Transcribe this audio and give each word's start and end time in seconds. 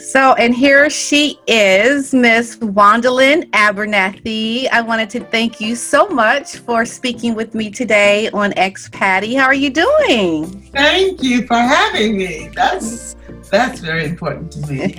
So, 0.00 0.32
and 0.34 0.54
here 0.54 0.88
she 0.88 1.38
is, 1.46 2.14
Miss 2.14 2.56
Juandalynn 2.56 3.50
Abernathy. 3.50 4.66
I 4.72 4.80
wanted 4.80 5.10
to 5.10 5.20
thank 5.20 5.60
you 5.60 5.76
so 5.76 6.08
much 6.08 6.56
for 6.56 6.86
speaking 6.86 7.34
with 7.34 7.54
me 7.54 7.70
today 7.70 8.30
on 8.30 8.54
X 8.56 8.88
Patty. 8.88 9.34
How 9.34 9.44
are 9.44 9.54
you 9.54 9.68
doing? 9.68 10.46
Thank 10.72 11.22
you 11.22 11.46
for 11.46 11.58
having 11.58 12.16
me. 12.16 12.48
That's 12.54 13.14
that's 13.50 13.80
very 13.80 14.04
important 14.04 14.52
to 14.52 14.66
me. 14.66 14.94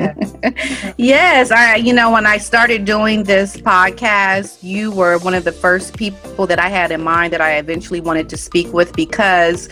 yes, 0.97 1.51
I 1.51 1.75
you 1.75 1.93
know 1.93 2.11
when 2.11 2.25
I 2.25 2.37
started 2.37 2.85
doing 2.85 3.23
this 3.23 3.57
podcast, 3.57 4.61
you 4.61 4.91
were 4.91 5.17
one 5.19 5.33
of 5.33 5.43
the 5.43 5.51
first 5.51 5.97
people 5.97 6.45
that 6.47 6.59
I 6.59 6.69
had 6.69 6.91
in 6.91 7.01
mind 7.01 7.33
that 7.33 7.41
I 7.41 7.57
eventually 7.57 8.01
wanted 8.01 8.29
to 8.29 8.37
speak 8.37 8.71
with 8.73 8.93
because 8.95 9.69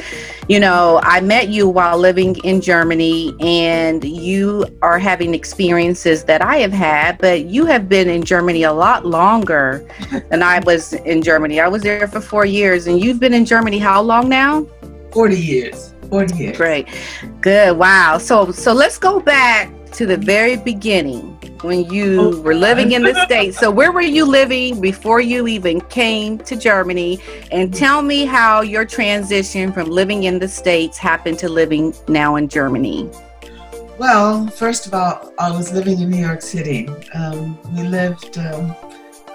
you 0.49 0.59
know, 0.59 0.99
I 1.03 1.21
met 1.21 1.49
you 1.49 1.69
while 1.69 1.99
living 1.99 2.35
in 2.43 2.59
Germany 2.59 3.35
and 3.39 4.03
you 4.03 4.65
are 4.81 4.97
having 4.97 5.35
experiences 5.35 6.23
that 6.23 6.41
I 6.41 6.57
have 6.57 6.71
had, 6.71 7.19
but 7.19 7.45
you 7.45 7.67
have 7.67 7.87
been 7.87 8.09
in 8.09 8.23
Germany 8.23 8.63
a 8.63 8.73
lot 8.73 9.05
longer 9.05 9.87
than 10.29 10.41
I 10.41 10.59
was 10.61 10.93
in 10.93 11.21
Germany. 11.21 11.59
I 11.59 11.67
was 11.67 11.83
there 11.83 12.07
for 12.07 12.19
4 12.19 12.47
years 12.47 12.87
and 12.87 12.99
you've 12.99 13.19
been 13.19 13.33
in 13.33 13.45
Germany 13.45 13.77
how 13.77 14.01
long 14.01 14.27
now? 14.27 14.65
40 15.11 15.39
years. 15.39 15.93
40 16.09 16.35
years. 16.35 16.57
Great. 16.57 16.87
Good. 17.41 17.77
Wow. 17.77 18.17
So 18.17 18.51
so 18.51 18.73
let's 18.73 18.97
go 18.97 19.19
back 19.19 19.71
to 19.91 20.05
the 20.05 20.17
very 20.17 20.55
beginning 20.55 21.37
when 21.61 21.83
you 21.91 22.21
oh, 22.21 22.41
were 22.41 22.55
living 22.55 22.93
in 22.93 23.03
the 23.03 23.13
States. 23.25 23.57
So 23.57 23.69
where 23.71 23.91
were 23.91 24.01
you 24.01 24.25
living 24.25 24.79
before 24.79 25.19
you 25.19 25.47
even 25.47 25.81
came 25.81 26.37
to 26.39 26.55
Germany? 26.55 27.19
And 27.51 27.73
tell 27.73 28.01
me 28.01 28.25
how 28.25 28.61
your 28.61 28.85
transition 28.85 29.73
from 29.73 29.89
living 29.89 30.23
in 30.23 30.39
the 30.39 30.47
States 30.47 30.97
happened 30.97 31.39
to 31.39 31.49
living 31.49 31.93
now 32.07 32.35
in 32.35 32.47
Germany. 32.47 33.09
Well, 33.97 34.47
first 34.47 34.87
of 34.87 34.93
all, 34.93 35.33
I 35.39 35.51
was 35.51 35.73
living 35.73 35.99
in 35.99 36.09
New 36.09 36.25
York 36.25 36.41
City. 36.41 36.87
Um, 37.13 37.59
we 37.75 37.83
lived 37.83 38.37
um, 38.37 38.73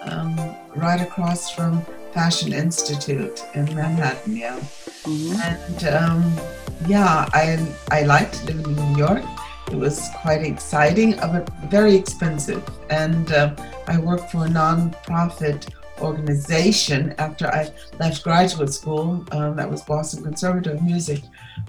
um, 0.02 0.56
right 0.74 1.00
across 1.00 1.50
from 1.50 1.84
Fashion 2.14 2.52
Institute 2.52 3.44
in 3.54 3.66
Manhattan, 3.74 4.36
yeah. 4.36 4.58
Mm-hmm. 5.02 5.36
And 5.42 5.84
um, 5.84 6.63
yeah, 6.86 7.28
I 7.32 7.58
I 7.90 8.02
liked 8.02 8.44
living 8.44 8.64
in 8.64 8.92
New 8.92 8.98
York. 8.98 9.22
It 9.70 9.76
was 9.76 10.08
quite 10.16 10.42
exciting, 10.42 11.18
uh, 11.20 11.28
but 11.32 11.70
very 11.70 11.94
expensive. 11.94 12.62
And 12.90 13.32
uh, 13.32 13.54
I 13.86 13.98
worked 13.98 14.30
for 14.30 14.44
a 14.44 14.48
non-profit 14.48 15.66
organization 16.00 17.14
after 17.18 17.46
I 17.48 17.70
left 17.98 18.22
graduate 18.22 18.72
school. 18.72 19.24
Um, 19.32 19.56
that 19.56 19.70
was 19.70 19.82
Boston 19.82 20.22
Conservatory 20.22 20.80
Music. 20.80 21.22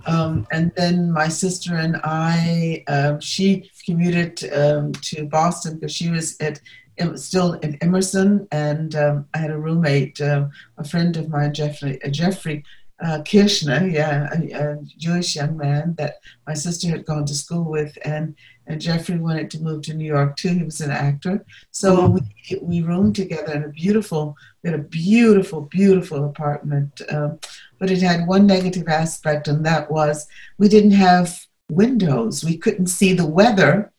Um, 0.05 0.45
and 0.51 0.71
then 0.75 1.11
my 1.11 1.27
sister 1.27 1.75
and 1.75 1.97
I, 2.03 2.83
uh, 2.87 3.19
she 3.19 3.71
commuted 3.85 4.51
um, 4.53 4.91
to 4.93 5.25
Boston 5.25 5.75
because 5.75 5.93
she 5.93 6.09
was 6.09 6.37
at 6.39 6.59
it 6.97 7.11
was 7.11 7.25
still 7.25 7.53
in 7.55 7.77
Emerson, 7.81 8.47
and 8.51 8.95
um, 8.95 9.27
I 9.33 9.39
had 9.39 9.51
a 9.51 9.57
roommate, 9.57 10.21
uh, 10.21 10.47
a 10.77 10.83
friend 10.85 11.17
of 11.17 11.27
mine, 11.27 11.53
Jeffrey, 11.53 12.01
uh, 12.01 12.07
Jeffrey 12.09 12.63
uh, 13.03 13.21
Kirschner, 13.23 13.87
yeah, 13.87 14.29
a, 14.33 14.53
a, 14.53 14.77
Jewish 14.97 15.35
young 15.35 15.57
man 15.57 15.95
that 15.97 16.19
my 16.47 16.53
sister 16.53 16.87
had 16.87 17.05
gone 17.05 17.25
to 17.25 17.35
school 17.35 17.65
with, 17.69 17.97
and, 18.05 18.35
and 18.67 18.79
Jeffrey 18.79 19.17
wanted 19.17 19.51
to 19.51 19.61
move 19.61 19.81
to 19.83 19.93
New 19.93 20.05
York 20.05 20.37
too. 20.37 20.49
He 20.49 20.63
was 20.63 20.79
an 20.79 20.91
actor, 20.91 21.45
so 21.71 21.97
mm-hmm. 21.97 22.13
we 22.13 22.59
we 22.61 22.81
roomed 22.81 23.15
together 23.15 23.53
in 23.53 23.63
a 23.65 23.69
beautiful, 23.69 24.37
we 24.63 24.69
had 24.69 24.79
a 24.79 24.83
beautiful, 24.83 25.61
beautiful 25.61 26.23
apartment. 26.23 27.01
Um, 27.09 27.39
but 27.79 27.91
it 27.91 28.01
had 28.01 28.27
one 28.27 28.47
negative 28.47 28.87
aspect, 28.87 29.49
and 29.49 29.65
that 29.65 29.91
was 29.91 30.27
we 30.57 30.69
didn't 30.69 30.91
have 30.91 31.37
windows. 31.69 32.45
We 32.45 32.57
couldn't 32.57 32.87
see 32.87 33.13
the 33.13 33.27
weather 33.27 33.91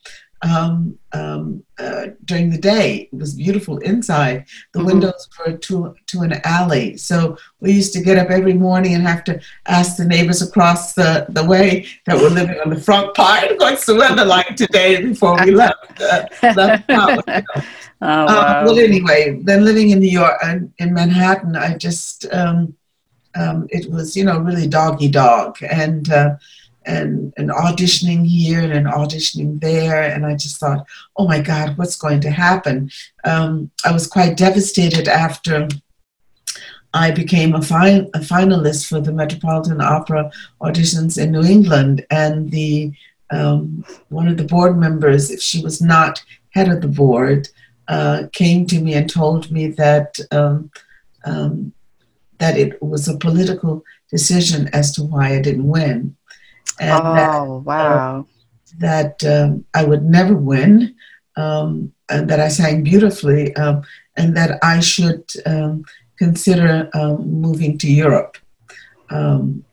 um, 0.47 0.99
um, 1.13 1.65
uh, 1.79 2.09
during 2.25 2.51
the 2.51 2.59
day. 2.59 3.09
It 3.13 3.19
was 3.19 3.35
beautiful 3.35 3.79
inside. 3.79 4.47
The 4.73 4.79
mm-hmm. 4.79 4.87
windows 4.87 5.29
were 5.39 5.57
to, 5.57 5.95
to 6.07 6.21
an 6.21 6.41
alley. 6.45 6.97
So 6.97 7.37
we 7.61 7.73
used 7.73 7.93
to 7.95 8.01
get 8.01 8.19
up 8.19 8.31
every 8.31 8.55
morning 8.55 8.95
and 8.95 9.07
have 9.07 9.25
to 9.25 9.41
ask 9.67 9.97
the 9.97 10.05
neighbors 10.05 10.43
across 10.43 10.95
the, 10.95 11.27
the 11.31 11.45
way 11.45 11.87
that 12.07 12.21
were 12.21 12.31
living 12.31 12.59
on 12.61 12.71
the 12.71 12.81
front 12.81 13.15
part, 13.15 13.45
what's 13.59 13.87
the 13.87 13.95
weather 13.95 14.25
like 14.25 14.57
today 14.57 15.03
before 15.03 15.37
we 15.45 15.51
left, 15.51 16.01
uh, 16.01 16.27
left 16.55 16.91
house. 16.91 17.23
You 17.27 17.33
know. 17.35 17.45
oh, 17.57 17.61
uh, 18.03 18.27
wow. 18.29 18.65
well, 18.65 18.79
anyway, 18.79 19.41
then 19.43 19.65
living 19.65 19.91
in 19.91 20.01
New 20.01 20.11
York, 20.11 20.39
and 20.45 20.73
in 20.79 20.95
Manhattan, 20.95 21.57
I 21.57 21.77
just, 21.77 22.27
um, 22.33 22.75
um, 23.35 23.67
it 23.71 23.91
was, 23.91 24.17
you 24.17 24.25
know, 24.25 24.39
really 24.39 24.67
doggy 24.67 25.09
dog. 25.09 25.59
And, 25.63 26.11
uh, 26.11 26.37
and, 26.87 27.33
and 27.37 27.51
auditioning 27.51 28.27
here 28.27 28.61
and 28.61 28.73
an 28.73 28.85
auditioning 28.85 29.61
there. 29.61 30.03
And 30.03 30.25
I 30.25 30.35
just 30.35 30.59
thought, 30.59 30.87
oh 31.17 31.27
my 31.27 31.41
God, 31.41 31.77
what's 31.77 31.97
going 31.97 32.21
to 32.21 32.31
happen? 32.31 32.91
Um, 33.25 33.71
I 33.85 33.93
was 33.93 34.07
quite 34.07 34.37
devastated 34.37 35.09
after 35.09 35.69
I 36.95 37.11
became 37.11 37.55
a, 37.55 37.61
fin- 37.61 38.11
a 38.15 38.21
finalist 38.21 38.89
for 38.89 39.01
the 39.01 39.13
Metropolitan 39.13 39.81
Opera 39.81 40.31
auditions 40.63 41.23
in 41.23 41.33
New 41.33 41.43
England. 41.43 42.07
And 42.11 42.51
the 42.51 42.93
um, 43.31 43.85
one 44.09 44.29
of 44.29 44.37
the 44.37 44.45
board 44.45 44.79
members, 44.79 45.31
if 45.31 45.41
she 45.43 45.63
was 45.63 45.83
not 45.83 46.23
head 46.51 46.69
of 46.69 46.81
the 46.81 46.89
board, 46.89 47.49
uh, 47.89 48.25
came 48.33 48.67
to 48.67 48.81
me 48.81 48.95
and 48.95 49.11
told 49.11 49.51
me 49.51 49.69
that 49.69 50.19
um, 50.31 50.71
um, 51.25 51.73
that 52.39 52.57
it 52.57 52.81
was 52.83 53.09
a 53.09 53.19
political 53.19 53.83
decision 54.11 54.69
as 54.73 54.93
to 54.93 55.03
why 55.03 55.35
I 55.35 55.41
didn't 55.41 55.67
win 55.67 56.17
and 56.81 57.03
oh, 57.05 57.15
that, 57.15 57.49
wow. 57.65 58.21
Uh, 58.21 58.23
that 58.79 59.25
um, 59.25 59.65
I 59.75 59.85
would 59.85 60.05
never 60.05 60.35
win, 60.35 60.95
um, 61.37 61.93
and 62.09 62.29
that 62.29 62.41
I 62.41 62.49
sang 62.49 62.83
beautifully, 62.83 63.55
um, 63.57 63.83
and 64.17 64.37
that 64.37 64.59
I 64.63 64.81
should 64.81 65.25
um, 65.47 65.85
consider 66.19 66.89
um, 66.95 67.41
moving 67.41 67.79
to 67.79 67.91
Europe 67.91 68.37
um, 69.11 69.65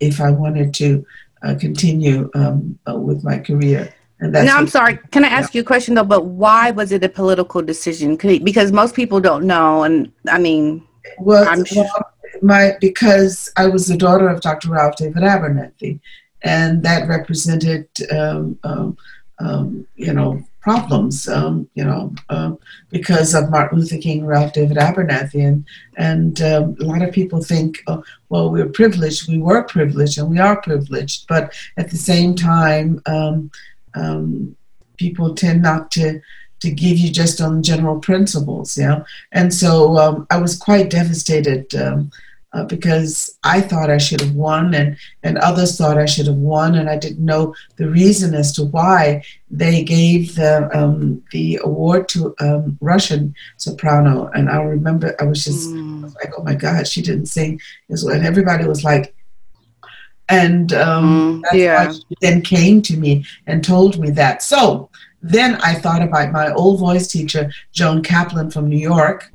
if 0.00 0.20
I 0.20 0.30
wanted 0.30 0.74
to 0.74 1.04
uh, 1.42 1.54
continue 1.58 2.30
uh, 2.34 2.98
with 2.98 3.24
my 3.24 3.38
career. 3.38 3.92
And 4.20 4.32
now, 4.32 4.58
I'm 4.58 4.66
sorry. 4.66 4.98
Can 5.12 5.24
I 5.24 5.28
ask 5.28 5.54
yeah. 5.54 5.58
you 5.58 5.62
a 5.62 5.64
question 5.64 5.94
though? 5.94 6.04
But 6.04 6.24
why 6.24 6.72
was 6.72 6.90
it 6.90 7.04
a 7.04 7.08
political 7.08 7.62
decision? 7.62 8.16
Because 8.16 8.72
most 8.72 8.94
people 8.94 9.20
don't 9.20 9.46
know, 9.46 9.84
and 9.84 10.10
I 10.28 10.38
mean, 10.38 10.82
well, 11.20 11.46
I'm 11.48 11.64
sure. 11.64 11.84
Well, 11.84 12.12
my 12.42 12.72
because 12.80 13.52
I 13.56 13.66
was 13.66 13.86
the 13.86 13.96
daughter 13.96 14.28
of 14.28 14.40
Dr. 14.40 14.70
Ralph 14.70 14.96
David 14.96 15.22
Abernathy, 15.22 16.00
and 16.42 16.82
that 16.82 17.08
represented, 17.08 17.88
um, 18.10 18.58
um, 18.64 18.96
um, 19.38 19.86
you 19.96 20.12
know, 20.12 20.42
problems, 20.60 21.28
um, 21.28 21.68
you 21.74 21.84
know, 21.84 22.14
uh, 22.28 22.52
because 22.90 23.34
of 23.34 23.50
Martin 23.50 23.78
Luther 23.78 23.98
King, 23.98 24.26
Ralph 24.26 24.52
David 24.52 24.76
Abernathy, 24.76 25.46
and 25.46 25.64
and 25.96 26.40
um, 26.42 26.76
a 26.80 26.84
lot 26.84 27.02
of 27.02 27.12
people 27.12 27.42
think, 27.42 27.82
oh, 27.86 28.02
well, 28.28 28.50
we're 28.50 28.68
privileged. 28.68 29.28
We 29.28 29.38
were 29.38 29.62
privileged, 29.62 30.18
and 30.18 30.30
we 30.30 30.38
are 30.38 30.60
privileged, 30.60 31.26
but 31.28 31.52
at 31.76 31.90
the 31.90 31.96
same 31.96 32.34
time, 32.34 33.02
people 34.96 35.34
tend 35.34 35.62
not 35.62 35.90
to 35.92 36.20
to 36.60 36.70
give 36.70 36.98
you 36.98 37.10
just 37.10 37.40
on 37.40 37.62
general 37.62 37.98
principles, 38.00 38.76
you 38.76 38.86
know. 38.86 39.04
And 39.32 39.52
so 39.52 39.96
um, 39.96 40.26
I 40.30 40.38
was 40.38 40.58
quite 40.58 40.90
devastated 40.90 41.72
um, 41.74 42.10
uh, 42.52 42.64
because 42.64 43.38
I 43.44 43.60
thought 43.60 43.90
I 43.90 43.98
should 43.98 44.20
have 44.20 44.34
won, 44.34 44.74
and, 44.74 44.96
and 45.22 45.36
others 45.38 45.76
thought 45.76 45.98
I 45.98 46.06
should 46.06 46.26
have 46.26 46.36
won, 46.36 46.76
and 46.76 46.88
I 46.88 46.96
didn't 46.96 47.24
know 47.24 47.54
the 47.76 47.88
reason 47.88 48.34
as 48.34 48.52
to 48.52 48.64
why 48.64 49.22
they 49.50 49.84
gave 49.84 50.34
the 50.34 50.70
um, 50.76 51.22
the 51.30 51.60
award 51.62 52.08
to 52.10 52.34
um, 52.40 52.78
Russian 52.80 53.34
soprano. 53.58 54.28
And 54.28 54.48
I 54.48 54.62
remember 54.62 55.14
I 55.20 55.24
was 55.24 55.44
just 55.44 55.68
mm. 55.68 56.00
I 56.00 56.04
was 56.04 56.14
like, 56.14 56.32
oh 56.38 56.42
my 56.42 56.54
God, 56.54 56.86
she 56.86 57.02
didn't 57.02 57.26
sing 57.26 57.60
and 57.88 58.26
everybody 58.26 58.66
was 58.66 58.84
like. 58.84 59.14
And 60.30 60.74
um, 60.74 61.42
mm, 61.42 61.58
yeah. 61.58 61.90
she 61.90 62.02
then 62.20 62.42
came 62.42 62.82
to 62.82 62.98
me 62.98 63.24
and 63.46 63.64
told 63.64 63.98
me 63.98 64.10
that. 64.10 64.42
So 64.42 64.90
then 65.22 65.54
I 65.56 65.74
thought 65.74 66.02
about 66.02 66.32
my 66.32 66.52
old 66.52 66.80
voice 66.80 67.08
teacher, 67.08 67.50
Joan 67.72 68.02
Kaplan 68.02 68.50
from 68.50 68.68
New 68.68 68.78
York. 68.78 69.32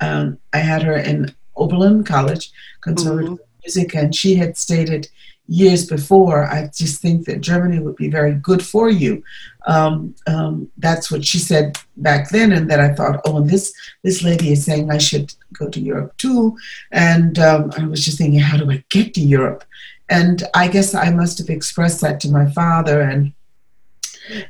Um, 0.00 0.38
I 0.54 0.58
had 0.58 0.82
her 0.82 0.96
in 0.96 1.34
Oberlin 1.60 2.04
College, 2.04 2.50
Conservatory 2.80 3.36
mm-hmm. 3.36 3.62
Music, 3.64 3.94
and 3.94 4.14
she 4.14 4.34
had 4.34 4.56
stated 4.56 5.08
years 5.50 5.84
before, 5.84 6.46
I 6.46 6.70
just 6.74 7.02
think 7.02 7.26
that 7.26 7.40
Germany 7.40 7.80
would 7.80 7.96
be 7.96 8.08
very 8.08 8.34
good 8.34 8.64
for 8.64 8.88
you. 8.88 9.22
Um, 9.66 10.14
um, 10.28 10.70
that's 10.78 11.10
what 11.10 11.24
she 11.24 11.38
said 11.38 11.76
back 11.96 12.30
then, 12.30 12.52
and 12.52 12.70
then 12.70 12.80
I 12.80 12.94
thought, 12.94 13.20
oh, 13.24 13.38
and 13.38 13.50
this 13.50 13.74
this 14.02 14.22
lady 14.22 14.52
is 14.52 14.64
saying 14.64 14.90
I 14.90 14.98
should 14.98 15.34
go 15.52 15.68
to 15.68 15.80
Europe 15.80 16.16
too, 16.16 16.56
and 16.92 17.38
um, 17.38 17.72
I 17.76 17.84
was 17.84 18.04
just 18.04 18.16
thinking, 18.18 18.38
how 18.38 18.56
do 18.56 18.70
I 18.70 18.82
get 18.90 19.12
to 19.14 19.20
Europe? 19.20 19.64
And 20.08 20.44
I 20.54 20.68
guess 20.68 20.94
I 20.94 21.10
must 21.10 21.38
have 21.38 21.50
expressed 21.50 22.00
that 22.00 22.20
to 22.20 22.30
my 22.30 22.48
father, 22.52 23.00
and 23.00 23.32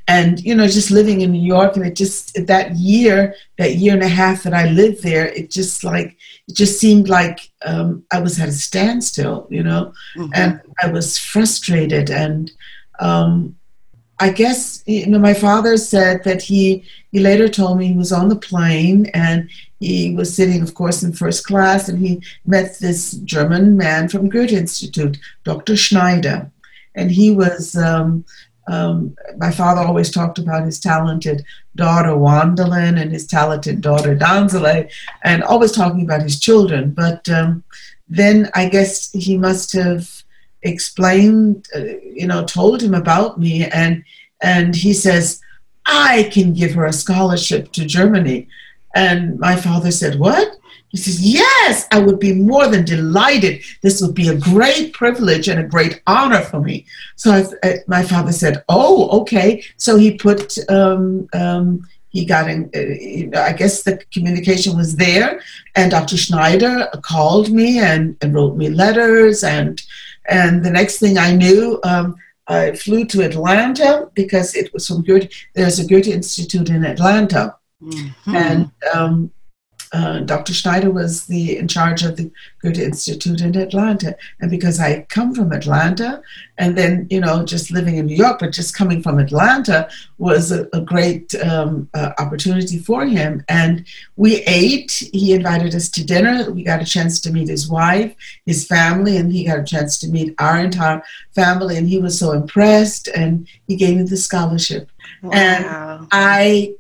and 0.09 0.41
you 0.41 0.55
know 0.55 0.67
just 0.67 0.91
living 0.91 1.21
in 1.21 1.33
new 1.33 1.41
york 1.43 1.77
and 1.77 1.87
it 1.87 1.95
just 1.95 2.35
that 2.47 2.75
year 2.77 3.35
that 3.59 3.77
year 3.77 3.95
and 3.95 4.03
a 4.03 4.09
half 4.09 4.43
that 4.43 4.55
i 4.55 4.67
lived 4.71 5.03
there 5.03 5.27
it 5.27 5.51
just 5.51 5.85
like 5.85 6.17
it 6.49 6.55
just 6.55 6.79
seemed 6.79 7.09
like 7.09 7.51
um, 7.65 8.05
i 8.13 8.21
was 8.21 8.39
at 8.41 8.49
a 8.49 8.53
standstill 8.53 9.47
you 9.51 9.63
know 9.63 9.93
mm-hmm. 10.17 10.31
and 10.35 10.61
i 10.83 10.87
was 10.87 11.19
frustrated 11.19 12.11
and 12.11 12.53
um, 13.01 13.57
I 14.23 14.29
guess 14.29 14.83
you 14.87 15.07
know 15.07 15.19
my 15.19 15.33
father 15.33 15.79
said 15.79 16.25
that 16.25 16.43
he 16.43 16.85
he 17.11 17.21
later 17.21 17.49
told 17.49 17.79
me 17.79 17.87
he 17.89 17.97
was 17.97 18.13
on 18.13 18.29
the 18.29 18.37
plane 18.37 19.07
and 19.15 19.49
he 19.81 20.15
was 20.15 20.37
sitting, 20.37 20.61
of 20.61 20.75
course, 20.75 21.03
in 21.03 21.15
first 21.15 21.47
class, 21.47 21.89
and 21.89 21.99
he 21.99 22.23
met 22.45 22.79
this 22.79 23.13
German 23.13 23.79
man 23.79 24.11
from 24.11 24.29
Goethe 24.29 24.53
Institute, 24.53 25.19
Dr. 25.45 25.75
Schneider, 25.75 26.51
and 26.95 27.11
he 27.11 27.31
was. 27.31 27.77
Um, 27.77 28.25
um, 28.69 29.17
my 29.37 29.51
father 29.51 29.81
always 29.81 30.11
talked 30.11 30.39
about 30.39 30.65
his 30.65 30.79
talented 30.79 31.45
daughter 31.77 32.11
Juandalynn 32.11 33.01
and 33.01 33.11
his 33.13 33.27
talented 33.27 33.81
daughter 33.81 34.15
Donzaleigh, 34.15 34.91
and 35.25 35.43
always 35.43 35.73
talking 35.73 36.03
about 36.03 36.23
his 36.23 36.39
children. 36.39 36.93
But 36.93 37.29
um, 37.29 37.65
then 38.09 38.51
I 38.55 38.69
guess 38.69 39.11
he 39.13 39.39
must 39.39 39.73
have 39.73 40.09
explained, 40.63 41.67
uh, 41.75 41.85
you 42.03 42.27
know, 42.27 42.45
told 42.45 42.83
him 42.83 42.95
about 42.95 43.41
me, 43.41 43.65
and 43.65 44.05
and 44.43 44.75
he 44.75 44.95
says, 44.95 45.41
I 45.87 46.31
can 46.33 46.53
give 46.55 46.73
her 46.75 46.87
a 46.87 46.93
scholarship 46.93 47.73
to 47.73 47.85
Germany. 47.85 48.49
And 48.95 49.39
my 49.39 49.57
father 49.57 49.91
said, 49.91 50.19
What? 50.19 50.57
He 50.91 50.99
says, 50.99 51.21
Yes, 51.21 51.87
I 51.93 52.01
would 52.01 52.19
be 52.19 52.33
more 52.35 52.67
than 52.69 52.85
delighted. 52.85 53.63
This 53.83 54.03
would 54.03 54.15
be 54.15 54.29
a 54.29 54.37
great 54.37 54.93
privilege 54.93 55.49
and 55.49 55.61
a 55.61 55.69
great 55.69 56.03
honor 56.07 56.43
for 56.43 56.61
me. 56.61 56.87
So 57.17 57.31
I, 57.31 57.45
I, 57.67 57.75
my 57.87 58.03
father 58.03 58.33
said, 58.33 58.65
Oh, 58.69 59.21
okay. 59.21 59.63
So 59.77 59.97
he 59.97 60.17
put, 60.17 60.57
um, 60.69 61.29
um, 61.33 61.87
he 62.09 62.25
got 62.25 62.51
in, 62.51 62.71
uh, 62.75 63.41
I 63.41 63.53
guess 63.53 63.85
the 63.85 64.03
communication 64.13 64.77
was 64.77 64.97
there. 64.97 65.41
And 65.77 65.93
Dr. 65.93 66.17
Schneider 66.17 66.89
called 67.03 67.51
me 67.51 67.79
and, 67.79 68.17
and 68.21 68.35
wrote 68.35 68.57
me 68.57 68.69
letters. 68.69 69.45
And, 69.45 69.81
and 70.29 70.65
the 70.65 70.71
next 70.71 70.99
thing 70.99 71.19
I 71.19 71.35
knew, 71.35 71.81
um, 71.85 72.17
I 72.49 72.75
flew 72.75 73.05
to 73.05 73.23
Atlanta 73.23 74.11
because 74.15 74.57
it 74.57 74.75
was 74.75 74.89
from 74.89 75.03
Goethe. 75.03 75.31
There's 75.55 75.79
a 75.79 75.87
Goethe 75.87 76.09
Institute 76.09 76.69
in 76.69 76.85
Atlanta. 76.85 77.55
Mm-hmm. 77.81 78.35
And 78.35 78.71
um, 78.93 79.31
uh, 79.93 80.21
Dr. 80.21 80.55
Schneider 80.55 80.91
was 80.91 81.27
the 81.27 81.57
in 81.57 81.67
charge 81.67 82.05
of 82.05 82.17
the 82.17 82.31
Goethe 82.63 82.79
Institute 82.79 83.41
in 83.41 83.57
Atlanta, 83.57 84.17
and 84.41 84.51
because 84.51 84.79
I 84.79 85.03
come 85.09 85.35
from 85.35 85.51
Atlanta, 85.51 86.23
and 86.59 86.79
then 86.79 87.09
you 87.11 87.21
know 87.21 87.45
just 87.45 87.73
living 87.73 87.97
in 87.97 88.07
New 88.07 88.15
York, 88.15 88.39
but 88.39 88.53
just 88.53 88.77
coming 88.77 89.03
from 89.03 89.19
Atlanta 89.19 89.89
was 90.19 90.53
a, 90.53 90.69
a 90.73 90.81
great 90.81 91.35
um, 91.43 91.89
uh, 91.95 92.13
opportunity 92.19 92.79
for 92.79 93.05
him. 93.05 93.45
And 93.49 93.85
we 94.15 94.43
ate. 94.47 94.93
He 95.13 95.33
invited 95.33 95.75
us 95.75 95.89
to 95.91 96.05
dinner. 96.05 96.51
We 96.53 96.63
got 96.63 96.83
a 96.83 96.87
chance 96.87 97.21
to 97.23 97.33
meet 97.33 97.49
his 97.49 97.69
wife, 97.69 98.15
his 98.47 98.65
family, 98.67 99.17
and 99.17 99.33
he 99.33 99.45
got 99.45 99.59
a 99.59 99.65
chance 99.65 99.99
to 100.01 100.09
meet 100.09 100.35
our 100.39 100.59
entire 100.61 101.03
family. 101.35 101.77
And 101.77 101.89
he 101.89 101.99
was 101.99 102.17
so 102.17 102.31
impressed, 102.31 103.09
and 103.09 103.49
he 103.67 103.75
gave 103.75 103.97
me 103.97 104.05
the 104.05 104.17
scholarship. 104.17 104.89
Wow. 105.23 105.31
And 105.33 106.09
I 106.13 106.75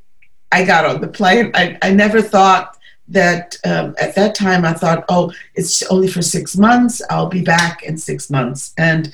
I 0.53 0.65
got 0.65 0.85
on 0.85 1.01
the 1.01 1.09
plane. 1.09 1.51
I, 1.55 1.77
I 1.83 1.91
never 1.91 2.23
thought 2.23 2.77
that 3.11 3.57
um, 3.65 3.95
at 4.01 4.15
that 4.15 4.35
time 4.35 4.65
I 4.65 4.73
thought, 4.73 5.05
oh, 5.09 5.33
it's 5.55 5.83
only 5.85 6.09
for 6.09 6.23
six 6.23 6.57
months. 6.57 7.03
I'll 7.11 7.29
be 7.29 7.43
back 7.43 7.83
in 7.83 7.99
six 7.99 8.31
months. 8.31 8.73
And 8.79 9.12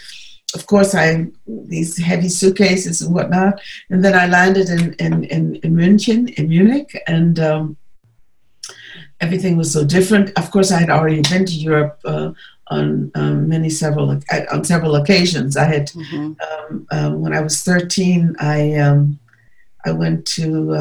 of 0.55 0.67
course, 0.67 0.95
I 0.95 1.27
these 1.47 1.99
heavy 1.99 2.29
suitcases 2.29 3.03
and 3.03 3.15
whatnot. 3.15 3.61
And 3.91 4.05
then 4.05 4.15
I 4.15 4.27
landed 4.27 4.69
in 4.69 4.93
in 4.95 5.25
in, 5.25 5.57
in 5.57 5.75
München, 5.75 6.33
in 6.35 6.49
Munich, 6.49 7.03
and 7.07 7.39
um, 7.41 7.77
everything 9.21 9.57
was 9.57 9.73
so 9.73 9.85
different. 9.85 10.31
Of 10.39 10.51
course, 10.51 10.71
I 10.71 10.79
had 10.81 10.91
already 10.91 11.23
been 11.23 11.47
to 11.47 11.53
Europe. 11.53 12.01
Uh, 12.05 12.33
on 12.69 13.13
um, 13.15 13.49
many 13.49 13.71
several 13.71 14.21
on 14.53 14.65
several 14.65 14.97
occasions, 14.97 15.57
I 15.57 15.65
had 15.65 15.87
mm-hmm. 15.91 16.33
Um, 16.47 16.87
um, 16.91 17.21
when 17.21 17.33
I 17.33 17.41
was 17.41 17.63
thirteen. 17.63 18.35
I 18.41 18.75
um, 18.75 19.21
I 19.85 19.93
went 19.93 20.27
to 20.35 20.75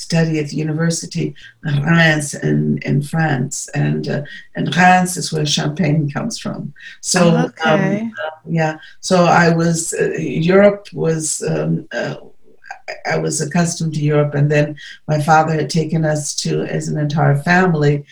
study 0.00 0.38
at 0.38 0.48
the 0.48 0.56
University 0.56 1.34
of 1.64 1.78
Reims 1.84 2.34
in, 2.34 2.78
in 2.78 3.02
France, 3.02 3.68
and 3.74 4.08
uh, 4.08 4.22
and 4.56 4.74
Reims 4.74 5.16
is 5.16 5.32
where 5.32 5.46
Champagne 5.46 6.10
comes 6.10 6.38
from. 6.38 6.72
So 7.00 7.20
oh, 7.36 7.44
okay. 7.46 8.00
um, 8.00 8.12
uh, 8.24 8.30
yeah, 8.46 8.78
so 9.00 9.24
I 9.24 9.54
was 9.54 9.92
uh, 9.92 10.14
Europe 10.18 10.88
was. 10.92 11.42
Um, 11.42 11.86
uh, 11.92 12.16
I 13.06 13.18
was 13.18 13.40
accustomed 13.40 13.94
to 13.94 14.00
Europe, 14.00 14.34
and 14.34 14.50
then 14.50 14.76
my 15.06 15.20
father 15.20 15.54
had 15.54 15.70
taken 15.70 16.04
us 16.04 16.34
to, 16.42 16.62
as 16.62 16.88
an 16.88 16.98
entire 16.98 17.36
family, 17.36 18.04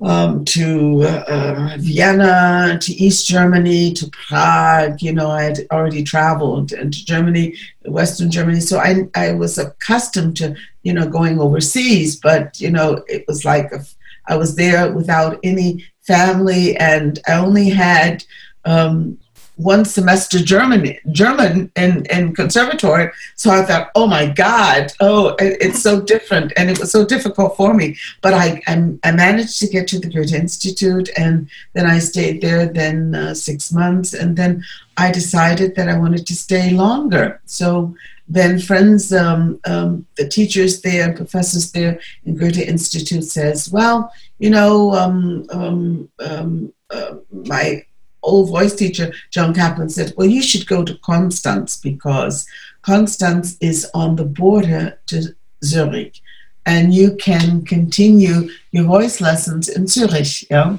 um, 0.00 0.44
to 0.44 1.02
uh, 1.02 1.76
Vienna, 1.78 2.78
to 2.80 2.92
East 2.92 3.26
Germany, 3.26 3.92
to 3.94 4.10
Prague. 4.10 5.00
You 5.00 5.12
know, 5.12 5.30
I 5.30 5.42
had 5.42 5.60
already 5.70 6.02
traveled 6.02 6.72
and 6.72 6.92
to 6.92 7.04
Germany, 7.04 7.54
Western 7.86 8.30
Germany. 8.30 8.60
So 8.60 8.78
I, 8.78 9.08
I 9.14 9.32
was 9.32 9.58
accustomed 9.58 10.36
to, 10.38 10.56
you 10.82 10.92
know, 10.92 11.08
going 11.08 11.38
overseas, 11.38 12.16
but, 12.16 12.60
you 12.60 12.70
know, 12.70 13.02
it 13.08 13.24
was 13.26 13.44
like 13.44 13.72
a, 13.72 13.84
I 14.26 14.36
was 14.36 14.56
there 14.56 14.92
without 14.92 15.38
any 15.42 15.84
family 16.02 16.76
and 16.76 17.18
I 17.28 17.34
only 17.34 17.70
had 17.70 18.24
um, 18.64 19.18
one 19.56 19.84
semester 19.84 20.38
German 20.38 20.96
German 21.12 21.70
in, 21.76 22.04
in 22.06 22.34
conservatory. 22.34 23.10
So 23.36 23.50
I 23.50 23.62
thought, 23.62 23.90
oh 23.94 24.06
my 24.06 24.26
God, 24.26 24.92
oh, 25.00 25.36
it's 25.38 25.82
so 25.82 26.00
different. 26.00 26.52
And 26.56 26.70
it 26.70 26.78
was 26.78 26.90
so 26.90 27.04
difficult 27.04 27.56
for 27.56 27.74
me. 27.74 27.96
But 28.20 28.34
I, 28.34 28.62
I, 28.66 28.92
I 29.04 29.12
managed 29.12 29.58
to 29.60 29.68
get 29.68 29.86
to 29.88 29.98
the 29.98 30.08
Goethe 30.08 30.34
Institute 30.34 31.08
and 31.16 31.48
then 31.72 31.86
I 31.86 31.98
stayed 31.98 32.40
there 32.40 32.66
then 32.66 33.14
uh, 33.14 33.34
six 33.34 33.72
months. 33.72 34.12
And 34.12 34.36
then 34.36 34.64
I 34.96 35.12
decided 35.12 35.76
that 35.76 35.88
I 35.88 35.98
wanted 35.98 36.26
to 36.26 36.34
stay 36.34 36.70
longer. 36.70 37.40
So 37.46 37.94
then 38.26 38.58
friends, 38.58 39.12
um, 39.12 39.60
um, 39.66 40.06
the 40.16 40.26
teachers 40.26 40.80
there, 40.80 41.12
professors 41.12 41.70
there 41.72 42.00
in 42.24 42.36
Goethe 42.36 42.58
Institute 42.58 43.24
says, 43.24 43.70
well, 43.70 44.12
you 44.38 44.50
know, 44.50 44.92
um, 44.92 45.46
um, 45.50 46.08
um 46.18 46.72
uh, 46.90 47.16
my 47.30 47.84
old 48.24 48.50
voice 48.50 48.74
teacher, 48.74 49.12
Joan 49.30 49.54
Kaplan, 49.54 49.90
said, 49.90 50.12
Well, 50.16 50.26
you 50.26 50.42
should 50.42 50.66
go 50.66 50.84
to 50.84 50.98
Constance 50.98 51.76
because 51.76 52.46
Constance 52.82 53.56
is 53.60 53.90
on 53.94 54.16
the 54.16 54.24
border 54.24 54.98
to 55.06 55.34
Zurich. 55.64 56.20
And 56.66 56.94
you 56.94 57.14
can 57.16 57.62
continue 57.66 58.48
your 58.72 58.84
voice 58.84 59.20
lessons 59.20 59.68
in 59.68 59.86
Zurich. 59.86 60.48
Yeah? 60.50 60.78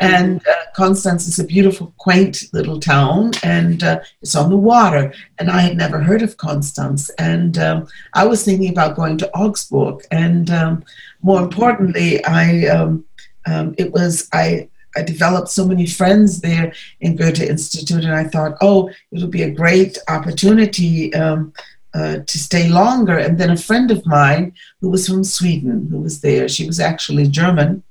And 0.00 0.40
uh, 0.46 0.54
Constance 0.76 1.26
is 1.26 1.38
a 1.38 1.44
beautiful, 1.44 1.92
quaint 1.98 2.44
little 2.52 2.78
town, 2.78 3.32
and 3.42 3.82
uh, 3.82 4.00
it's 4.22 4.36
on 4.36 4.50
the 4.50 4.56
water. 4.56 5.12
And 5.38 5.50
I 5.50 5.60
had 5.60 5.76
never 5.76 5.98
heard 6.00 6.22
of 6.22 6.36
Constance. 6.36 7.10
And 7.18 7.58
um, 7.58 7.88
I 8.12 8.24
was 8.26 8.44
thinking 8.44 8.70
about 8.70 8.96
going 8.96 9.18
to 9.18 9.30
Augsburg. 9.36 10.04
And 10.10 10.50
um, 10.50 10.84
more 11.22 11.42
importantly, 11.42 12.24
I 12.24 12.66
um, 12.68 13.04
um 13.46 13.74
it 13.76 13.92
was 13.92 14.28
I 14.32 14.68
I 14.96 15.02
developed 15.02 15.48
so 15.48 15.66
many 15.66 15.86
friends 15.86 16.40
there 16.40 16.72
in 17.00 17.16
Goethe 17.16 17.40
Institute, 17.40 18.04
and 18.04 18.14
I 18.14 18.24
thought, 18.24 18.56
oh, 18.60 18.90
it'll 19.10 19.28
be 19.28 19.42
a 19.42 19.50
great 19.50 19.98
opportunity 20.08 21.12
um, 21.14 21.52
uh, 21.94 22.18
to 22.18 22.38
stay 22.38 22.68
longer. 22.68 23.18
And 23.18 23.38
then 23.38 23.50
a 23.50 23.56
friend 23.56 23.90
of 23.90 24.06
mine 24.06 24.52
who 24.80 24.90
was 24.90 25.06
from 25.08 25.24
Sweden, 25.24 25.88
who 25.90 26.00
was 26.00 26.20
there, 26.20 26.48
she 26.48 26.66
was 26.66 26.80
actually 26.80 27.28
German, 27.28 27.82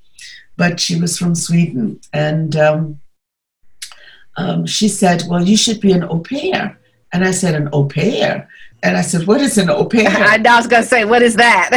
but 0.58 0.80
she 0.80 1.00
was 1.00 1.18
from 1.18 1.36
Sweden, 1.36 2.00
and 2.14 2.56
um, 2.56 3.00
um, 4.36 4.66
she 4.66 4.88
said, 4.88 5.24
well, 5.28 5.44
you 5.44 5.58
should 5.58 5.80
be 5.80 5.92
an 5.92 6.04
au 6.04 6.20
pair. 6.20 6.80
And 7.12 7.24
I 7.24 7.32
said, 7.32 7.54
an 7.56 7.70
au 7.72 7.86
pair? 7.86 8.50
And 8.84 8.98
I 8.98 9.02
said, 9.02 9.26
"What 9.26 9.40
is 9.40 9.58
an 9.58 9.70
au 9.70 9.86
pair?" 9.86 10.10
I, 10.10 10.38
was 10.38 10.68
going 10.68 10.84
to 10.84 10.88
say, 10.88 11.06
"What 11.06 11.22
is 11.22 11.36
that?" 11.36 11.70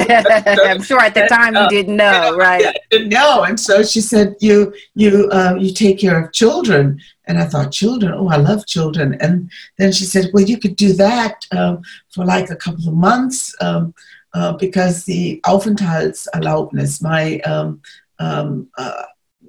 I'm 0.67 0.83
sure 0.83 1.01
at 1.01 1.15
the 1.15 1.29
time 1.29 1.55
you 1.55 1.69
didn't 1.69 1.97
know, 1.97 2.37
right? 2.47 2.67
I 2.67 2.75
didn't 2.91 3.11
know. 3.11 3.45
And 3.45 3.59
so 3.59 3.85
she 3.85 4.01
said, 4.01 4.35
"You, 4.41 4.75
you, 4.95 5.29
uh, 5.31 5.55
you 5.59 5.73
take 5.73 6.01
care 6.01 6.21
of 6.23 6.33
children." 6.33 7.01
And 7.29 7.39
I 7.39 7.45
thought, 7.45 7.71
"Children? 7.71 8.13
Oh, 8.13 8.29
I 8.29 8.37
love 8.37 8.67
children." 8.67 9.15
And 9.21 9.49
then 9.79 9.93
she 9.93 10.05
said, 10.05 10.31
"Well, 10.35 10.43
you 10.43 10.59
could 10.59 10.75
do 10.75 10.95
that 10.95 11.47
um, 11.53 11.83
for 12.11 12.25
like 12.25 12.51
a 12.51 12.57
couple 12.57 12.89
of 12.89 12.95
months 12.95 13.55
um, 13.61 13.95
uh, 14.35 14.55
because 14.55 15.05
the 15.05 15.41
Aufenthaltserlaubnis, 15.47 17.01
my 17.01 17.39
um, 17.41 17.81
um 18.19 18.69
uh, 18.79 19.03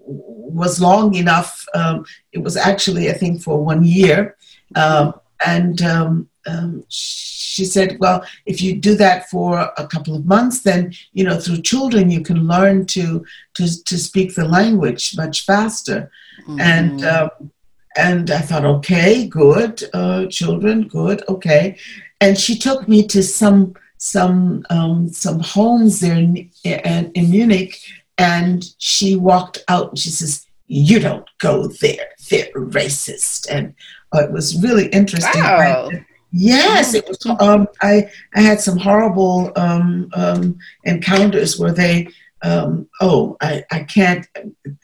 was 0.05 0.79
long 0.79 1.15
enough. 1.15 1.65
Um, 1.73 2.05
it 2.33 2.39
was 2.39 2.55
actually, 2.55 3.09
I 3.09 3.13
think, 3.13 3.41
for 3.41 3.63
one 3.63 3.83
year." 3.83 4.37
Um, 4.75 5.15
and 5.45 5.81
um, 6.47 6.83
she 6.89 7.65
said, 7.65 7.99
well, 7.99 8.23
if 8.45 8.61
you 8.61 8.75
do 8.75 8.95
that 8.95 9.29
for 9.29 9.71
a 9.77 9.87
couple 9.87 10.15
of 10.15 10.25
months, 10.25 10.61
then 10.61 10.93
you 11.13 11.23
know 11.23 11.39
through 11.39 11.61
children 11.61 12.11
you 12.11 12.21
can 12.21 12.47
learn 12.47 12.85
to 12.87 13.25
to 13.55 13.83
to 13.83 13.97
speak 13.97 14.35
the 14.35 14.47
language 14.47 15.15
much 15.17 15.45
faster. 15.45 16.11
Mm-hmm. 16.41 16.59
And 16.61 17.05
um, 17.05 17.29
and 17.97 18.29
I 18.29 18.39
thought, 18.39 18.65
okay, 18.65 19.27
good, 19.27 19.83
uh, 19.93 20.27
children, 20.27 20.87
good, 20.87 21.23
okay. 21.27 21.77
And 22.21 22.37
she 22.37 22.57
took 22.57 22.87
me 22.87 23.05
to 23.07 23.23
some 23.23 23.73
some 23.97 24.65
um, 24.69 25.09
some 25.09 25.39
homes 25.39 25.99
there 25.99 26.15
in, 26.15 26.49
in, 26.63 27.11
in 27.13 27.31
Munich, 27.31 27.79
and 28.17 28.63
she 28.77 29.15
walked 29.15 29.63
out 29.67 29.89
and 29.89 29.99
she 29.99 30.09
says, 30.09 30.45
"You 30.67 30.99
don't 30.99 31.27
go 31.39 31.67
there; 31.67 32.09
they're 32.29 32.53
racist." 32.53 33.47
And 33.49 33.73
uh, 34.15 34.25
it 34.25 34.31
was 34.31 34.61
really 34.61 34.87
interesting. 34.89 35.41
Wow 35.41 35.89
Yes, 36.31 36.93
it 36.93 37.07
was. 37.07 37.25
Um, 37.39 37.67
I 37.81 38.09
I 38.35 38.41
had 38.41 38.59
some 38.59 38.77
horrible 38.77 39.51
um, 39.55 40.09
um, 40.13 40.59
encounters 40.83 41.59
where 41.59 41.71
they. 41.71 42.09
Um, 42.43 42.87
oh, 43.01 43.35
I, 43.41 43.63
I 43.71 43.83
can't. 43.83 44.27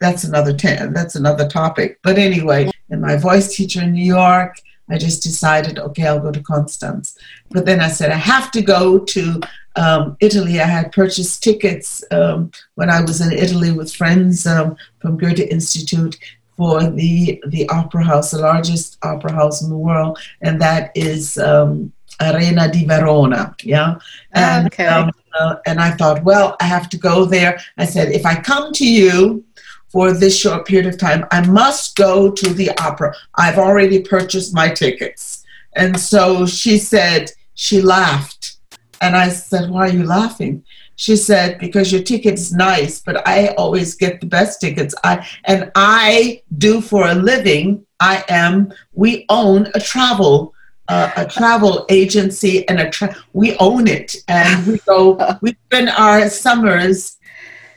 That's 0.00 0.24
another 0.24 0.52
ten. 0.52 0.92
That's 0.92 1.14
another 1.14 1.46
topic. 1.46 2.00
But 2.02 2.18
anyway, 2.18 2.70
and 2.90 3.00
my 3.00 3.16
voice 3.16 3.54
teacher 3.54 3.82
in 3.82 3.92
New 3.92 4.04
York, 4.04 4.56
I 4.90 4.98
just 4.98 5.22
decided, 5.22 5.78
okay, 5.78 6.06
I'll 6.06 6.20
go 6.20 6.32
to 6.32 6.42
Constance. 6.42 7.16
But 7.50 7.64
then 7.64 7.80
I 7.80 7.88
said 7.88 8.10
I 8.10 8.16
have 8.16 8.50
to 8.52 8.62
go 8.62 8.98
to 8.98 9.40
um, 9.76 10.16
Italy. 10.20 10.60
I 10.60 10.66
had 10.66 10.92
purchased 10.92 11.42
tickets 11.42 12.02
um, 12.10 12.50
when 12.74 12.90
I 12.90 13.00
was 13.00 13.20
in 13.20 13.32
Italy 13.32 13.70
with 13.70 13.94
friends 13.94 14.46
um, 14.46 14.76
from 15.00 15.16
Goethe 15.16 15.40
Institute 15.40 16.18
for 16.56 16.84
the 16.90 17.42
the 17.48 17.68
opera 17.68 18.04
house, 18.04 18.30
the 18.30 18.38
largest 18.38 18.98
opera 19.02 19.32
house 19.32 19.62
in 19.62 19.68
the 19.68 19.76
world, 19.76 20.18
and 20.40 20.60
that 20.60 20.92
is 20.94 21.36
um, 21.38 21.92
Arena 22.20 22.70
di 22.70 22.84
Verona. 22.84 23.54
Yeah, 23.62 23.96
and 24.32 24.66
okay. 24.66 24.86
um, 24.86 25.10
uh, 25.38 25.56
and 25.66 25.80
I 25.80 25.90
thought, 25.92 26.22
well, 26.24 26.56
I 26.60 26.64
have 26.64 26.88
to 26.90 26.96
go 26.96 27.24
there. 27.24 27.58
I 27.76 27.86
said, 27.86 28.12
if 28.12 28.24
I 28.24 28.36
come 28.36 28.72
to 28.74 28.86
you 28.86 29.44
for 29.88 30.12
this 30.12 30.38
short 30.38 30.66
period 30.66 30.86
of 30.86 30.98
time, 30.98 31.26
I 31.30 31.44
must 31.46 31.96
go 31.96 32.30
to 32.30 32.48
the 32.48 32.70
opera. 32.78 33.14
I've 33.36 33.58
already 33.58 34.00
purchased 34.00 34.54
my 34.54 34.68
tickets, 34.68 35.44
and 35.74 35.98
so 35.98 36.46
she 36.46 36.78
said 36.78 37.30
she 37.54 37.80
laughed, 37.80 38.56
and 39.00 39.16
I 39.16 39.28
said, 39.28 39.70
why 39.70 39.88
are 39.88 39.92
you 39.92 40.04
laughing? 40.04 40.64
She 40.96 41.16
said 41.16 41.58
because 41.58 41.92
your 41.92 42.02
ticket's 42.02 42.52
nice 42.52 43.00
but 43.00 43.26
i 43.26 43.48
always 43.58 43.94
get 43.94 44.20
the 44.20 44.26
best 44.26 44.60
tickets. 44.60 44.94
I 45.02 45.26
and 45.44 45.70
i 45.74 46.42
do 46.58 46.80
for 46.80 47.08
a 47.08 47.14
living. 47.14 47.84
I 48.00 48.24
am 48.28 48.72
we 48.92 49.24
own 49.28 49.68
a 49.74 49.80
travel 49.80 50.54
uh, 50.88 51.10
a 51.16 51.26
travel 51.26 51.86
agency 51.88 52.68
and 52.68 52.80
a 52.80 52.90
tra- 52.90 53.16
we 53.32 53.56
own 53.56 53.86
it. 53.86 54.16
And 54.28 54.66
we 54.66 54.78
go 54.80 55.18
we 55.40 55.56
spend 55.66 55.88
our 55.90 56.28
summers 56.28 57.16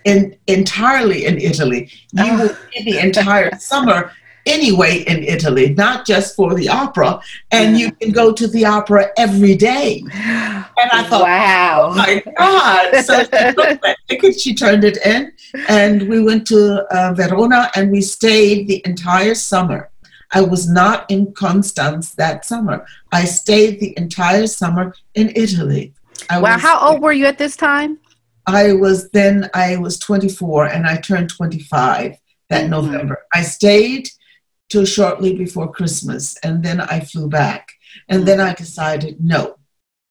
in 0.05 0.37
entirely 0.47 1.25
in 1.25 1.37
italy. 1.37 1.89
You 2.13 2.37
will 2.37 2.55
see 2.73 2.83
the 2.83 2.99
entire 2.99 3.57
summer 3.57 4.11
anyway 4.47 4.99
in 5.07 5.23
italy 5.23 5.73
not 5.75 6.05
just 6.05 6.35
for 6.35 6.53
the 6.55 6.67
opera 6.69 7.19
and 7.51 7.77
you 7.77 7.91
can 7.91 8.11
go 8.11 8.31
to 8.31 8.47
the 8.47 8.63
opera 8.65 9.11
every 9.17 9.55
day 9.55 10.03
and 10.79 10.91
I 10.91 11.03
thought, 11.03 11.23
wow. 11.23 11.89
oh 11.91 11.95
my 11.95 12.23
God. 12.37 13.03
So 13.03 13.23
she 13.23 13.53
took 13.53 13.81
my 13.87 13.95
ticket, 14.07 14.39
she 14.39 14.53
turned 14.53 14.83
it 14.83 14.97
in, 15.05 15.31
and 15.67 16.07
we 16.07 16.21
went 16.21 16.45
to 16.47 16.83
uh, 16.95 17.13
Verona 17.13 17.71
and 17.75 17.91
we 17.91 18.01
stayed 18.01 18.67
the 18.67 18.81
entire 18.85 19.33
summer. 19.33 19.89
I 20.33 20.41
was 20.41 20.69
not 20.69 21.09
in 21.09 21.33
Constance 21.33 22.13
that 22.15 22.45
summer. 22.45 22.85
I 23.11 23.25
stayed 23.25 23.79
the 23.79 23.97
entire 23.97 24.47
summer 24.47 24.93
in 25.15 25.31
Italy. 25.35 25.93
I 26.29 26.39
wow. 26.41 26.57
How 26.57 26.79
old 26.79 27.01
were 27.01 27.13
you 27.13 27.25
at 27.25 27.37
this 27.37 27.55
time? 27.55 27.97
I 28.45 28.73
was 28.73 29.09
then, 29.11 29.49
I 29.53 29.77
was 29.77 29.97
24 29.99 30.65
and 30.67 30.85
I 30.85 30.97
turned 30.97 31.29
25 31.29 32.17
that 32.49 32.65
Mhm. 32.65 32.69
November. 32.69 33.23
I 33.33 33.41
stayed 33.41 34.09
till 34.69 34.85
shortly 34.85 35.35
before 35.35 35.71
Christmas 35.71 36.37
and 36.43 36.63
then 36.63 36.81
I 36.81 36.99
flew 36.99 37.27
back. 37.29 37.73
And 38.09 38.25
then 38.27 38.39
I 38.39 38.53
decided, 38.53 39.23
no, 39.23 39.57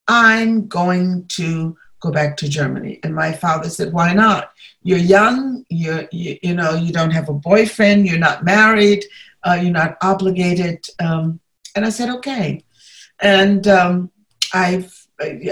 I'm 0.09 0.67
going 0.67 1.27
to 1.29 1.77
go 2.01 2.11
back 2.11 2.37
to 2.39 2.49
Germany. 2.49 3.01
And 3.03 3.15
my 3.15 3.33
father 3.33 3.69
said, 3.69 3.93
why 3.93 4.13
not? 4.13 4.53
You're 4.83 4.99
young, 4.99 5.65
you're, 5.69 6.09
you, 6.13 6.39
you 6.43 6.55
know, 6.55 6.75
you 6.75 6.93
don't 6.93 7.11
have 7.11 7.29
a 7.29 7.35
boyfriend, 7.35 8.07
you're 8.07 8.19
not 8.19 8.45
married, 8.45 9.05
uh, 9.43 9.59
you're 9.61 9.73
not 9.73 9.97
obligated. 10.03 10.87
Um, 11.01 11.41
and 11.75 11.85
I 11.85 11.91
said, 11.91 12.11
okay. 12.17 12.63
And 13.21 13.67
um, 13.67 14.11
I've, 14.53 14.93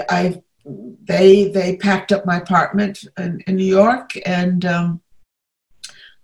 I've, 0.09 0.41
they, 0.65 1.49
they 1.49 1.77
packed 1.77 2.11
up 2.11 2.25
my 2.25 2.37
apartment 2.37 3.05
in, 3.17 3.41
in 3.47 3.55
New 3.55 3.65
York 3.65 4.11
and 4.25 4.65
um, 4.65 5.01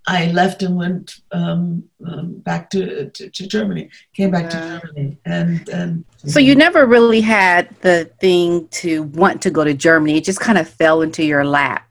I 0.08 0.32
left 0.32 0.64
and 0.64 0.76
went 0.76 1.22
um, 1.32 1.84
um, 2.08 2.34
back 2.40 2.70
to, 2.72 3.10
to, 3.12 3.30
to 3.30 3.48
Germany, 3.48 3.90
came 4.16 4.32
back 4.32 4.46
Wow. 4.46 4.80
to 4.80 4.82
Germany. 4.88 5.18
And, 5.26 5.70
and 5.70 6.06
So 6.26 6.40
you 6.40 6.56
never 6.56 6.86
really 6.86 7.22
had 7.22 7.70
the 7.82 8.06
thing 8.20 8.68
to 8.70 9.04
want 9.04 9.42
to 9.44 9.52
go 9.52 9.64
to 9.64 9.74
Germany. 9.74 10.18
It 10.18 10.24
just 10.24 10.40
kind 10.40 10.58
of 10.58 10.68
fell 10.68 11.04
into 11.04 11.24
your 11.24 11.46
lap, 11.46 11.88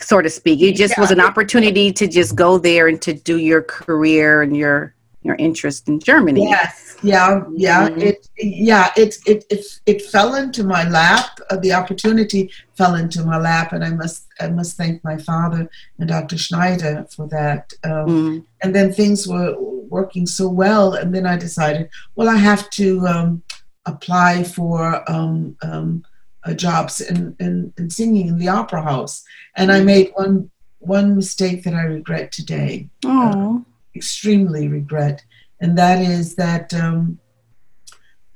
so 0.00 0.22
to 0.22 0.30
speak. 0.30 0.62
It 0.62 0.76
just 0.76 0.98
was 0.98 1.10
an 1.10 1.20
opportunity 1.20 1.92
to 1.92 2.06
just 2.06 2.36
go 2.36 2.56
there 2.58 2.88
and 2.88 3.00
to 3.02 3.12
do 3.12 3.36
your 3.38 3.60
career 3.60 4.40
and 4.40 4.56
your 4.56 4.93
your 5.24 5.34
interest 5.36 5.88
in 5.88 5.98
Germany. 5.98 6.44
Yes, 6.48 6.96
yeah, 7.02 7.42
yeah. 7.56 7.88
Mhm. 7.88 8.02
It, 8.02 8.28
yeah, 8.36 8.92
it, 8.96 9.16
it, 9.26 9.44
it, 9.50 9.64
it 9.86 10.02
fell 10.02 10.34
into 10.34 10.62
my 10.62 10.88
lap. 10.88 11.40
Uh, 11.50 11.56
the 11.56 11.72
opportunity 11.72 12.50
fell 12.76 12.94
into 12.94 13.24
my 13.24 13.38
lap, 13.38 13.72
and 13.72 13.82
I 13.82 13.90
must, 13.90 14.26
I 14.38 14.48
must 14.48 14.76
thank 14.76 15.02
my 15.02 15.16
father 15.16 15.68
and 15.98 16.08
Dr. 16.08 16.36
Schneider 16.38 17.06
for 17.10 17.26
that. 17.28 17.72
Um, 17.82 18.04
Mm, 18.04 18.44
and 18.62 18.74
then 18.74 18.92
things 18.92 19.26
were 19.26 19.56
working 19.58 20.26
so 20.26 20.48
well, 20.48 20.94
and 20.94 21.14
then 21.14 21.26
I 21.26 21.36
decided, 21.38 21.88
well, 22.16 22.28
I 22.28 22.36
have 22.36 22.68
to 22.70 23.06
um, 23.06 23.42
apply 23.86 24.44
for 24.44 25.10
um, 25.10 25.56
um, 25.62 26.04
uh, 26.44 26.52
jobs 26.52 27.00
in, 27.00 27.34
in, 27.40 27.72
in 27.78 27.88
singing 27.88 28.28
in 28.28 28.38
the 28.38 28.48
opera 28.48 28.82
house, 28.82 29.24
and 29.56 29.72
I 29.72 29.80
made 29.82 30.12
one 30.14 30.50
one 30.80 31.16
mistake 31.16 31.64
that 31.64 31.72
I 31.72 31.84
regret 31.84 32.30
today 32.30 32.90
oh, 33.06 33.64
extremely 33.96 34.68
regret, 34.68 35.22
and 35.60 35.76
that 35.78 36.02
is 36.02 36.34
that 36.36 36.72
um, 36.74 37.18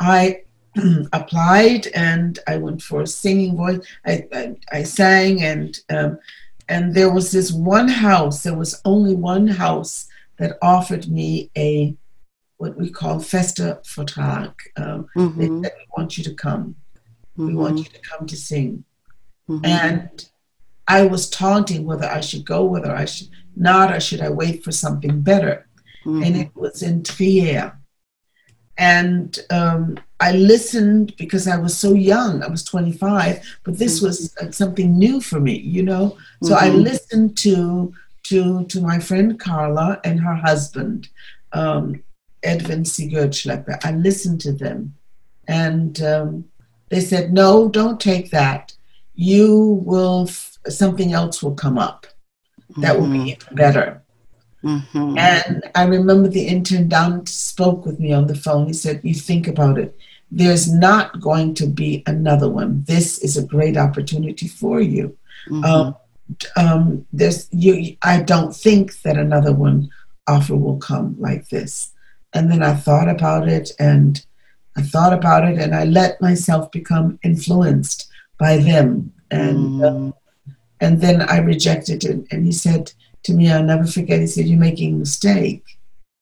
I 0.00 0.43
applied 1.12 1.87
and 1.88 2.38
I 2.47 2.57
went 2.59 2.83
for 2.83 3.03
a 3.03 3.07
singing 3.07 3.57
voice. 3.57 3.81
I, 4.07 4.27
I, 4.33 4.57
I 4.73 4.83
sang 4.85 5.43
and 5.43 5.79
um, 5.91 6.19
and 6.69 6.95
there 6.95 7.12
was 7.12 7.31
this 7.33 7.50
one 7.53 7.88
house. 7.88 8.43
There 8.43 8.57
was 8.57 8.81
only 8.85 9.15
one 9.15 9.47
house 9.49 10.07
that 10.38 10.59
offered 10.62 11.09
me 11.09 11.50
a 11.57 11.97
what 12.59 12.77
we 12.77 12.91
call 12.91 13.19
Festvertrag. 13.19 14.55
Um, 14.77 15.09
they 15.37 15.49
mhm, 15.49 15.62
said, 15.62 15.73
"We 15.79 15.87
want 15.97 16.19
you 16.19 16.25
to 16.25 16.35
come. 16.35 16.77
We 17.45 17.53
mhm, 17.53 17.55
want 17.55 17.79
you 17.79 17.85
to 17.85 18.00
come 18.00 18.27
to 18.27 18.37
sing." 18.37 18.85
mhm. 19.49 19.65
And 19.65 20.29
I 20.87 21.07
was 21.07 21.31
taunting 21.31 21.85
whether 21.85 22.07
I 22.07 22.21
should 22.21 22.45
go, 22.45 22.65
whether 22.65 22.95
I 22.95 23.05
should 23.05 23.29
not, 23.59 23.93
or 23.95 24.00
should 24.00 24.21
I 24.21 24.31
wait 24.31 24.62
for 24.65 24.73
something 24.73 25.21
better 25.21 25.67
and 26.05 26.35
Mhm. 26.35 26.41
it 26.43 26.50
was 26.55 26.83
in 26.83 27.03
Trier. 27.03 27.73
And 28.77 29.38
um, 29.50 29.99
I 30.21 30.33
listened 30.33 31.15
because 31.19 31.49
I 31.49 31.57
was 31.57 31.77
so 31.77 31.95
young. 31.95 32.43
I 32.43 32.49
was 32.49 32.62
25, 32.65 33.41
but 33.65 33.79
this 33.79 34.00
was 34.00 34.35
uh, 34.41 34.50
something 34.53 34.97
new 34.97 35.21
for 35.21 35.41
me, 35.41 35.59
you 35.59 35.83
know. 35.83 36.17
So 36.43 36.55
I 36.55 36.71
Mhm. 36.71 36.83
listened 36.85 37.37
to 37.38 37.93
to 38.25 38.65
to 38.67 38.81
my 38.81 38.99
friend 38.99 39.38
Carla 39.41 40.00
and 40.05 40.21
her 40.21 40.35
husband, 40.35 41.09
um, 41.53 42.03
Edwin 42.43 42.85
Sigurd-Schlepper. 42.85 43.79
I 43.85 43.93
listened 43.93 44.41
to 44.43 44.53
them, 44.53 44.95
and 45.49 46.00
um, 46.03 46.45
they 46.91 47.00
said, 47.00 47.33
"No, 47.33 47.69
don't 47.69 48.00
take 48.00 48.31
that. 48.31 48.75
You 49.15 49.83
will. 49.85 50.27
F- 50.29 50.59
something 50.69 51.12
else 51.12 51.43
will 51.43 51.55
come 51.55 51.79
up 51.79 52.07
that 52.82 52.99
will 52.99 53.08
be 53.08 53.18
even 53.32 53.54
better." 53.54 54.02
Mhm. 54.64 55.16
And 55.18 55.62
I 55.75 55.85
remember 55.85 56.28
the 56.28 56.49
intendant 56.49 57.28
spoke 57.28 57.87
with 57.87 58.00
me 58.00 58.12
on 58.12 58.26
the 58.26 58.35
phone. 58.35 58.66
He 58.66 58.73
said, 58.73 59.00
You 59.04 59.14
think 59.14 59.47
about 59.47 59.78
it. 59.78 59.97
There's 60.30 60.70
not 60.73 61.20
going 61.20 61.54
to 61.54 61.66
be 61.66 62.02
another 62.06 62.50
one. 62.50 62.85
This 62.87 63.18
is 63.18 63.37
a 63.37 63.42
great 63.54 63.76
opportunity 63.76 64.49
for 64.49 64.80
you. 64.80 65.16
Mhm. 65.49 65.64
Um, 65.64 65.94
um, 66.56 67.06
there's 67.12 67.49
you. 67.52 67.97
I 68.02 68.20
don't 68.20 68.54
think 68.54 69.00
that 69.02 69.16
another 69.16 69.54
one 69.54 69.88
offer 70.26 70.56
will 70.56 70.76
come 70.78 71.16
like 71.18 71.49
this. 71.49 71.92
And 72.35 72.50
then 72.50 72.62
I 72.62 72.75
thought 72.75 73.08
about 73.08 73.49
it, 73.49 73.70
and 73.78 74.23
I 74.76 74.82
thought 74.82 75.14
about 75.14 75.49
it, 75.49 75.58
and 75.58 75.75
I 75.75 75.85
let 75.85 76.20
myself 76.20 76.70
become 76.70 77.18
influenced 77.23 78.08
by 78.38 78.58
them. 78.58 79.12
And 79.30 79.82
uh, 79.82 79.90
Mhm. 79.90 80.12
And 80.80 81.00
then 81.00 81.23
I 81.23 81.38
rejected 81.38 82.04
it. 82.04 82.26
And 82.30 82.44
he 82.47 82.52
said 82.52 82.92
to 83.25 83.32
me, 83.32 83.50
I'll 83.50 83.62
never 83.64 83.87
forget, 83.87 84.20
he 84.20 84.26
said, 84.26 84.47
You're 84.47 84.58
making 84.58 84.94
a 84.94 84.99
mistake. 84.99 85.64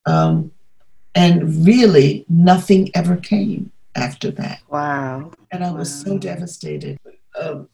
Um, 0.07 0.53
and 1.15 1.65
really, 1.67 2.25
nothing 2.29 2.91
ever 2.95 3.17
came 3.17 3.73
after 3.95 4.31
that. 4.33 4.61
wow. 4.69 5.33
And 5.51 5.65
I 5.65 5.73
was 5.73 5.93
so 6.03 6.19
devastated. 6.19 6.99
Um, 7.41 7.69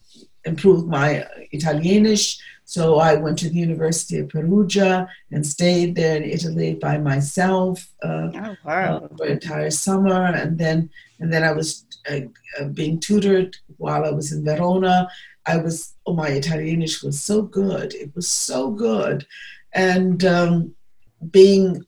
improved 0.45 0.89
my 0.89 1.25
Italianish, 1.55 2.39
So 2.65 2.97
I 2.99 3.15
went 3.15 3.39
to 3.39 3.49
the 3.49 3.57
University 3.57 4.19
of 4.19 4.29
Perugia 4.29 5.09
and 5.31 5.47
stayed 5.47 5.95
there 5.95 6.17
in 6.17 6.25
Italy 6.25 6.75
by 6.75 6.99
myself. 6.99 7.89
Uh, 8.03 8.31
Oh, 8.35 8.39
uh, 8.39 8.55
wow. 8.65 9.09
for 9.09 9.27
the 9.27 9.33
entire 9.33 9.71
summer, 9.71 10.25
and 10.41 10.59
then 10.59 10.91
and 11.21 11.33
then 11.33 11.43
I 11.45 11.53
was 11.53 11.85
uh, 12.11 12.21
uh, 12.59 12.65
being 12.65 12.99
tutored 12.99 13.57
while 13.79 14.05
I 14.05 14.11
was 14.11 14.33
in 14.33 14.45
Verona. 14.45 15.09
I 15.47 15.57
was 15.59 15.92
oh 16.07 16.15
my 16.15 16.31
Italianish 16.31 17.05
was 17.05 17.21
so 17.23 17.43
good. 17.43 17.95
It 17.95 18.15
was 18.15 18.29
so 18.29 18.71
good, 18.71 19.27
and 19.73 20.25
um, 20.25 20.75
being 21.31 21.85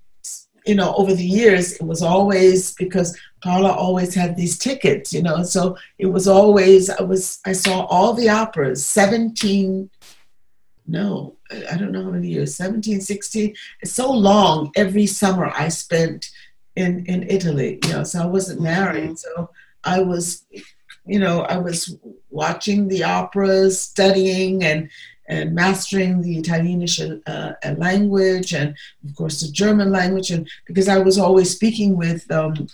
you 0.66 0.74
know, 0.74 0.94
over 0.94 1.14
the 1.14 1.24
years, 1.24 1.74
it 1.74 1.82
was 1.82 2.02
always 2.02 2.74
because 2.74 3.18
Paula 3.42 3.70
always 3.70 4.14
had 4.14 4.36
these 4.36 4.58
tickets, 4.58 5.12
you 5.12 5.22
know, 5.22 5.42
so 5.42 5.76
it 5.98 6.06
was 6.06 6.26
always, 6.26 6.88
I 6.88 7.02
was, 7.02 7.40
I 7.44 7.52
saw 7.52 7.84
all 7.84 8.14
the 8.14 8.30
operas, 8.30 8.84
17, 8.86 9.90
no, 10.86 11.36
I 11.70 11.76
don't 11.76 11.92
know 11.92 12.04
how 12.04 12.10
many 12.10 12.28
years, 12.28 12.56
17, 12.56 13.00
16, 13.00 13.54
it's 13.80 13.92
so 13.92 14.10
long. 14.10 14.70
Every 14.76 15.06
summer 15.06 15.52
I 15.54 15.68
spent 15.68 16.30
in, 16.76 17.04
in 17.06 17.24
Italy, 17.24 17.78
you 17.84 17.92
know, 17.92 18.04
so 18.04 18.22
I 18.22 18.26
wasn't 18.26 18.60
married. 18.60 19.10
Mm-hmm. 19.10 19.14
So 19.16 19.50
I 19.84 20.00
was, 20.00 20.46
you 21.06 21.18
know, 21.18 21.42
I 21.42 21.58
was 21.58 21.96
watching 22.30 22.88
the 22.88 23.04
operas, 23.04 23.80
studying 23.80 24.64
and, 24.64 24.90
and 25.28 25.54
mastering 25.54 26.22
the 26.22 26.40
Italianish 26.40 27.22
uh, 27.26 27.74
language 27.76 28.52
and, 28.52 28.76
of 29.06 29.14
course, 29.14 29.40
the 29.40 29.52
German 29.52 29.90
language. 29.90 30.30
And 30.30 30.48
because 30.66 30.88
I 30.88 30.98
was 30.98 31.18
always 31.18 31.50
speaking 31.50 31.96
with 31.96 32.30
um, 32.30 32.68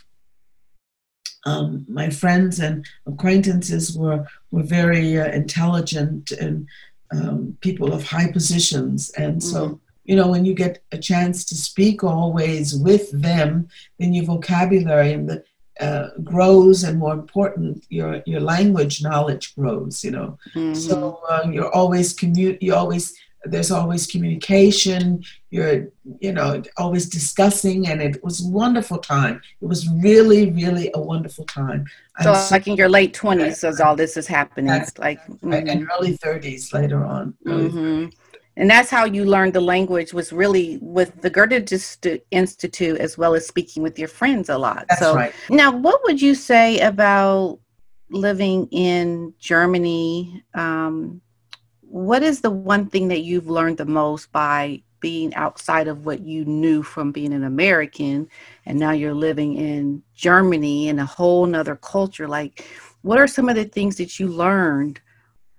um, 1.44 1.86
my 1.88 2.10
friends 2.10 2.60
and 2.60 2.84
acquaintances 3.06 3.96
were 3.96 4.26
were 4.50 4.62
very 4.62 5.18
uh, 5.18 5.30
intelligent 5.30 6.32
and 6.32 6.68
um, 7.12 7.56
people 7.60 7.92
of 7.92 8.04
high 8.04 8.30
positions, 8.30 9.10
and 9.10 9.42
so. 9.42 9.66
Mm-hmm. 9.66 9.74
You 10.04 10.16
know, 10.16 10.28
when 10.28 10.44
you 10.44 10.54
get 10.54 10.82
a 10.90 10.98
chance 10.98 11.44
to 11.44 11.54
speak 11.54 12.02
always 12.02 12.74
with 12.74 13.12
them, 13.12 13.68
then 13.98 14.12
your 14.12 14.24
vocabulary 14.24 15.12
and 15.12 15.28
the 15.28 15.44
uh, 15.80 16.08
grows 16.22 16.84
and 16.84 16.98
more 16.98 17.14
important 17.14 17.84
your 17.88 18.22
your 18.26 18.40
language 18.40 19.02
knowledge 19.02 19.54
grows 19.54 20.04
you 20.04 20.10
know 20.10 20.38
mm-hmm. 20.54 20.74
so 20.74 21.20
uh, 21.30 21.46
you're 21.50 21.72
always 21.74 22.14
commu- 22.14 22.58
you 22.60 22.74
always 22.74 23.14
there's 23.44 23.70
always 23.70 24.06
communication 24.06 25.24
you're 25.50 25.88
you 26.20 26.32
know 26.32 26.62
always 26.76 27.08
discussing 27.08 27.88
and 27.88 28.02
it 28.02 28.22
was 28.22 28.44
a 28.44 28.48
wonderful 28.48 28.98
time 28.98 29.40
it 29.62 29.66
was 29.66 29.88
really 30.02 30.50
really 30.50 30.90
a 30.94 31.00
wonderful 31.00 31.44
time 31.46 31.86
so, 32.22 32.34
so 32.34 32.54
like 32.54 32.66
in 32.66 32.76
your 32.76 32.88
late 32.88 33.14
20s 33.14 33.64
as 33.66 33.80
all 33.80 33.96
this 33.96 34.18
is 34.18 34.26
happening 34.26 34.82
like 34.98 35.24
mm-hmm. 35.26 35.52
and 35.52 35.88
early 35.96 36.18
30s 36.18 36.74
later 36.74 37.04
on 37.04 37.34
mm-hmm 37.46 38.06
and 38.60 38.68
that's 38.68 38.90
how 38.90 39.06
you 39.06 39.24
learned 39.24 39.54
the 39.54 39.60
language 39.62 40.12
was 40.12 40.34
really 40.34 40.78
with 40.82 41.22
the 41.22 41.30
Goethe 41.30 41.72
Institute 42.30 43.00
as 43.00 43.16
well 43.16 43.34
as 43.34 43.46
speaking 43.46 43.82
with 43.82 43.98
your 43.98 44.06
friends 44.06 44.50
a 44.50 44.58
lot. 44.58 44.84
That's 44.90 45.00
so 45.00 45.14
right. 45.14 45.32
now, 45.48 45.74
what 45.74 46.02
would 46.04 46.20
you 46.20 46.34
say 46.34 46.78
about 46.80 47.58
living 48.10 48.68
in 48.70 49.32
Germany? 49.38 50.44
Um, 50.52 51.22
what 51.80 52.22
is 52.22 52.42
the 52.42 52.50
one 52.50 52.84
thing 52.86 53.08
that 53.08 53.22
you've 53.22 53.48
learned 53.48 53.78
the 53.78 53.86
most 53.86 54.30
by 54.30 54.82
being 55.00 55.34
outside 55.36 55.88
of 55.88 56.04
what 56.04 56.20
you 56.20 56.44
knew 56.44 56.82
from 56.82 57.12
being 57.12 57.32
an 57.32 57.44
American, 57.44 58.28
and 58.66 58.78
now 58.78 58.90
you're 58.90 59.14
living 59.14 59.56
in 59.56 60.02
Germany 60.14 60.88
in 60.88 60.98
a 60.98 61.06
whole 61.06 61.46
nother 61.46 61.76
culture? 61.76 62.28
Like, 62.28 62.66
what 63.00 63.18
are 63.18 63.26
some 63.26 63.48
of 63.48 63.56
the 63.56 63.64
things 63.64 63.96
that 63.96 64.20
you 64.20 64.28
learned 64.28 65.00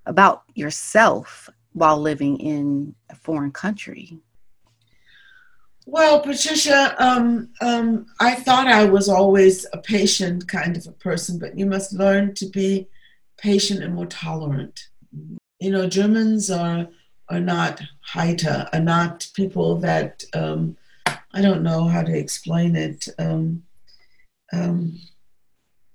about 0.06 0.44
yourself 0.54 1.50
while 1.74 1.98
living 1.98 2.40
in 2.40 2.96
a 3.10 3.16
foreign 3.16 3.52
country? 3.52 4.20
Well, 5.86 6.22
Patricia, 6.22 6.96
um, 7.00 7.50
um, 7.60 8.06
I 8.20 8.36
thought 8.36 8.68
I 8.68 8.86
was 8.86 9.10
always 9.10 9.66
a 9.74 9.78
patient 9.78 10.48
kind 10.48 10.78
of 10.78 10.86
a 10.88 10.92
person, 10.92 11.40
but 11.40 11.58
you 11.58 11.66
must 11.66 11.94
learn 11.94 12.36
to 12.36 12.46
be 12.46 12.88
patient 13.38 13.84
and 13.84 13.96
more 13.96 14.06
tolerant. 14.06 14.88
You 15.60 15.72
know, 15.72 15.88
Germans 15.88 16.52
are 16.52 16.88
are 17.30 17.40
not 17.40 17.82
heiter, 18.14 18.68
are 18.74 18.80
not 18.80 19.28
people 19.34 19.78
that 19.78 20.24
um, 20.34 20.78
I 21.34 21.42
don't 21.42 21.64
know 21.64 21.86
how 21.86 22.04
to 22.04 22.16
explain 22.16 22.76
it. 22.76 23.08
Um, 23.18 23.64
um, 24.54 25.00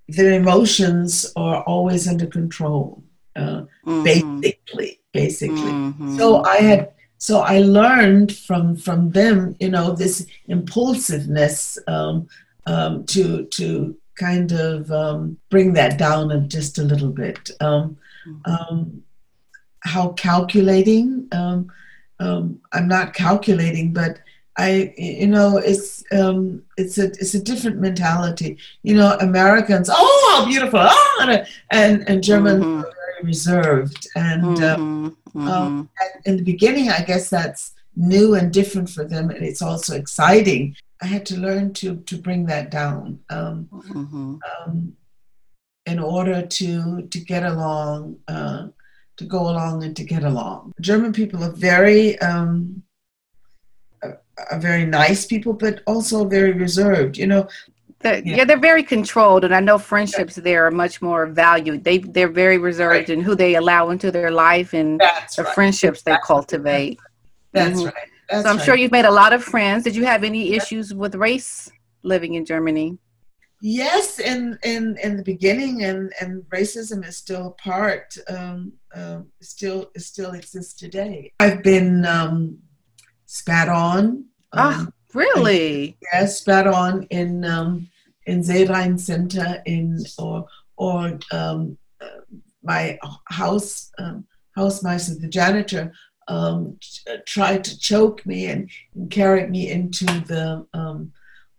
their 0.07 0.33
emotions 0.33 1.31
are 1.35 1.61
always 1.63 2.07
under 2.07 2.25
control, 2.25 3.03
uh, 3.37 3.61
mm-hmm. 3.85 4.03
basically 4.03 4.99
basically. 5.13 5.71
Mm-hmm. 5.71 6.17
So 6.17 6.43
I 6.43 6.57
had 6.57 6.91
so 7.17 7.39
I 7.39 7.59
learned 7.59 8.35
from 8.35 8.75
from 8.75 9.11
them, 9.11 9.55
you 9.59 9.69
know, 9.69 9.93
this 9.93 10.25
impulsiveness 10.47 11.77
um, 11.87 12.27
um, 12.65 13.05
to 13.07 13.45
to 13.45 13.97
kind 14.15 14.51
of 14.51 14.91
um, 14.91 15.37
bring 15.49 15.73
that 15.73 15.97
down 15.97 16.49
just 16.49 16.77
a 16.77 16.83
little 16.83 17.11
bit. 17.11 17.51
Um, 17.59 17.97
mm-hmm. 18.27 18.51
um, 18.51 19.03
how 19.81 20.09
calculating? 20.13 21.27
Um, 21.31 21.71
I'm 22.19 22.87
not 22.87 23.13
calculating, 23.13 23.93
but 23.93 24.19
I, 24.57 24.91
you 24.97 25.27
know, 25.27 25.57
it's 25.57 26.03
it's 26.11 26.97
a 26.97 27.05
it's 27.05 27.35
a 27.35 27.43
different 27.43 27.79
mentality. 27.79 28.57
You 28.81 28.95
know, 28.95 29.15
Americans, 29.19 29.89
oh, 29.91 30.35
how 30.35 30.45
beautiful, 30.45 30.79
oh, 30.81 31.43
and 31.71 32.09
and 32.09 32.23
Germans 32.23 32.63
mm-hmm. 32.63 32.96
Very 33.17 33.27
reserved, 33.27 34.07
and 34.15 34.43
mm-hmm. 34.43 34.63
Um, 34.63 35.17
mm-hmm. 35.29 35.47
Um, 35.47 35.89
in 36.25 36.37
the 36.37 36.43
beginning, 36.43 36.89
I 36.89 37.01
guess 37.01 37.29
that's 37.29 37.73
new 37.95 38.35
and 38.35 38.51
different 38.51 38.89
for 38.89 39.03
them, 39.03 39.29
and 39.29 39.43
it's 39.43 39.61
also 39.61 39.95
exciting. 39.95 40.75
I 41.01 41.07
had 41.07 41.25
to 41.27 41.39
learn 41.39 41.73
to 41.73 41.97
to 41.97 42.17
bring 42.17 42.45
that 42.47 42.71
down 42.71 43.19
um, 43.29 43.69
mm-hmm. 43.71 44.37
um, 44.65 44.93
in 45.85 45.99
order 45.99 46.45
to 46.45 47.01
to 47.01 47.19
get 47.19 47.43
along, 47.43 48.17
uh, 48.27 48.67
to 49.17 49.25
go 49.25 49.49
along, 49.49 49.83
and 49.83 49.95
to 49.95 50.03
get 50.03 50.23
along. 50.23 50.73
German 50.81 51.13
people 51.13 51.43
are 51.43 51.51
very 51.51 52.17
um, 52.19 52.83
are 54.03 54.59
very 54.59 54.85
nice 54.85 55.25
people, 55.25 55.53
but 55.53 55.81
also 55.87 56.25
very 56.25 56.53
reserved. 56.53 57.17
You 57.17 57.27
know, 57.27 57.47
yeah. 58.03 58.21
yeah. 58.23 58.45
they're 58.45 58.59
very 58.59 58.83
controlled, 58.83 59.43
and 59.43 59.53
I 59.53 59.59
know 59.59 59.77
friendships 59.77 60.35
there 60.35 60.65
are 60.65 60.71
much 60.71 61.01
more 61.01 61.27
valued. 61.27 61.83
They 61.83 61.99
they're 61.99 62.27
very 62.27 62.57
reserved 62.57 63.09
right. 63.09 63.09
in 63.09 63.21
who 63.21 63.35
they 63.35 63.55
allow 63.55 63.89
into 63.89 64.11
their 64.11 64.31
life 64.31 64.73
and 64.73 64.99
That's 64.99 65.35
the 65.35 65.43
right. 65.43 65.53
friendships 65.53 66.01
they 66.03 66.11
That's 66.11 66.25
cultivate. 66.25 66.99
That's 67.53 67.77
mm-hmm. 67.79 67.85
right. 67.85 68.09
That's 68.29 68.43
so 68.43 68.49
I'm 68.49 68.57
right. 68.57 68.65
sure 68.65 68.75
you've 68.75 68.91
made 68.91 69.05
a 69.05 69.11
lot 69.11 69.33
of 69.33 69.43
friends. 69.43 69.83
Did 69.83 69.95
you 69.95 70.05
have 70.05 70.23
any 70.23 70.53
issues 70.53 70.93
with 70.93 71.15
race 71.15 71.71
living 72.03 72.35
in 72.35 72.45
Germany? 72.45 72.97
Yes, 73.61 74.19
in 74.19 74.59
in 74.63 74.97
in 75.01 75.17
the 75.17 75.23
beginning, 75.23 75.83
and 75.83 76.13
and 76.21 76.43
racism 76.49 77.07
is 77.07 77.17
still 77.17 77.57
part. 77.63 78.15
Um, 78.29 78.73
uh, 78.93 79.21
still 79.41 79.89
still 79.97 80.33
exists 80.33 80.73
today. 80.73 81.33
I've 81.39 81.63
been 81.63 82.05
um, 82.05 82.59
spat 83.25 83.69
on. 83.69 84.25
Um, 84.53 84.93
Really? 85.13 85.97
yes, 86.13 86.39
spat 86.39 86.67
on 86.67 87.03
in 87.09 87.45
um, 87.45 87.89
in 88.25 88.41
Seerhein 88.41 88.99
Center 88.99 89.61
in 89.65 90.03
or 90.17 90.47
or 90.75 91.19
um, 91.31 91.77
my 92.63 92.99
house 93.29 93.91
um, 93.97 94.25
housemaster, 94.57 95.19
the 95.19 95.27
janitor, 95.27 95.93
um, 96.27 96.77
tried 97.25 97.63
to 97.63 97.79
choke 97.79 98.25
me 98.25 98.47
and, 98.47 98.69
and 98.95 99.09
carried 99.09 99.49
me 99.49 99.71
into 99.71 100.05
the 100.05 100.65
um, 100.73 101.11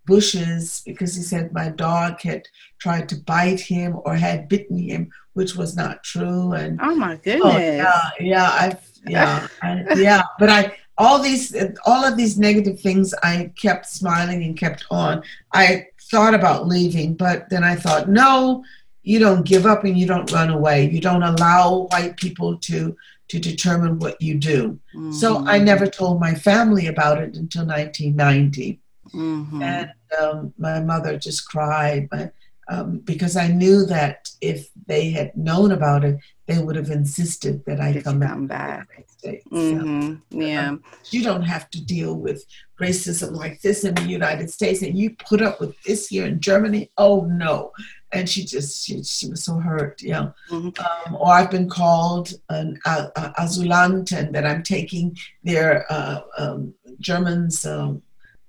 bushes 0.05 0.83
because 0.85 1.15
he 1.15 1.23
said 1.23 1.53
my 1.53 1.69
dog 1.69 2.21
had 2.21 2.47
tried 2.79 3.09
to 3.09 3.17
bite 3.17 3.61
him 3.61 3.99
or 4.05 4.15
had 4.15 4.49
bitten 4.49 4.79
him, 4.79 5.11
which 5.33 5.57
was 5.57 5.77
not 5.77 6.03
true. 6.03 6.53
And 6.53 6.79
oh 6.83 6.95
my 6.95 7.17
goodness, 7.17 7.43
oh, 7.45 7.59
yeah, 7.59 8.11
yeah, 8.21 8.45
I, 8.45 8.79
yeah, 9.07 9.49
I, 9.63 9.95
yeah. 9.95 10.23
But 10.39 10.51
I, 10.51 10.77
all 10.99 11.21
these 11.21 11.55
all 11.87 12.05
of 12.05 12.17
these 12.17 12.39
negative 12.39 12.79
things 12.81 13.15
i 13.23 13.51
kept 13.57 13.87
smiling 13.87 14.43
and 14.43 14.59
kept 14.59 14.85
on 14.91 15.23
i 15.53 15.87
thought 16.11 16.35
about 16.35 16.67
leaving 16.67 17.15
but 17.15 17.49
then 17.49 17.65
i 17.65 17.75
thought 17.75 18.09
no 18.09 18.65
you 19.03 19.19
don't 19.19 19.47
give 19.47 19.65
up 19.65 19.85
and 19.85 19.99
you 19.99 20.07
don't 20.07 20.33
run 20.33 20.51
away 20.51 20.89
you 20.91 21.01
don't 21.01 21.23
allow 21.23 21.87
white 21.91 22.17
people 22.17 22.57
to 22.59 22.97
to 23.29 23.39
determine 23.39 23.99
what 23.99 24.21
you 24.21 24.35
do 24.35 24.79
mm-hmm. 24.95 25.13
so 25.13 25.47
i 25.47 25.59
never 25.59 25.87
told 25.87 26.21
my 26.21 26.35
family 26.35 26.87
about 26.89 27.19
it 27.19 27.37
until 27.37 27.65
1990 27.65 28.81
mm-hmm. 29.15 29.63
and 29.63 29.91
um, 30.21 30.53
my 30.59 30.81
mother 30.81 31.19
just 31.19 31.49
cried 31.49 32.09
my, 32.11 32.31
um, 32.69 32.99
because 32.99 33.37
I 33.37 33.49
knew 33.49 33.87
that 33.87 34.29
if 34.41 34.69
they 34.87 35.11
had 35.11 35.37
known 35.37 35.73
about 35.73 36.05
it, 36.05 36.19
they 36.47 36.59
would 36.59 36.77
have 36.77 36.91
insisted 36.91 37.65
that 37.67 37.81
I 37.81 38.01
come 38.01 38.21
back. 38.21 38.39
back. 38.47 38.89
Mm-hmm. 39.25 40.15
So, 40.15 40.19
yeah. 40.31 40.71
Um, 40.71 40.83
you 41.11 41.23
don't 41.23 41.43
have 41.43 41.71
to 41.71 41.85
deal 41.85 42.15
with 42.15 42.45
racism 42.81 43.33
like 43.33 43.61
this 43.61 43.85
in 43.85 43.95
the 43.95 44.03
United 44.03 44.51
States, 44.51 44.83
and 44.83 44.97
you 44.97 45.17
put 45.17 45.43
up 45.43 45.61
with 45.61 45.81
this 45.83 46.09
here 46.09 46.27
in 46.27 46.41
Germany. 46.41 46.91
Oh 46.99 47.23
no! 47.25 47.73
And 48.13 48.29
she 48.29 48.45
just 48.45 48.85
she, 48.85 49.03
she 49.03 49.29
was 49.29 49.45
so 49.45 49.55
hurt, 49.57 50.03
yeah. 50.03 50.31
Mm-hmm. 50.51 51.15
Um, 51.15 51.17
or 51.17 51.33
I've 51.33 51.51
been 51.51 51.69
called 51.69 52.33
an 52.51 52.79
uh, 52.85 53.09
Asylant, 53.39 54.13
and 54.13 54.35
that 54.35 54.47
I'm 54.47 54.63
taking 54.63 55.17
their 55.43 55.91
uh, 55.91 56.21
um, 56.37 56.75
Germans. 57.01 57.65
Um, 57.65 58.03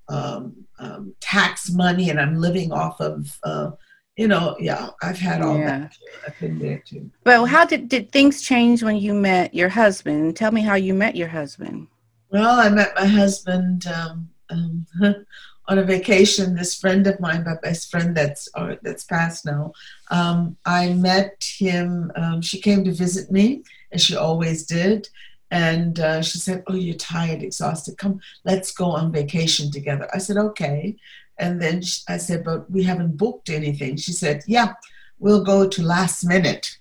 um, 0.10 0.66
um, 0.80 1.14
tax 1.20 1.70
money 1.70 2.10
and 2.10 2.20
I'm 2.20 2.36
living 2.36 2.72
off 2.72 3.00
of 3.00 3.38
uh, 3.44 3.72
you 4.20 4.28
know, 4.28 4.58
yeah, 4.60 4.90
I've 5.02 5.18
had 5.18 5.42
all 5.42 5.58
yeah. 5.58 5.80
that. 5.80 5.98
I've 6.28 6.40
been 6.42 6.60
there 6.60 6.84
too. 6.86 7.10
Well, 7.26 7.46
how 7.46 7.64
did 7.64 7.88
did 7.88 8.12
things 8.12 8.42
change 8.42 8.84
when 8.84 8.98
you 8.98 9.14
met 9.14 9.54
your 9.54 9.70
husband? 9.70 10.36
Tell 10.36 10.52
me 10.52 10.62
how 10.62 10.76
you 10.76 10.94
met 10.94 11.16
your 11.16 11.30
husband. 11.30 11.88
Well, 12.30 12.60
I 12.60 12.68
met 12.68 12.92
my 12.96 13.06
husband 13.06 13.88
um, 13.88 14.30
um, 14.50 14.86
on 15.70 15.78
a 15.80 15.84
vacation. 15.84 16.54
This 16.54 16.76
friend 16.78 17.08
of 17.08 17.18
mine, 17.22 17.46
my 17.46 17.56
best 17.64 17.90
friend 17.90 18.14
that's 18.16 18.50
uh, 18.56 18.76
that's 18.82 19.06
passed 19.06 19.46
now, 19.46 19.72
um, 20.12 20.58
I 20.66 20.92
met 20.92 21.42
him. 21.58 22.12
Um, 22.18 22.42
she 22.42 22.60
came 22.60 22.84
to 22.84 22.92
visit 22.92 23.32
me, 23.32 23.64
as 23.94 24.04
she 24.04 24.18
always 24.18 24.66
did. 24.66 25.08
And 25.50 25.98
uh, 26.02 26.22
she 26.22 26.40
said, 26.40 26.64
Oh, 26.68 26.76
you're 26.76 26.96
tired, 26.96 27.42
exhausted. 27.42 27.98
Come, 27.98 28.20
let's 28.44 28.74
go 28.74 28.92
on 28.92 29.14
vacation 29.14 29.72
together. 29.72 30.10
I 30.14 30.18
said, 30.18 30.36
Okay. 30.36 30.98
And 31.40 31.62
then 31.62 31.82
she, 31.82 32.02
I 32.08 32.18
said, 32.18 32.44
But 32.44 32.70
we 32.70 32.84
haven't 32.84 33.18
booked 33.18 33.50
anything. 33.50 33.98
She 33.98 34.12
said, 34.12 34.44
Yeah, 34.48 34.74
we'll 35.20 35.44
go 35.44 35.68
to 35.68 35.82
last 35.82 36.24
minute. 36.26 36.78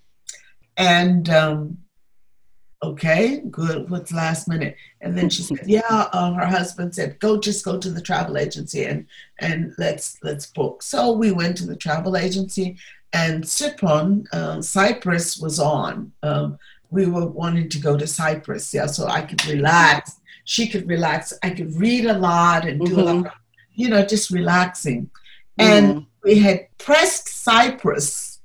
And 0.77 1.29
um, 1.29 1.79
okay, 2.83 3.42
good. 3.51 3.90
What's 3.90 4.12
last 4.12 4.49
minute? 4.49 4.77
And 5.01 5.16
then 5.16 5.29
she 5.29 5.42
said, 5.42 5.62
yeah. 5.66 6.09
Uh, 6.12 6.33
her 6.33 6.47
husband 6.47 6.94
said, 6.94 7.18
go, 7.18 7.38
just 7.38 7.64
go 7.64 7.79
to 7.79 7.90
the 7.90 8.01
travel 8.01 8.38
agency 8.38 8.85
and 8.85 9.07
and 9.40 9.75
let's 9.79 10.18
let's 10.23 10.47
book. 10.47 10.83
So 10.83 11.12
we 11.12 11.33
went 11.33 11.57
to 11.59 11.66
the 11.66 11.77
travel 11.77 12.16
agency, 12.16 12.77
and 13.12 13.49
Cyprus, 13.49 14.27
uh, 14.33 14.62
Cyprus 14.62 15.38
was 15.38 15.59
on. 15.59 16.12
Um, 16.23 16.59
we 16.90 17.07
were 17.07 17.27
wanting 17.27 17.68
to 17.68 17.79
go 17.79 17.97
to 17.97 18.07
Cyprus, 18.07 18.73
yeah, 18.73 18.87
so 18.87 19.07
I 19.07 19.23
could 19.23 19.44
relax. 19.47 20.21
She 20.44 20.68
could 20.68 20.88
relax. 20.88 21.33
I 21.42 21.51
could 21.51 21.75
read 21.77 22.07
a 22.07 22.18
lot 22.18 22.66
and 22.66 22.81
do 22.81 22.92
mm-hmm. 22.92 23.01
a 23.01 23.05
lot, 23.05 23.27
of, 23.27 23.33
you 23.79 23.88
know, 23.88 24.05
just 24.05 24.31
relaxing. 24.31 25.09
And 25.57 25.88
mm-hmm. 25.88 26.05
we 26.25 26.38
had 26.41 26.67
pressed 26.79 27.29
Cyprus 27.29 28.41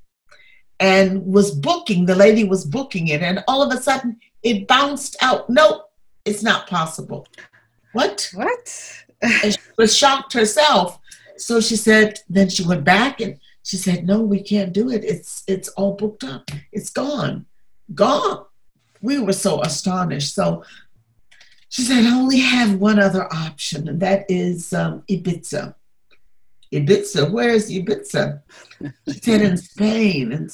and 0.80 1.26
was 1.26 1.52
booking, 1.52 2.06
the 2.06 2.16
lady 2.16 2.44
was 2.44 2.66
booking 2.66 3.08
it, 3.08 3.22
and 3.22 3.44
all 3.48 3.64
of 3.64 3.74
a 3.74 3.82
sudden 3.82 4.20
it 4.44 4.68
bounced 4.68 5.18
out. 5.22 5.50
Nope, 5.50 5.90
it's 6.24 6.44
not 6.44 6.68
possible. 6.68 7.28
What? 7.94 8.30
What? 8.34 9.04
and 9.22 9.54
she 9.54 9.60
was 9.78 9.98
shocked 9.98 10.34
herself. 10.34 11.00
So 11.38 11.60
she 11.60 11.78
said, 11.78 12.20
then 12.30 12.50
she 12.50 12.64
went 12.64 12.84
back 12.84 13.20
and 13.20 13.40
she 13.64 13.78
said, 13.78 14.06
No, 14.06 14.22
we 14.22 14.42
can't 14.42 14.72
do 14.72 14.92
it. 14.92 15.04
It's 15.04 15.44
it's 15.48 15.70
all 15.70 15.94
booked 15.94 16.24
up. 16.24 16.52
It's 16.72 16.90
gone. 16.90 17.46
Gone. 17.96 18.46
We 19.02 19.20
were 19.20 19.34
so 19.34 19.62
astonished. 19.62 20.36
So 20.36 20.64
she 21.74 21.82
said, 21.82 22.06
I 22.06 22.16
only 22.16 22.38
have 22.38 22.76
one 22.76 23.00
other 23.00 23.26
option, 23.34 23.88
and 23.90 24.00
that 24.00 24.28
is 24.30 24.74
um, 24.74 25.02
Ibiza. 25.10 25.74
Ibiza. 26.72 27.32
Where 27.32 27.50
is 27.50 27.72
Ibiza? 27.72 28.44
She 29.08 29.20
said 29.20 29.42
in 29.42 29.58
Spain. 29.58 30.34
And 30.34 30.52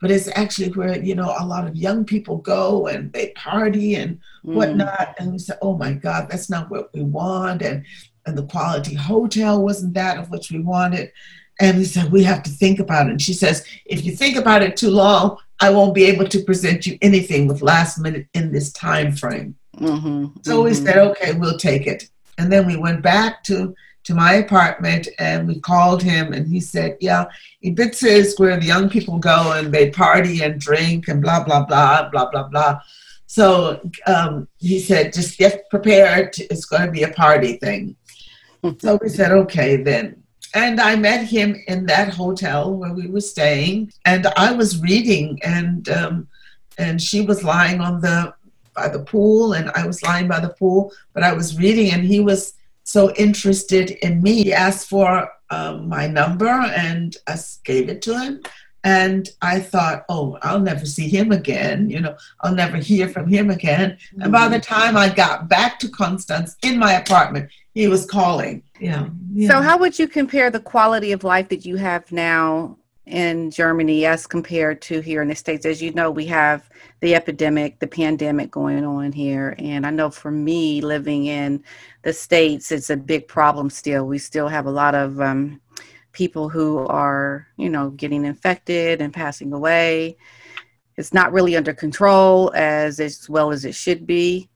but 0.00 0.10
it's 0.10 0.28
actually 0.34 0.70
where, 0.72 0.98
you 0.98 1.14
know, 1.14 1.32
a 1.38 1.46
lot 1.46 1.68
of 1.68 1.76
young 1.76 2.04
people 2.04 2.38
go 2.38 2.88
and 2.88 3.12
they 3.12 3.28
party 3.36 3.94
and 3.94 4.16
mm. 4.44 4.54
whatnot. 4.54 5.14
And 5.20 5.30
we 5.30 5.38
said, 5.38 5.58
oh 5.62 5.76
my 5.76 5.92
God, 5.92 6.28
that's 6.28 6.50
not 6.50 6.68
what 6.72 6.92
we 6.92 7.04
want. 7.04 7.62
And, 7.62 7.84
and 8.26 8.36
the 8.36 8.46
quality 8.46 8.96
hotel 8.96 9.62
wasn't 9.62 9.94
that 9.94 10.18
of 10.18 10.28
which 10.28 10.50
we 10.50 10.58
wanted. 10.58 11.12
And 11.60 11.78
we 11.78 11.84
said, 11.84 12.10
we 12.10 12.24
have 12.24 12.42
to 12.42 12.50
think 12.50 12.80
about 12.80 13.06
it. 13.06 13.10
And 13.10 13.22
she 13.22 13.32
says, 13.32 13.64
if 13.86 14.04
you 14.04 14.10
think 14.10 14.36
about 14.36 14.62
it 14.62 14.76
too 14.76 14.90
long, 14.90 15.36
I 15.60 15.70
won't 15.70 15.94
be 15.94 16.06
able 16.06 16.26
to 16.26 16.42
present 16.42 16.84
you 16.84 16.98
anything 17.00 17.46
with 17.46 17.62
last 17.62 18.00
minute 18.00 18.26
in 18.34 18.50
this 18.50 18.72
time 18.72 19.12
frame. 19.12 19.54
Mm-hmm, 19.78 20.40
so 20.42 20.56
mm-hmm. 20.56 20.64
we 20.64 20.74
said, 20.74 20.98
okay, 20.98 21.32
we'll 21.34 21.58
take 21.58 21.86
it. 21.86 22.08
And 22.36 22.52
then 22.52 22.66
we 22.66 22.76
went 22.76 23.02
back 23.02 23.42
to 23.44 23.74
to 24.08 24.14
my 24.14 24.34
apartment 24.36 25.06
and 25.18 25.46
we 25.46 25.60
called 25.60 26.02
him 26.02 26.32
and 26.32 26.48
he 26.48 26.60
said, 26.60 26.96
Yeah, 26.98 27.26
Ibiza 27.62 28.04
is 28.04 28.38
where 28.38 28.56
the 28.56 28.64
young 28.64 28.88
people 28.88 29.18
go 29.18 29.52
and 29.52 29.70
they 29.70 29.90
party 29.90 30.42
and 30.42 30.58
drink 30.58 31.08
and 31.08 31.20
blah, 31.20 31.44
blah, 31.44 31.66
blah, 31.66 32.08
blah, 32.08 32.30
blah, 32.30 32.48
blah. 32.48 32.80
So 33.26 33.78
um, 34.06 34.48
he 34.56 34.80
said, 34.80 35.12
Just 35.12 35.36
get 35.36 35.68
prepared. 35.68 36.34
It's 36.38 36.64
going 36.64 36.86
to 36.86 36.90
be 36.90 37.02
a 37.02 37.12
party 37.12 37.58
thing. 37.58 37.96
so 38.78 38.98
we 39.02 39.10
said, 39.10 39.30
Okay, 39.30 39.76
then. 39.76 40.22
And 40.54 40.80
I 40.80 40.96
met 40.96 41.26
him 41.26 41.62
in 41.66 41.84
that 41.86 42.14
hotel 42.14 42.72
where 42.72 42.94
we 42.94 43.08
were 43.08 43.20
staying, 43.20 43.92
and 44.06 44.26
I 44.28 44.52
was 44.52 44.80
reading, 44.80 45.38
and 45.42 45.86
um, 45.90 46.28
and 46.78 47.02
she 47.02 47.20
was 47.20 47.44
lying 47.44 47.82
on 47.82 48.00
the 48.00 48.32
by 48.78 48.88
the 48.88 49.04
pool, 49.12 49.54
and 49.54 49.70
I 49.80 49.86
was 49.86 50.02
lying 50.02 50.28
by 50.28 50.40
the 50.40 50.54
pool, 50.60 50.92
but 51.14 51.22
I 51.22 51.32
was 51.32 51.58
reading, 51.58 51.92
and 51.92 52.04
he 52.04 52.20
was 52.20 52.54
so 52.84 53.12
interested 53.14 53.90
in 54.06 54.22
me. 54.22 54.44
He 54.44 54.52
asked 54.52 54.88
for 54.88 55.28
um, 55.50 55.88
my 55.88 56.06
number 56.06 56.48
and 56.48 57.16
I 57.26 57.36
gave 57.64 57.88
it 57.88 58.00
to 58.02 58.18
him. 58.18 58.42
And 58.84 59.28
I 59.42 59.60
thought, 59.60 60.04
oh, 60.08 60.38
I'll 60.40 60.60
never 60.60 60.86
see 60.86 61.08
him 61.08 61.32
again. 61.32 61.90
You 61.90 62.00
know, 62.00 62.16
I'll 62.40 62.54
never 62.54 62.76
hear 62.76 63.08
from 63.08 63.28
him 63.28 63.50
again. 63.50 63.90
Mm-hmm. 63.90 64.22
And 64.22 64.32
by 64.32 64.48
the 64.48 64.56
mm-hmm. 64.56 64.74
time 64.74 64.96
I 64.96 65.08
got 65.08 65.48
back 65.48 65.78
to 65.80 65.88
Constance 65.88 66.56
in 66.62 66.78
my 66.78 66.92
apartment, 66.94 67.50
he 67.74 67.88
was 67.88 68.06
calling. 68.06 68.62
Yeah. 68.80 69.08
yeah. 69.32 69.50
So, 69.50 69.60
how 69.60 69.76
would 69.78 69.98
you 69.98 70.08
compare 70.08 70.50
the 70.50 70.60
quality 70.60 71.12
of 71.12 71.24
life 71.24 71.48
that 71.50 71.66
you 71.66 71.76
have 71.76 72.10
now 72.10 72.78
in 73.08 73.50
Germany 73.50 74.04
as 74.06 74.26
compared 74.26 74.80
to 74.82 75.00
here 75.00 75.22
in 75.22 75.28
the 75.28 75.34
States. 75.34 75.66
As 75.66 75.82
you 75.82 75.92
know, 75.92 76.10
we 76.10 76.26
have 76.26 76.68
the 77.00 77.14
epidemic, 77.14 77.78
the 77.78 77.86
pandemic 77.86 78.50
going 78.50 78.84
on 78.84 79.12
here. 79.12 79.54
And 79.58 79.86
I 79.86 79.90
know 79.90 80.10
for 80.10 80.30
me, 80.30 80.80
living 80.80 81.26
in 81.26 81.64
the 82.02 82.12
States, 82.12 82.70
it's 82.70 82.90
a 82.90 82.96
big 82.96 83.26
problem 83.26 83.70
still. 83.70 84.06
We 84.06 84.18
still 84.18 84.48
have 84.48 84.66
a 84.66 84.70
lot 84.70 84.94
of 84.94 85.20
um, 85.20 85.60
people 86.12 86.48
who 86.48 86.86
are, 86.86 87.48
you 87.56 87.70
know, 87.70 87.90
getting 87.90 88.24
infected 88.24 89.00
and 89.00 89.12
passing 89.12 89.52
away. 89.52 90.16
It's 90.96 91.14
not 91.14 91.32
really 91.32 91.56
under 91.56 91.72
control 91.72 92.52
as 92.54 93.00
as 93.00 93.28
well 93.30 93.52
as 93.52 93.64
it 93.64 93.74
should 93.74 94.06
be. 94.06 94.48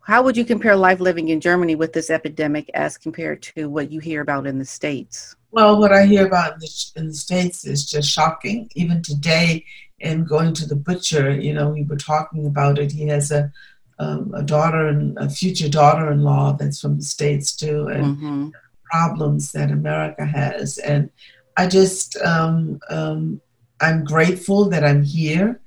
How 0.00 0.22
would 0.22 0.36
you 0.36 0.44
compare 0.44 0.74
life 0.74 0.98
living 0.98 1.28
in 1.28 1.40
Germany 1.40 1.76
with 1.76 1.92
this 1.92 2.10
epidemic 2.10 2.68
as 2.74 2.98
compared 2.98 3.42
to 3.42 3.68
what 3.68 3.92
you 3.92 4.00
hear 4.00 4.22
about 4.22 4.46
in 4.46 4.58
the 4.58 4.64
States? 4.64 5.36
Well, 5.52 5.78
what 5.78 5.92
I 5.92 6.06
hear 6.06 6.26
about 6.26 6.54
in 6.54 6.58
the, 6.60 6.90
in 6.96 7.06
the 7.08 7.14
States 7.14 7.66
is 7.66 7.84
just 7.84 8.08
shocking. 8.08 8.70
Even 8.74 9.02
today, 9.02 9.64
in 9.98 10.24
going 10.24 10.54
to 10.54 10.66
the 10.66 10.76
butcher, 10.76 11.38
you 11.38 11.52
know, 11.52 11.68
we 11.70 11.82
were 11.82 11.96
talking 11.96 12.46
about 12.46 12.78
it. 12.78 12.92
He 12.92 13.06
has 13.08 13.30
a 13.30 13.52
um, 13.98 14.32
a 14.34 14.42
daughter 14.42 14.88
and 14.88 15.18
a 15.18 15.28
future 15.28 15.68
daughter-in-law 15.68 16.56
that's 16.58 16.80
from 16.80 16.96
the 16.96 17.02
states 17.02 17.54
too, 17.54 17.88
and 17.88 18.16
mm-hmm. 18.16 18.48
problems 18.84 19.52
that 19.52 19.70
America 19.70 20.24
has. 20.24 20.78
And 20.78 21.10
I 21.58 21.66
just 21.66 22.16
um, 22.22 22.80
um, 22.88 23.42
I'm 23.80 24.04
grateful 24.04 24.70
that 24.70 24.84
I'm 24.84 25.02
here 25.02 25.60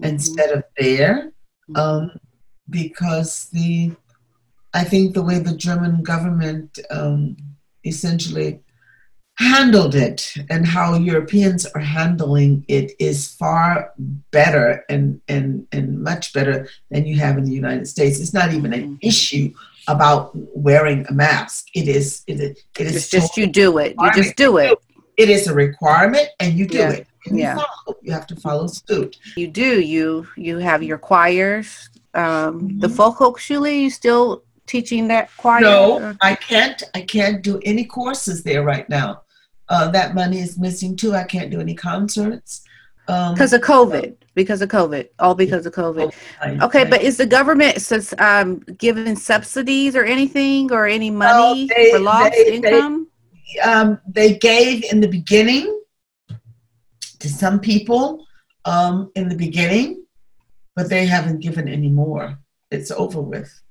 mm-hmm. 0.00 0.04
instead 0.04 0.50
of 0.50 0.62
there, 0.78 1.32
um, 1.74 2.12
because 2.68 3.48
the 3.52 3.92
I 4.72 4.84
think 4.84 5.14
the 5.14 5.24
way 5.24 5.40
the 5.40 5.56
German 5.56 6.04
government 6.04 6.78
um, 6.90 7.36
essentially 7.84 8.60
handled 9.40 9.94
it 9.94 10.34
and 10.50 10.66
how 10.66 10.94
Europeans 10.94 11.64
are 11.64 11.80
handling 11.80 12.62
it 12.68 12.92
is 12.98 13.34
far 13.34 13.92
better 14.30 14.84
and, 14.90 15.18
and, 15.28 15.66
and 15.72 16.02
much 16.02 16.34
better 16.34 16.68
than 16.90 17.06
you 17.06 17.18
have 17.18 17.38
in 17.38 17.44
the 17.44 17.52
United 17.52 17.88
States. 17.88 18.20
It's 18.20 18.34
not 18.34 18.52
even 18.52 18.74
an 18.74 18.82
mm-hmm. 18.82 18.96
issue 19.00 19.50
about 19.88 20.32
wearing 20.34 21.06
a 21.08 21.12
mask. 21.12 21.68
It 21.74 21.88
is 21.88 22.22
it 22.26 22.38
is 22.38 22.50
it 22.78 22.86
is 22.86 22.96
it's 22.96 23.08
just 23.08 23.38
you 23.38 23.46
do 23.46 23.78
it. 23.78 23.96
You 23.98 24.12
just 24.12 24.36
do 24.36 24.58
it. 24.58 24.78
It 25.16 25.30
is 25.30 25.46
a 25.48 25.54
requirement 25.54 26.28
and 26.38 26.52
you 26.52 26.66
do 26.66 26.78
yeah. 26.78 26.90
it. 26.90 27.06
And 27.26 27.38
yeah. 27.38 27.54
You, 27.54 27.60
follow, 27.60 27.98
you 28.02 28.12
have 28.12 28.26
to 28.26 28.36
follow 28.36 28.66
suit. 28.66 29.16
You 29.36 29.48
do. 29.48 29.80
You 29.80 30.28
you 30.36 30.58
have 30.58 30.82
your 30.82 30.98
choirs. 30.98 31.88
Um, 32.12 32.22
mm-hmm. 32.24 32.80
the 32.80 32.88
Volkshochschule, 32.88 33.82
you 33.82 33.88
still 33.88 34.42
teaching 34.66 35.08
that 35.08 35.30
choir? 35.36 35.60
No, 35.60 36.14
I 36.20 36.34
can't. 36.34 36.82
I 36.94 37.00
can't 37.00 37.42
do 37.42 37.60
any 37.64 37.84
courses 37.84 38.42
there 38.42 38.62
right 38.62 38.88
now. 38.88 39.22
Uh, 39.70 39.88
that 39.92 40.14
money 40.14 40.40
is 40.40 40.58
missing 40.58 40.96
too. 40.96 41.14
I 41.14 41.22
can't 41.22 41.50
do 41.50 41.60
any 41.60 41.74
concerts. 41.74 42.62
Um, 43.08 43.34
because 43.34 43.52
of 43.52 43.62
COVID. 43.62 44.16
Because 44.34 44.62
of 44.62 44.68
COVID. 44.68 45.08
All 45.20 45.34
because 45.34 45.64
of 45.64 45.72
COVID. 45.72 46.12
Okay, 46.62 46.84
but 46.84 47.02
is 47.02 47.16
the 47.16 47.26
government 47.26 47.80
says, 47.80 48.12
um, 48.18 48.58
giving 48.78 49.16
subsidies 49.16 49.96
or 49.96 50.04
anything 50.04 50.72
or 50.72 50.86
any 50.86 51.10
money 51.10 51.66
they, 51.66 51.92
for 51.92 52.00
lost 52.00 52.32
they, 52.32 52.54
income? 52.54 53.08
They, 53.54 53.60
um, 53.60 54.00
they 54.06 54.38
gave 54.38 54.84
in 54.92 55.00
the 55.00 55.08
beginning 55.08 55.80
to 57.20 57.28
some 57.28 57.60
people 57.60 58.26
um, 58.64 59.10
in 59.14 59.28
the 59.28 59.36
beginning, 59.36 60.04
but 60.74 60.88
they 60.88 61.06
haven't 61.06 61.40
given 61.40 61.68
any 61.68 61.88
more. 61.88 62.38
It's 62.70 62.90
over 62.90 63.20
with. 63.20 63.62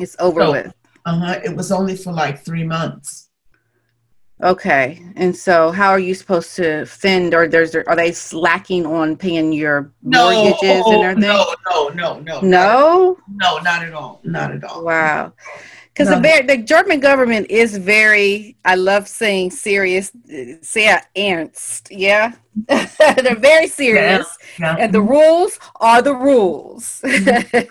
It's 0.00 0.16
over 0.18 0.40
so, 0.42 0.52
with. 0.52 0.74
Uh-huh, 1.06 1.40
it 1.44 1.54
was 1.54 1.70
only 1.70 1.96
for 1.96 2.12
like 2.12 2.44
three 2.44 2.64
months. 2.64 3.30
Okay, 4.42 5.00
and 5.14 5.34
so 5.34 5.70
how 5.70 5.90
are 5.90 5.98
you 5.98 6.12
supposed 6.12 6.56
to 6.56 6.84
fend, 6.86 7.34
or 7.34 7.46
there's 7.46 7.74
are 7.76 7.94
they 7.94 8.10
slacking 8.10 8.84
on 8.84 9.16
paying 9.16 9.52
your 9.52 9.92
no, 10.02 10.32
mortgages 10.32 10.70
and 10.70 10.82
oh, 10.86 11.02
everything? 11.02 11.30
No, 11.30 11.54
no, 11.70 11.88
no, 11.88 12.20
no, 12.20 12.40
no, 12.40 13.18
no, 13.28 13.58
not 13.58 13.82
at 13.84 13.92
all, 13.92 14.20
not 14.24 14.50
at 14.50 14.64
all. 14.64 14.84
Wow. 14.84 15.32
Because 15.94 16.10
No. 16.10 16.20
the, 16.20 16.42
the 16.48 16.56
German 16.58 16.98
government 16.98 17.46
is 17.50 17.76
very, 17.76 18.56
I 18.64 18.74
love 18.74 19.06
saying 19.06 19.52
serious, 19.52 20.10
say 20.60 20.98
ernst, 21.16 21.88
yeah? 21.92 22.32
They're 22.68 23.36
very 23.36 23.68
serious. 23.68 24.26
Yeah. 24.58 24.74
And 24.80 24.92
the 24.92 25.00
rules 25.00 25.56
are 25.76 26.02
the 26.02 26.14
rules. 26.16 27.00
they. 27.02 27.62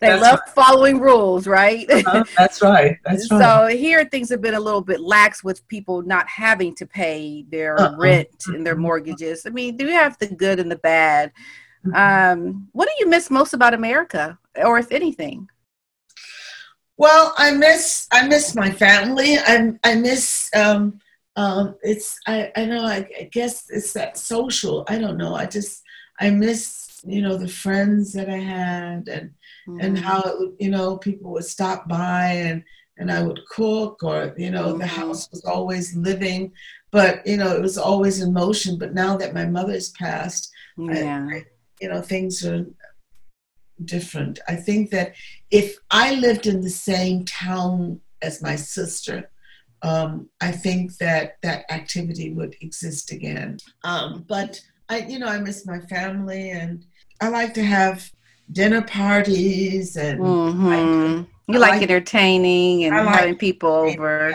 That's 0.00 0.22
love 0.22 0.40
following 0.54 1.00
rules, 1.00 1.46
right? 1.46 1.86
Uh, 1.90 2.24
that's 2.38 2.62
right. 2.62 2.96
That's 3.04 3.30
right. 3.30 3.40
So 3.70 3.76
here 3.76 4.06
things 4.06 4.30
have 4.30 4.40
been 4.40 4.54
a 4.54 4.60
little 4.60 4.80
bit 4.80 5.00
lax 5.02 5.44
with 5.44 5.66
people 5.68 6.00
not 6.00 6.26
having 6.28 6.74
to 6.76 6.86
pay 6.86 7.44
their 7.50 7.78
Uh-uh. 7.78 7.96
rent 7.98 8.28
and 8.46 8.66
their 8.66 8.76
mortgages. 8.76 9.44
I 9.44 9.50
mean, 9.50 9.76
do 9.76 9.84
you 9.84 9.92
have 9.92 10.16
the 10.18 10.28
good 10.28 10.60
and 10.60 10.70
the 10.70 10.76
bad? 10.76 11.30
Um, 11.94 12.68
what 12.72 12.86
do 12.88 12.92
you 12.98 13.08
miss 13.08 13.30
most 13.30 13.52
about 13.52 13.74
America, 13.74 14.38
or 14.64 14.78
if 14.78 14.90
anything? 14.90 15.48
Well, 16.96 17.34
I 17.36 17.52
miss 17.52 18.06
I 18.12 18.26
miss 18.26 18.54
my 18.54 18.70
family. 18.70 19.36
I 19.38 19.72
I 19.84 19.94
miss 19.96 20.50
um 20.54 21.00
um 21.36 21.76
it's 21.82 22.18
I 22.26 22.50
I 22.56 22.64
know 22.64 22.84
I, 22.84 23.06
I 23.20 23.28
guess 23.32 23.66
it's 23.70 23.92
that 23.94 24.16
social. 24.18 24.84
I 24.88 24.98
don't 24.98 25.18
know. 25.18 25.34
I 25.34 25.46
just 25.46 25.82
I 26.20 26.30
miss 26.30 27.00
you 27.04 27.22
know 27.22 27.36
the 27.36 27.48
friends 27.48 28.12
that 28.14 28.28
I 28.30 28.38
had 28.38 29.08
and 29.08 29.30
and 29.78 29.96
Mhm. 29.96 30.02
how 30.02 30.20
it 30.22 30.38
would, 30.38 30.54
you 30.58 30.70
know 30.70 30.96
people 30.96 31.32
would 31.32 31.44
stop 31.44 31.86
by 31.88 32.28
and 32.48 32.64
and 32.98 33.10
I 33.12 33.22
would 33.22 33.40
cook 33.50 34.02
or 34.02 34.34
you 34.38 34.50
know 34.50 34.72
the 34.78 34.84
Mhm. 34.84 34.88
house 34.88 35.28
was 35.30 35.44
always 35.44 35.94
living, 35.96 36.52
but 36.90 37.26
you 37.26 37.36
know 37.36 37.54
it 37.54 37.60
was 37.62 37.76
always 37.78 38.22
in 38.22 38.32
motion. 38.32 38.78
But 38.78 38.94
now 38.94 39.16
that 39.18 39.34
my 39.34 39.44
mother's 39.46 39.90
passed, 39.90 40.50
yeah. 40.78 41.28
you 41.80 41.88
know 41.88 42.00
things 42.00 42.44
are 42.46 42.64
different 43.84 44.38
i 44.48 44.54
think 44.56 44.90
that 44.90 45.14
if 45.50 45.76
i 45.90 46.14
lived 46.14 46.46
in 46.46 46.60
the 46.60 46.70
same 46.70 47.24
town 47.24 48.00
as 48.22 48.40
my 48.42 48.56
sister 48.56 49.30
um, 49.82 50.28
i 50.40 50.50
think 50.50 50.96
that 50.98 51.36
that 51.42 51.64
activity 51.70 52.32
would 52.32 52.56
exist 52.60 53.12
again 53.12 53.58
um, 53.84 54.24
but 54.28 54.60
i 54.88 54.98
you 55.00 55.18
know 55.18 55.26
i 55.28 55.38
miss 55.38 55.66
my 55.66 55.78
family 55.80 56.50
and 56.50 56.84
i 57.20 57.28
like 57.28 57.52
to 57.54 57.62
have 57.62 58.10
dinner 58.52 58.82
parties 58.82 59.96
and 59.96 60.20
Mhm. 60.20 61.26
You 61.48 61.54
I 61.56 61.58
like, 61.58 61.70
like- 61.74 61.82
entertaining 61.82 62.84
and 62.84 62.96
like 63.06 63.14
having 63.18 63.36
people 63.36 63.68
over. 63.70 64.34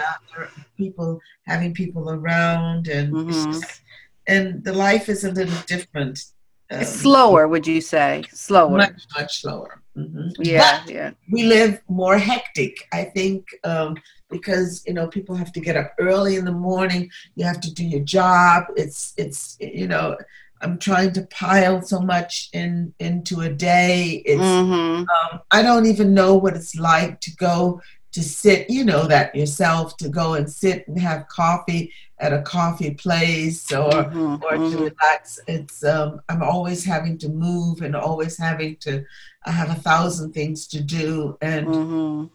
people 0.77 1.19
having 1.45 1.73
people 1.73 2.09
around 2.09 2.87
and 2.87 3.13
Mhm. 3.13 3.27
just- 3.51 3.81
and 4.27 4.63
the 4.63 4.71
life 4.73 5.09
is 5.09 5.23
a 5.25 5.31
little 5.31 5.59
different 5.67 6.23
um, 6.71 6.83
slower, 6.83 7.47
would 7.47 7.67
you 7.67 7.81
say? 7.81 8.23
Slower. 8.31 8.77
much 8.77 9.01
much 9.15 9.41
slower 9.41 9.81
hmm 9.95 10.29
yeah, 10.39 10.83
yeah. 10.87 11.11
we 11.29 11.43
live 11.43 11.81
more 11.89 12.17
hectic 12.17 12.87
i 12.93 13.03
think 13.03 13.45
um, 13.63 13.95
because 14.29 14.83
you 14.87 14.93
know 14.93 15.07
people 15.07 15.35
have 15.35 15.51
to 15.51 15.59
get 15.59 15.75
up 15.75 15.93
early 15.99 16.37
in 16.37 16.45
the 16.45 16.51
morning 16.51 17.09
you 17.35 17.43
have 17.43 17.59
to 17.59 17.73
do 17.73 17.85
your 17.85 17.99
job 17.99 18.63
it's 18.77 19.13
it's 19.17 19.57
you 19.59 19.87
know 19.87 20.15
i'm 20.61 20.77
trying 20.77 21.11
to 21.11 21.23
pile 21.23 21.81
so 21.81 21.99
much 21.99 22.49
in 22.53 22.93
into 22.99 23.41
a 23.41 23.49
day 23.49 24.21
it's 24.25 24.41
hmm 24.41 25.03
um, 25.15 25.41
i 25.51 25.61
don't 25.61 25.85
even 25.85 26.13
know 26.13 26.35
what 26.35 26.55
it's 26.55 26.75
like 26.75 27.19
to 27.19 27.35
go 27.35 27.81
to 28.11 28.21
sit 28.21 28.69
you 28.69 28.83
know 28.83 29.07
that 29.07 29.33
yourself 29.33 29.95
to 29.97 30.09
go 30.09 30.33
and 30.33 30.51
sit 30.51 30.87
and 30.87 30.99
have 30.99 31.27
coffee 31.29 31.91
at 32.19 32.33
a 32.33 32.41
coffee 32.41 32.93
place 32.93 33.71
or 33.71 33.89
Mhm, 33.89 34.41
or 34.43 34.51
to 34.51 34.57
mhm. 34.57 34.91
relax. 34.91 35.39
It's 35.47 35.83
um, 35.83 36.21
I'm 36.29 36.43
always 36.43 36.83
having 36.85 37.17
to 37.19 37.29
move 37.29 37.81
and 37.81 37.95
always 37.95 38.37
having 38.37 38.75
to. 38.81 39.03
I 39.45 39.51
have 39.51 39.69
a 39.71 39.75
thousand 39.89 40.33
things 40.33 40.67
to 40.67 40.81
do, 40.81 41.37
and 41.41 41.67
Mhm. 41.67 42.29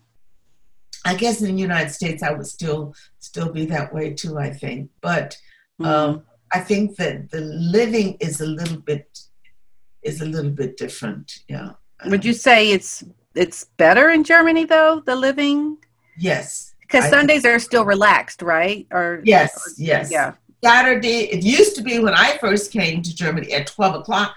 I 1.05 1.15
guess 1.15 1.41
in 1.41 1.55
the 1.55 1.63
United 1.63 1.93
States 1.93 2.23
I 2.23 2.33
would 2.33 2.47
still 2.47 2.95
still 3.21 3.53
be 3.53 3.65
that 3.67 3.95
way 3.95 4.13
too. 4.15 4.39
I 4.39 4.51
think, 4.51 4.91
but 5.01 5.37
um, 5.81 6.23
I 6.53 6.61
think 6.61 6.97
that 6.97 7.31
the 7.31 7.43
living 7.43 8.17
is 8.19 8.41
a 8.41 8.47
little 8.47 8.79
bit 8.81 9.07
is 10.03 10.21
a 10.21 10.25
little 10.27 10.51
bit 10.51 10.77
different. 10.77 11.41
Yeah. 11.49 11.73
Would 12.07 12.25
you 12.25 12.33
say 12.33 12.71
it's 12.73 13.05
it's 13.37 13.65
better 13.77 14.11
in 14.11 14.25
Germany 14.25 14.65
though, 14.65 15.03
the 15.05 15.15
living? 15.17 15.79
Yes. 16.19 16.75
Because 16.81 17.09
Sundays 17.11 17.45
are 17.45 17.59
still 17.59 17.85
relaxed, 17.85 18.43
right? 18.43 18.87
Or 18.93 19.21
Yes. 19.25 19.75
Yes. 19.77 20.11
yeah. 20.11 20.35
Saturday. 20.65 21.31
It 21.31 21.43
used 21.45 21.77
to 21.77 21.83
be 21.83 21.99
when 21.99 22.15
I 22.15 22.39
first 22.39 22.73
came 22.73 23.03
to 23.03 23.15
Germany 23.15 23.53
at 23.53 23.67
twelve 23.67 23.95
o'clock. 23.97 24.35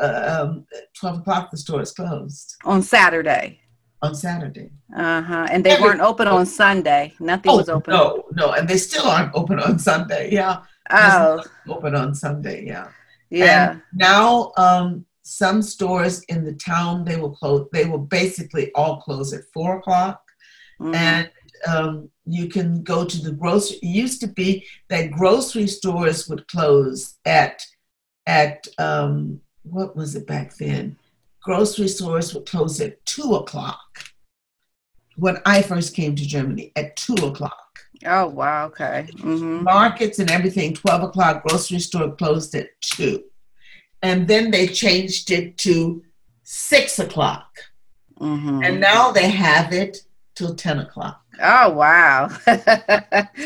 Uh, 0.00 0.38
um, 0.48 0.66
twelve 0.98 1.18
o'clock, 1.18 1.50
the 1.50 1.56
store 1.56 1.80
is 1.82 1.90
closed 1.92 2.56
On 2.64 2.80
Saturday. 2.82 3.60
on 4.00 4.14
Saturday. 4.14 4.70
Uh 4.96 5.20
huh. 5.22 5.46
And 5.50 5.64
they 5.64 5.72
Every- 5.72 5.84
weren't 5.84 6.00
open 6.00 6.28
on 6.28 6.46
Sunday. 6.46 7.12
Nothing 7.18 7.52
was 7.56 7.68
open. 7.68 7.92
Oh, 7.94 8.24
No, 8.32 8.46
no, 8.46 8.52
and 8.52 8.68
they 8.68 8.78
still 8.78 9.06
aren't 9.08 9.34
open 9.34 9.58
on 9.58 9.78
Sunday. 9.78 10.30
Yeah, 10.32 10.62
Oh, 10.90 11.42
open 11.68 11.94
on 11.96 12.14
Sunday. 12.14 12.64
Yeah. 12.64 12.88
yeah. 13.28 13.70
And 13.72 13.82
now, 13.94 14.52
um, 14.56 15.04
some 15.28 15.62
stores 15.62 16.22
in 16.24 16.44
the 16.44 16.54
town 16.54 17.04
they 17.04 17.16
will 17.16 17.30
close. 17.34 17.68
They 17.72 17.84
will 17.84 17.98
basically 18.20 18.72
all 18.74 19.00
close 19.00 19.32
at 19.32 19.44
four 19.52 19.78
o'clock, 19.78 20.22
Mhm. 20.80 20.94
and 20.94 21.30
um, 21.66 22.08
you 22.24 22.48
can 22.48 22.82
go 22.84 23.04
to 23.04 23.18
the 23.22 23.32
grocery. 23.32 23.78
It 23.82 23.86
used 24.04 24.20
to 24.20 24.28
be 24.28 24.64
that 24.88 25.10
grocery 25.10 25.66
stores 25.66 26.28
would 26.28 26.46
close 26.48 27.16
at 27.24 27.64
at 28.26 28.66
um, 28.78 29.40
what 29.62 29.96
was 29.96 30.14
it 30.14 30.26
back 30.26 30.56
then? 30.56 30.96
Grocery 31.42 31.88
stores 31.88 32.32
would 32.34 32.46
close 32.46 32.80
at 32.80 33.04
two 33.06 33.34
o'clock. 33.34 34.04
When 35.16 35.38
I 35.44 35.62
first 35.62 35.94
came 35.94 36.14
to 36.14 36.26
Germany, 36.26 36.70
at 36.76 36.94
two 36.96 37.14
o'clock. 37.14 37.64
oh 38.06 38.28
wow. 38.28 38.66
Okay. 38.66 39.08
hmm 39.20 39.64
markets 39.64 40.20
and 40.20 40.30
everything 40.30 40.72
12 40.74 41.02
o'clock 41.08 41.42
grocery 41.44 41.80
store 41.80 42.14
closed 42.14 42.54
at 42.54 42.68
2 42.82 43.24
and 44.02 44.28
then 44.28 44.50
they 44.50 44.66
changed 44.66 45.30
it 45.30 45.58
to 45.58 46.02
6 46.44 46.98
o'clock. 46.98 47.58
Hmm 48.18 48.62
and 48.64 48.80
now 48.80 49.12
they 49.12 49.30
have 49.30 49.72
it 49.72 49.98
till 50.34 50.54
10 50.54 50.80
o'clock. 50.80 51.22
Oh 51.40 51.70
wow. 51.70 52.28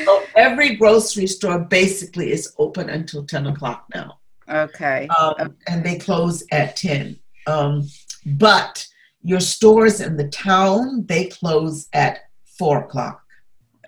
so 0.05 0.23
every 0.35 0.77
grocery 0.77 1.27
store 1.27 1.59
basically 1.59 2.33
is 2.33 2.55
open 2.59 2.89
until 2.89 3.25
10 3.25 3.49
o'clock 3.49 3.87
now. 3.95 4.19
Okay. 4.49 5.09
um, 5.19 5.57
and 5.69 5.85
they 5.85 5.97
close 5.97 6.45
at 6.53 6.77
10 6.77 7.19
um, 7.47 7.89
but 8.27 8.87
your 9.23 9.41
stores 9.41 10.01
in 10.01 10.17
the 10.17 10.29
town 10.29 11.07
they 11.07 11.27
close 11.27 11.89
at 11.93 12.31
4 12.59 12.85
o'clock 12.85 13.22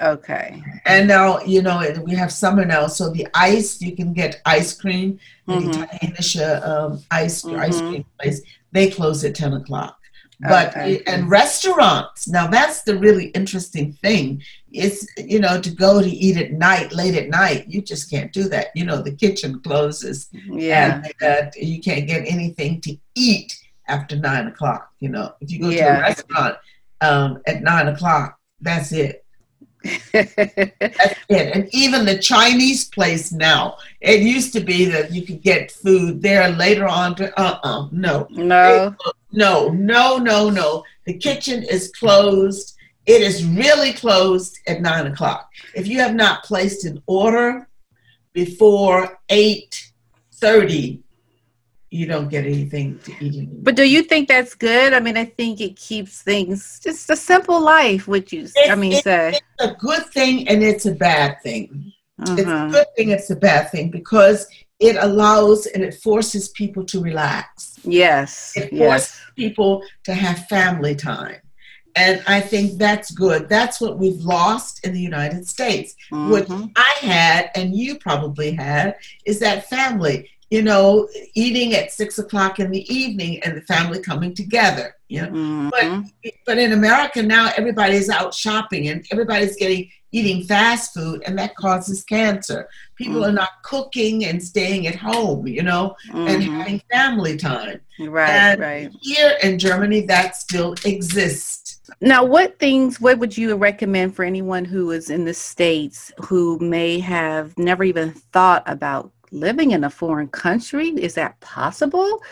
Okay. 0.00 0.62
And 0.86 1.06
now, 1.06 1.40
you 1.42 1.62
know, 1.62 1.82
we 2.04 2.14
have 2.14 2.32
summer 2.32 2.64
now, 2.64 2.86
so 2.88 3.10
the 3.10 3.28
ice, 3.34 3.80
you 3.80 3.94
can 3.94 4.12
get 4.12 4.40
ice 4.44 4.72
cream, 4.74 5.18
the 5.46 5.54
Mhm. 5.54 5.72
Italienische 5.72 6.66
um, 6.68 7.02
ice, 7.10 7.44
ice 7.44 7.80
Mhm. 7.80 7.88
cream 7.88 8.04
place, 8.20 8.42
they 8.72 8.90
close 8.90 9.24
at 9.24 9.34
10 9.34 9.52
o'clock. 9.54 9.96
But, 10.40 10.70
Okay. 10.70 11.00
and 11.06 11.30
restaurants, 11.30 12.26
now 12.28 12.48
that's 12.48 12.82
the 12.82 12.98
really 12.98 13.26
interesting 13.26 13.92
thing. 14.02 14.42
It's, 14.72 15.06
you 15.16 15.38
know, 15.38 15.60
to 15.60 15.70
go 15.70 16.02
to 16.02 16.10
eat 16.10 16.36
at 16.36 16.52
night, 16.52 16.92
late 16.92 17.14
at 17.14 17.28
night, 17.28 17.66
you 17.68 17.80
just 17.80 18.10
can't 18.10 18.32
do 18.32 18.48
that. 18.48 18.66
You 18.74 18.84
know, 18.84 19.00
the 19.00 19.12
kitchen 19.12 19.60
closes 19.60 20.28
Yeah. 20.32 21.02
and 21.04 21.12
uh, 21.22 21.50
you 21.56 21.80
can't 21.80 22.06
get 22.08 22.24
anything 22.26 22.80
to 22.82 22.96
eat 23.14 23.56
after 23.86 24.16
nine 24.16 24.48
o'clock. 24.48 24.90
You 24.98 25.10
know, 25.10 25.34
if 25.40 25.52
you 25.52 25.60
go 25.60 25.70
to 25.70 25.78
a 25.78 26.00
restaurant 26.00 26.56
um, 27.00 27.40
at 27.46 27.62
nine 27.62 27.86
o'clock, 27.88 28.36
that's 28.60 28.90
it. 28.92 29.23
That's 30.12 31.20
it. 31.28 31.54
And 31.54 31.68
even 31.72 32.04
the 32.04 32.18
Chinese 32.18 32.86
place 32.86 33.32
now, 33.32 33.76
it 34.00 34.20
used 34.22 34.52
to 34.54 34.60
be 34.60 34.86
that 34.86 35.12
you 35.12 35.22
could 35.22 35.42
get 35.42 35.70
food 35.70 36.22
there 36.22 36.48
later 36.50 36.88
on. 36.88 37.14
To, 37.16 37.40
uh-uh, 37.40 37.88
no, 37.92 38.26
no. 38.30 38.94
no, 39.32 39.68
no, 39.68 40.16
no, 40.16 40.50
no. 40.50 40.84
The 41.04 41.18
kitchen 41.18 41.62
is 41.64 41.92
closed. 41.92 42.76
It 43.06 43.20
is 43.20 43.44
really 43.44 43.92
closed 43.92 44.58
at 44.66 44.80
nine 44.80 45.06
o'clock. 45.06 45.50
If 45.74 45.86
you 45.86 45.98
have 45.98 46.14
not 46.14 46.44
placed 46.44 46.86
an 46.86 47.02
order 47.06 47.68
before 48.32 49.20
eight 49.28 49.92
thirty, 50.32 51.03
you 51.94 52.06
don't 52.06 52.28
get 52.28 52.44
anything 52.44 52.98
to 53.04 53.12
eat 53.24 53.34
anymore. 53.36 53.60
But 53.62 53.76
do 53.76 53.84
you 53.84 54.02
think 54.02 54.26
that's 54.28 54.54
good? 54.54 54.92
I 54.92 55.00
mean, 55.00 55.16
I 55.16 55.26
think 55.26 55.60
it 55.60 55.76
keeps 55.76 56.22
things 56.22 56.80
just 56.82 57.08
a 57.10 57.16
simple 57.16 57.60
life. 57.60 58.08
Would 58.08 58.32
you? 58.32 58.48
I 58.68 58.74
mean, 58.74 58.92
it- 58.94 59.04
say. 59.04 59.28
it's 59.58 59.72
a 59.72 59.74
good 59.78 60.04
thing 60.06 60.48
and 60.48 60.62
it's 60.62 60.86
a 60.86 60.92
bad 61.08 61.40
thing. 61.42 61.92
It's 62.20 62.30
a 62.30 62.34
Uh-huh. 62.42 62.68
good 62.70 62.86
thing, 62.96 63.08
it's 63.10 63.30
a 63.30 63.36
bad 63.36 63.70
thing 63.70 63.90
because 63.90 64.46
it 64.80 64.96
allows 65.08 65.66
and 65.66 65.82
it 65.84 65.94
forces 65.94 66.48
people 66.48 66.84
to 66.92 67.00
relax. 67.00 67.78
Yes. 67.84 68.52
It 68.56 68.72
Yes. 68.72 68.78
forces 68.80 69.16
people 69.36 69.82
to 70.06 70.14
have 70.14 70.46
family 70.48 70.94
time. 70.96 71.36
And 71.96 72.20
I 72.26 72.40
think 72.40 72.66
that's 72.78 73.12
good. 73.12 73.48
That's 73.48 73.80
what 73.80 73.98
we've 74.00 74.20
lost 74.36 74.84
in 74.84 74.92
the 74.92 75.00
United 75.00 75.46
States. 75.48 75.94
What 76.10 76.48
Mhm. 76.48 76.72
I 76.74 76.92
had, 77.06 77.50
and 77.54 77.66
you 77.76 77.90
probably 78.08 78.50
had, 78.50 78.96
is 79.24 79.38
that 79.38 79.68
family. 79.70 80.28
You 80.54 80.62
know, 80.62 81.08
eating 81.34 81.74
at 81.74 81.90
six 81.90 82.20
o'clock 82.20 82.60
in 82.60 82.70
the 82.70 82.86
evening 82.94 83.42
and 83.42 83.56
the 83.56 83.62
family 83.62 84.00
coming 84.00 84.32
together. 84.32 84.94
You 85.08 85.22
know, 85.22 85.28
mm-hmm. 85.28 85.68
but 86.22 86.32
but 86.46 86.58
in 86.58 86.72
America 86.72 87.22
now 87.22 87.50
everybody's 87.56 88.08
out 88.08 88.32
shopping 88.32 88.88
and 88.88 89.04
everybody's 89.10 89.56
getting 89.56 89.90
eating 90.12 90.44
fast 90.44 90.94
food 90.94 91.22
and 91.26 91.36
that 91.38 91.56
causes 91.56 92.04
cancer. 92.04 92.68
People 92.94 93.14
mm-hmm. 93.14 93.30
are 93.30 93.32
not 93.32 93.48
cooking 93.64 94.26
and 94.26 94.42
staying 94.42 94.86
at 94.86 94.94
home, 94.94 95.48
you 95.48 95.62
know, 95.62 95.96
mm-hmm. 96.08 96.28
and 96.28 96.42
having 96.42 96.80
family 96.90 97.36
time. 97.36 97.80
Right, 97.98 98.30
and 98.30 98.60
right. 98.60 98.92
Here 99.00 99.36
in 99.42 99.58
Germany, 99.58 100.02
that 100.02 100.36
still 100.36 100.74
exists. 100.84 101.80
Now, 102.00 102.24
what 102.24 102.58
things, 102.58 103.00
what 103.00 103.18
would 103.18 103.36
you 103.36 103.54
recommend 103.56 104.14
for 104.14 104.24
anyone 104.24 104.64
who 104.64 104.92
is 104.92 105.10
in 105.10 105.24
the 105.24 105.34
States 105.34 106.12
who 106.20 106.58
may 106.60 107.00
have 107.00 107.56
never 107.58 107.82
even 107.82 108.12
thought 108.12 108.62
about 108.66 109.10
living 109.34 109.72
in 109.72 109.84
a 109.84 109.90
foreign 109.90 110.28
country? 110.28 110.88
Is 110.88 111.14
that 111.14 111.38
possible? 111.40 112.22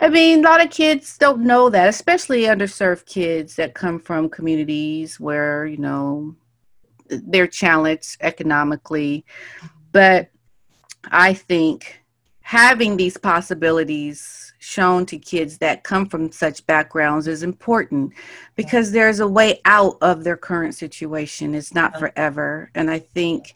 I 0.00 0.08
mean, 0.08 0.40
a 0.44 0.48
lot 0.48 0.64
of 0.64 0.70
kids 0.70 1.16
don't 1.18 1.44
know 1.44 1.70
that, 1.70 1.88
especially 1.88 2.42
underserved 2.42 3.06
kids 3.06 3.56
that 3.56 3.74
come 3.74 3.98
from 3.98 4.28
communities 4.28 5.18
where, 5.18 5.66
you 5.66 5.78
know, 5.78 6.36
they're 7.08 7.46
challenged 7.46 8.16
economically. 8.20 9.24
But 9.92 10.30
I 11.10 11.34
think 11.34 12.00
having 12.40 12.96
these 12.96 13.16
possibilities 13.16 14.52
shown 14.58 15.06
to 15.06 15.18
kids 15.18 15.58
that 15.58 15.84
come 15.84 16.06
from 16.06 16.30
such 16.30 16.66
backgrounds 16.66 17.26
is 17.26 17.42
important 17.42 18.12
because 18.54 18.92
there's 18.92 19.20
a 19.20 19.26
way 19.26 19.60
out 19.64 19.96
of 20.02 20.24
their 20.24 20.36
current 20.36 20.74
situation. 20.74 21.54
It's 21.54 21.74
not 21.74 21.98
forever. 21.98 22.70
And 22.74 22.90
I 22.90 22.98
think 22.98 23.54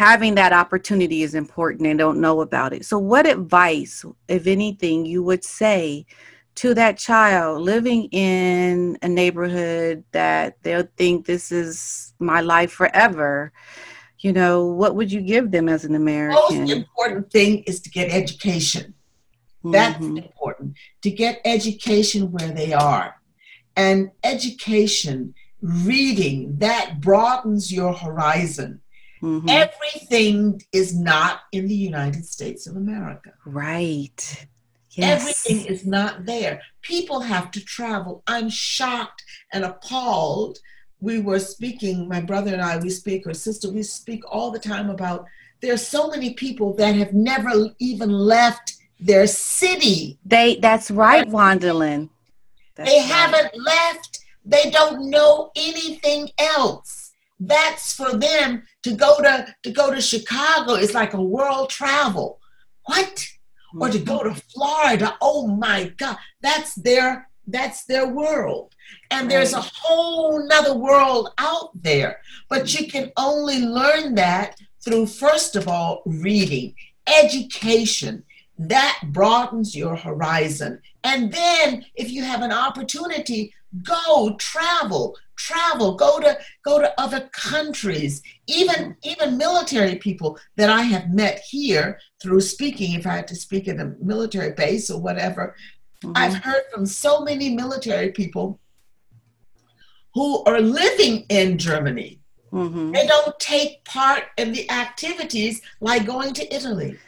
having 0.00 0.34
that 0.34 0.54
opportunity 0.54 1.22
is 1.22 1.34
important 1.34 1.86
and 1.86 1.98
don't 1.98 2.22
know 2.22 2.40
about 2.40 2.72
it. 2.72 2.86
So, 2.86 2.98
what 2.98 3.26
advice, 3.26 4.02
if 4.28 4.46
anything, 4.46 5.04
you 5.04 5.22
would 5.22 5.44
say 5.44 6.06
to 6.54 6.72
that 6.72 6.96
child 6.96 7.60
living 7.60 8.04
in 8.04 8.96
a 9.02 9.08
neighborhood 9.08 10.02
that 10.12 10.56
they'll 10.62 10.88
think 10.96 11.26
this 11.26 11.52
is 11.52 12.14
my 12.18 12.40
life 12.40 12.72
forever? 12.72 13.52
You 14.20 14.32
know, 14.32 14.64
what 14.64 14.94
would 14.94 15.12
you 15.12 15.20
give 15.20 15.50
them 15.50 15.68
as 15.68 15.84
an 15.84 15.94
American? 15.94 16.40
The 16.48 16.60
most 16.60 16.72
important 16.72 17.30
thing 17.30 17.58
is 17.64 17.80
to 17.82 17.90
get 17.90 18.10
education. 18.10 18.94
That's 19.62 20.02
mm-hmm. 20.02 20.16
important. 20.16 20.76
To 21.02 21.10
get 21.10 21.42
education 21.44 22.32
where 22.32 22.52
they 22.52 22.72
are. 22.72 23.20
And 23.76 24.10
education, 24.24 25.34
reading, 25.60 26.56
that 26.56 27.02
broadens 27.02 27.70
your 27.70 27.92
horizon 27.92 28.80
Mm-hmm. 29.22 29.48
Everything 29.48 30.62
is 30.72 30.98
not 30.98 31.40
in 31.52 31.68
the 31.68 31.74
United 31.74 32.24
States 32.24 32.66
of 32.66 32.76
America. 32.76 33.32
Right. 33.44 34.46
Yes. 34.92 35.20
Everything 35.20 35.66
is 35.72 35.86
not 35.86 36.24
there. 36.24 36.62
People 36.82 37.20
have 37.20 37.50
to 37.52 37.64
travel. 37.64 38.22
I'm 38.26 38.48
shocked 38.48 39.22
and 39.52 39.64
appalled. 39.64 40.58
We 41.00 41.20
were 41.20 41.38
speaking, 41.38 42.08
my 42.08 42.20
brother 42.20 42.52
and 42.52 42.62
I, 42.62 42.78
we 42.78 42.90
speak, 42.90 43.26
or 43.26 43.34
sister, 43.34 43.70
we 43.70 43.82
speak 43.82 44.22
all 44.30 44.50
the 44.50 44.58
time 44.58 44.90
about 44.90 45.26
there 45.60 45.72
are 45.72 45.78
so 45.78 46.08
many 46.08 46.34
people 46.34 46.74
that 46.74 46.94
have 46.94 47.12
never 47.12 47.52
even 47.78 48.10
left 48.10 48.74
their 48.98 49.26
city. 49.26 50.18
They 50.24 50.56
that's 50.56 50.90
right, 50.90 51.28
Juandalynn. 51.28 52.08
They 52.76 52.84
right. 52.84 53.02
haven't 53.02 53.52
left. 53.56 54.20
They 54.44 54.70
don't 54.70 55.10
know 55.10 55.50
anything 55.54 56.30
else 56.38 57.00
that's 57.40 57.94
for 57.94 58.16
them 58.16 58.62
to 58.82 58.94
go 58.94 59.16
to 59.18 59.54
to 59.62 59.70
go 59.70 59.94
to 59.94 60.00
Chicago 60.00 60.74
is 60.74 60.94
like 60.94 61.14
a 61.14 61.22
world 61.22 61.70
travel. 61.70 62.40
What? 62.84 63.26
Or 63.80 63.88
to 63.88 63.98
go 63.98 64.24
to 64.24 64.34
Florida. 64.34 65.16
Oh 65.20 65.46
my 65.46 65.92
God. 65.96 66.16
That's 66.42 66.74
their 66.74 67.28
that's 67.46 67.84
their 67.84 68.08
world. 68.08 68.74
And 69.10 69.30
there's 69.30 69.52
a 69.52 69.60
whole 69.60 70.46
nother 70.46 70.74
world 70.74 71.30
out 71.38 71.70
there. 71.80 72.20
But 72.48 72.78
you 72.78 72.88
can 72.88 73.12
only 73.16 73.60
learn 73.60 74.14
that 74.16 74.56
through, 74.84 75.06
first 75.06 75.56
of 75.56 75.68
all, 75.68 76.02
reading, 76.06 76.74
education. 77.06 78.24
That 78.68 79.00
broadens 79.06 79.74
your 79.74 79.96
horizon. 79.96 80.80
And 81.02 81.32
then, 81.32 81.84
if 81.94 82.10
you 82.10 82.24
have 82.24 82.42
an 82.42 82.52
opportunity, 82.52 83.54
go 83.82 84.36
travel, 84.38 85.16
travel 85.40 85.94
go 85.94 86.20
to 86.20 86.38
go 86.64 86.78
to 86.78 87.00
other 87.00 87.28
countries 87.32 88.22
even 88.46 88.94
even 89.02 89.38
military 89.38 89.96
people 89.96 90.38
that 90.56 90.68
i 90.68 90.82
have 90.82 91.08
met 91.10 91.40
here 91.48 91.98
through 92.20 92.40
speaking 92.40 92.92
if 92.92 93.06
i 93.06 93.16
had 93.16 93.26
to 93.26 93.34
speak 93.34 93.66
at 93.66 93.80
a 93.80 93.94
military 94.02 94.52
base 94.52 94.90
or 94.90 95.00
whatever 95.00 95.56
mm-hmm. 96.04 96.12
i've 96.14 96.34
heard 96.34 96.62
from 96.72 96.84
so 96.84 97.22
many 97.22 97.54
military 97.54 98.10
people 98.12 98.60
who 100.12 100.44
are 100.44 100.60
living 100.60 101.24
in 101.30 101.56
germany 101.56 102.20
mm-hmm. 102.52 102.92
they 102.92 103.06
don't 103.06 103.38
take 103.38 103.82
part 103.84 104.24
in 104.36 104.52
the 104.52 104.70
activities 104.70 105.62
like 105.80 106.04
going 106.04 106.34
to 106.34 106.54
italy 106.54 106.98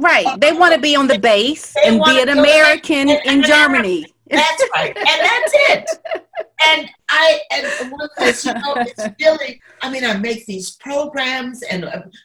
right. 0.00 0.40
They 0.40 0.52
want 0.52 0.74
to 0.74 0.80
be 0.80 0.96
on 0.96 1.06
the 1.06 1.18
base 1.18 1.72
they 1.74 1.82
and 1.84 2.02
be 2.04 2.20
an 2.20 2.28
american 2.28 3.08
in 3.08 3.42
germany. 3.42 4.06
That's 4.30 4.64
right. 4.74 4.96
And 4.96 5.06
that's 5.06 5.52
it. 5.70 5.90
And 6.68 6.90
I 7.08 7.40
and 7.50 7.92
because 8.16 8.44
you 8.44 8.52
know 8.54 8.74
it's 8.76 9.08
really 9.20 9.60
I 9.82 9.90
mean 9.90 10.04
I 10.04 10.16
make 10.18 10.46
these 10.46 10.72
programs 10.76 11.62
and 11.62 11.84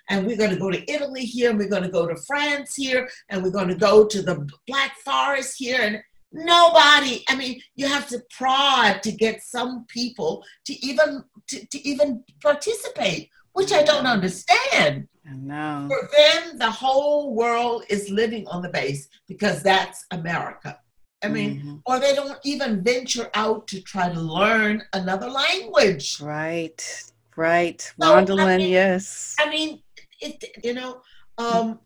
and 0.09 0.27
we're 0.27 0.37
going 0.37 0.51
to 0.51 0.57
go 0.57 0.69
to 0.69 0.91
Italy 0.91 1.21
here 1.21 1.49
and 1.49 1.57
we're 1.57 1.69
going 1.69 1.83
to 1.83 1.89
go 1.89 2.05
to 2.05 2.15
France 2.27 2.75
here 2.75 3.09
and 3.29 3.41
we're 3.41 3.49
going 3.49 3.69
to 3.69 3.75
go 3.75 4.05
to 4.05 4.21
the 4.21 4.47
Black 4.67 4.95
Forest 5.03 5.55
here 5.57 5.79
and 5.81 6.01
nobody 6.31 7.23
I 7.29 7.35
mean 7.35 7.61
you 7.75 7.87
have 7.87 8.07
to 8.09 8.21
prod 8.29 9.01
to 9.03 9.11
get 9.11 9.41
some 9.41 9.85
people 9.87 10.43
to 10.65 10.73
even 10.85 11.23
to, 11.47 11.65
to 11.65 11.87
even 11.87 12.23
participate 12.41 13.29
which 13.53 13.71
I 13.71 13.83
don't 13.83 14.05
understand. 14.05 15.07
Know. 15.33 15.87
For 15.89 16.09
them, 16.15 16.57
the 16.59 16.69
whole 16.69 17.33
world 17.33 17.83
is 17.89 18.09
living 18.09 18.47
on 18.47 18.61
the 18.61 18.69
base 18.69 19.07
because 19.27 19.63
that's 19.63 20.05
America. 20.11 20.79
I 21.23 21.29
mean, 21.29 21.59
mm-hmm. 21.59 21.75
or 21.85 21.99
they 21.99 22.13
don't 22.13 22.37
even 22.43 22.83
venture 22.83 23.29
out 23.33 23.67
to 23.69 23.81
try 23.81 24.11
to 24.11 24.19
learn 24.19 24.83
another 24.93 25.27
language. 25.27 26.21
Right, 26.21 27.03
right. 27.35 27.81
So, 27.99 28.13
I 28.13 28.23
mean, 28.23 28.69
yes. 28.69 29.35
I 29.39 29.49
mean, 29.49 29.81
it, 30.21 30.43
you 30.63 30.73
know, 30.73 31.01
um, 31.37 31.79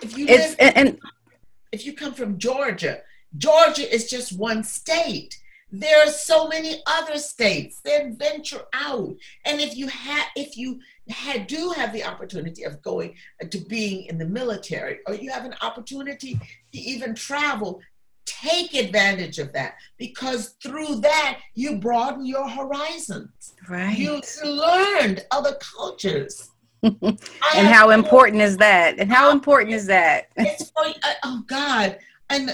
if 0.00 0.16
you 0.16 0.26
live, 0.26 0.56
and, 0.58 0.76
and 0.76 0.98
if 1.72 1.84
you 1.84 1.92
come 1.92 2.14
from 2.14 2.38
Georgia, 2.38 3.00
Georgia 3.36 3.92
is 3.92 4.08
just 4.08 4.36
one 4.38 4.64
state. 4.64 5.38
There 5.72 6.04
are 6.04 6.10
so 6.10 6.48
many 6.48 6.82
other 6.86 7.18
states. 7.18 7.80
Then 7.84 8.16
venture 8.16 8.62
out, 8.72 9.14
and 9.44 9.60
if 9.60 9.76
you 9.76 9.86
have, 9.88 10.26
if 10.36 10.56
you 10.56 10.80
had, 11.08 11.46
do 11.46 11.72
have 11.76 11.92
the 11.92 12.04
opportunity 12.04 12.64
of 12.64 12.82
going 12.82 13.14
to 13.48 13.58
being 13.58 14.06
in 14.06 14.18
the 14.18 14.26
military, 14.26 14.98
or 15.06 15.14
you 15.14 15.30
have 15.30 15.44
an 15.44 15.54
opportunity 15.62 16.34
to 16.72 16.78
even 16.78 17.14
travel, 17.14 17.80
take 18.26 18.74
advantage 18.74 19.38
of 19.38 19.52
that 19.52 19.74
because 19.98 20.54
through 20.62 20.96
that 20.96 21.40
you 21.54 21.78
broaden 21.78 22.24
your 22.24 22.48
horizons. 22.48 23.54
Right. 23.68 23.96
You 23.96 24.20
learned 24.44 25.26
other 25.30 25.56
cultures. 25.76 26.50
and 26.82 27.18
how 27.54 27.90
important 27.90 28.40
is 28.40 28.56
that? 28.56 28.98
And 28.98 29.12
how 29.12 29.30
important 29.30 29.74
is 29.74 29.86
that? 29.86 30.28
it's 30.36 30.70
for, 30.70 30.84
uh, 30.84 31.12
oh 31.24 31.42
God. 31.46 31.98
And 32.30 32.50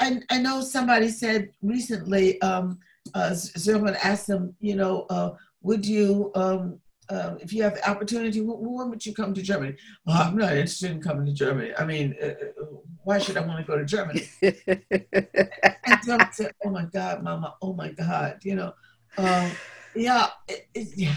I, 0.00 0.20
I 0.30 0.38
know 0.38 0.60
somebody 0.60 1.08
said 1.08 1.50
recently, 1.62 2.40
um, 2.42 2.78
uh, 3.14 3.34
someone 3.34 3.96
asked 4.02 4.28
them, 4.28 4.54
you 4.60 4.76
know, 4.76 5.06
uh, 5.10 5.32
would 5.62 5.84
you 5.84 6.30
um, 6.34 6.80
um, 7.10 7.38
if 7.40 7.52
you 7.52 7.62
have 7.64 7.74
the 7.74 7.90
opportunity, 7.90 8.40
when 8.40 8.88
would 8.88 9.04
you 9.04 9.12
come 9.12 9.34
to 9.34 9.42
Germany? 9.42 9.76
Oh, 10.06 10.12
I'm 10.12 10.36
not 10.36 10.52
interested 10.52 10.92
in 10.92 11.02
coming 11.02 11.26
to 11.26 11.32
Germany. 11.32 11.72
I 11.76 11.84
mean, 11.84 12.14
uh, 12.22 12.26
uh 12.26 12.64
why 13.02 13.18
should 13.18 13.36
I 13.36 13.40
want 13.40 13.58
to 13.58 13.70
go 13.70 13.76
to 13.76 13.84
Germany? 13.84 14.28
and 14.42 16.04
some 16.04 16.20
said, 16.32 16.52
oh 16.64 16.70
my 16.70 16.84
God, 16.84 17.22
mama, 17.22 17.56
oh 17.62 17.72
my 17.72 17.90
God, 17.90 18.38
you 18.44 18.54
know. 18.54 18.74
Um, 19.18 19.50
yeah, 19.96 20.28
it, 20.46 20.68
it, 20.74 20.88
yeah. 20.96 21.16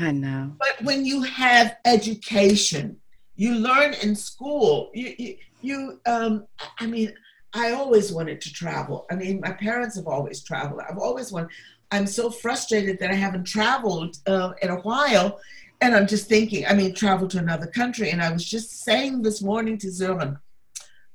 I 0.00 0.12
know. 0.12 0.52
But 0.58 0.82
when 0.82 1.04
you 1.04 1.22
have 1.22 1.76
education, 1.84 2.96
you 3.34 3.56
learn 3.56 3.94
in 4.02 4.16
school. 4.16 4.90
You, 4.94 5.14
you, 5.18 5.36
you 5.60 6.00
um, 6.06 6.46
I 6.78 6.86
mean, 6.86 7.12
I 7.56 7.72
always 7.72 8.12
wanted 8.12 8.40
to 8.42 8.52
travel. 8.52 9.06
I 9.10 9.14
mean, 9.14 9.40
my 9.40 9.52
parents 9.52 9.96
have 9.96 10.06
always 10.06 10.42
traveled. 10.42 10.82
I've 10.86 10.98
always 10.98 11.32
wanted. 11.32 11.50
I'm 11.90 12.06
so 12.06 12.30
frustrated 12.30 12.98
that 12.98 13.10
I 13.10 13.14
haven't 13.14 13.44
traveled 13.44 14.16
uh, 14.26 14.52
in 14.60 14.68
a 14.68 14.80
while. 14.80 15.40
And 15.80 15.94
I'm 15.94 16.06
just 16.06 16.28
thinking, 16.28 16.66
I 16.66 16.74
mean, 16.74 16.94
travel 16.94 17.28
to 17.28 17.38
another 17.38 17.66
country. 17.66 18.10
And 18.10 18.22
I 18.22 18.30
was 18.30 18.44
just 18.44 18.84
saying 18.84 19.22
this 19.22 19.42
morning 19.42 19.78
to 19.78 19.90
Zoran, 19.90 20.38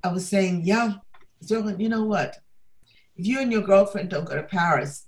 I 0.03 0.11
was 0.11 0.27
saying, 0.27 0.61
yeah, 0.65 0.93
Zoran, 1.43 1.79
you 1.79 1.89
know 1.89 2.05
what? 2.05 2.37
If 3.15 3.27
you 3.27 3.39
and 3.39 3.51
your 3.51 3.61
girlfriend 3.61 4.09
don't 4.09 4.25
go 4.25 4.35
to 4.35 4.43
Paris 4.43 5.07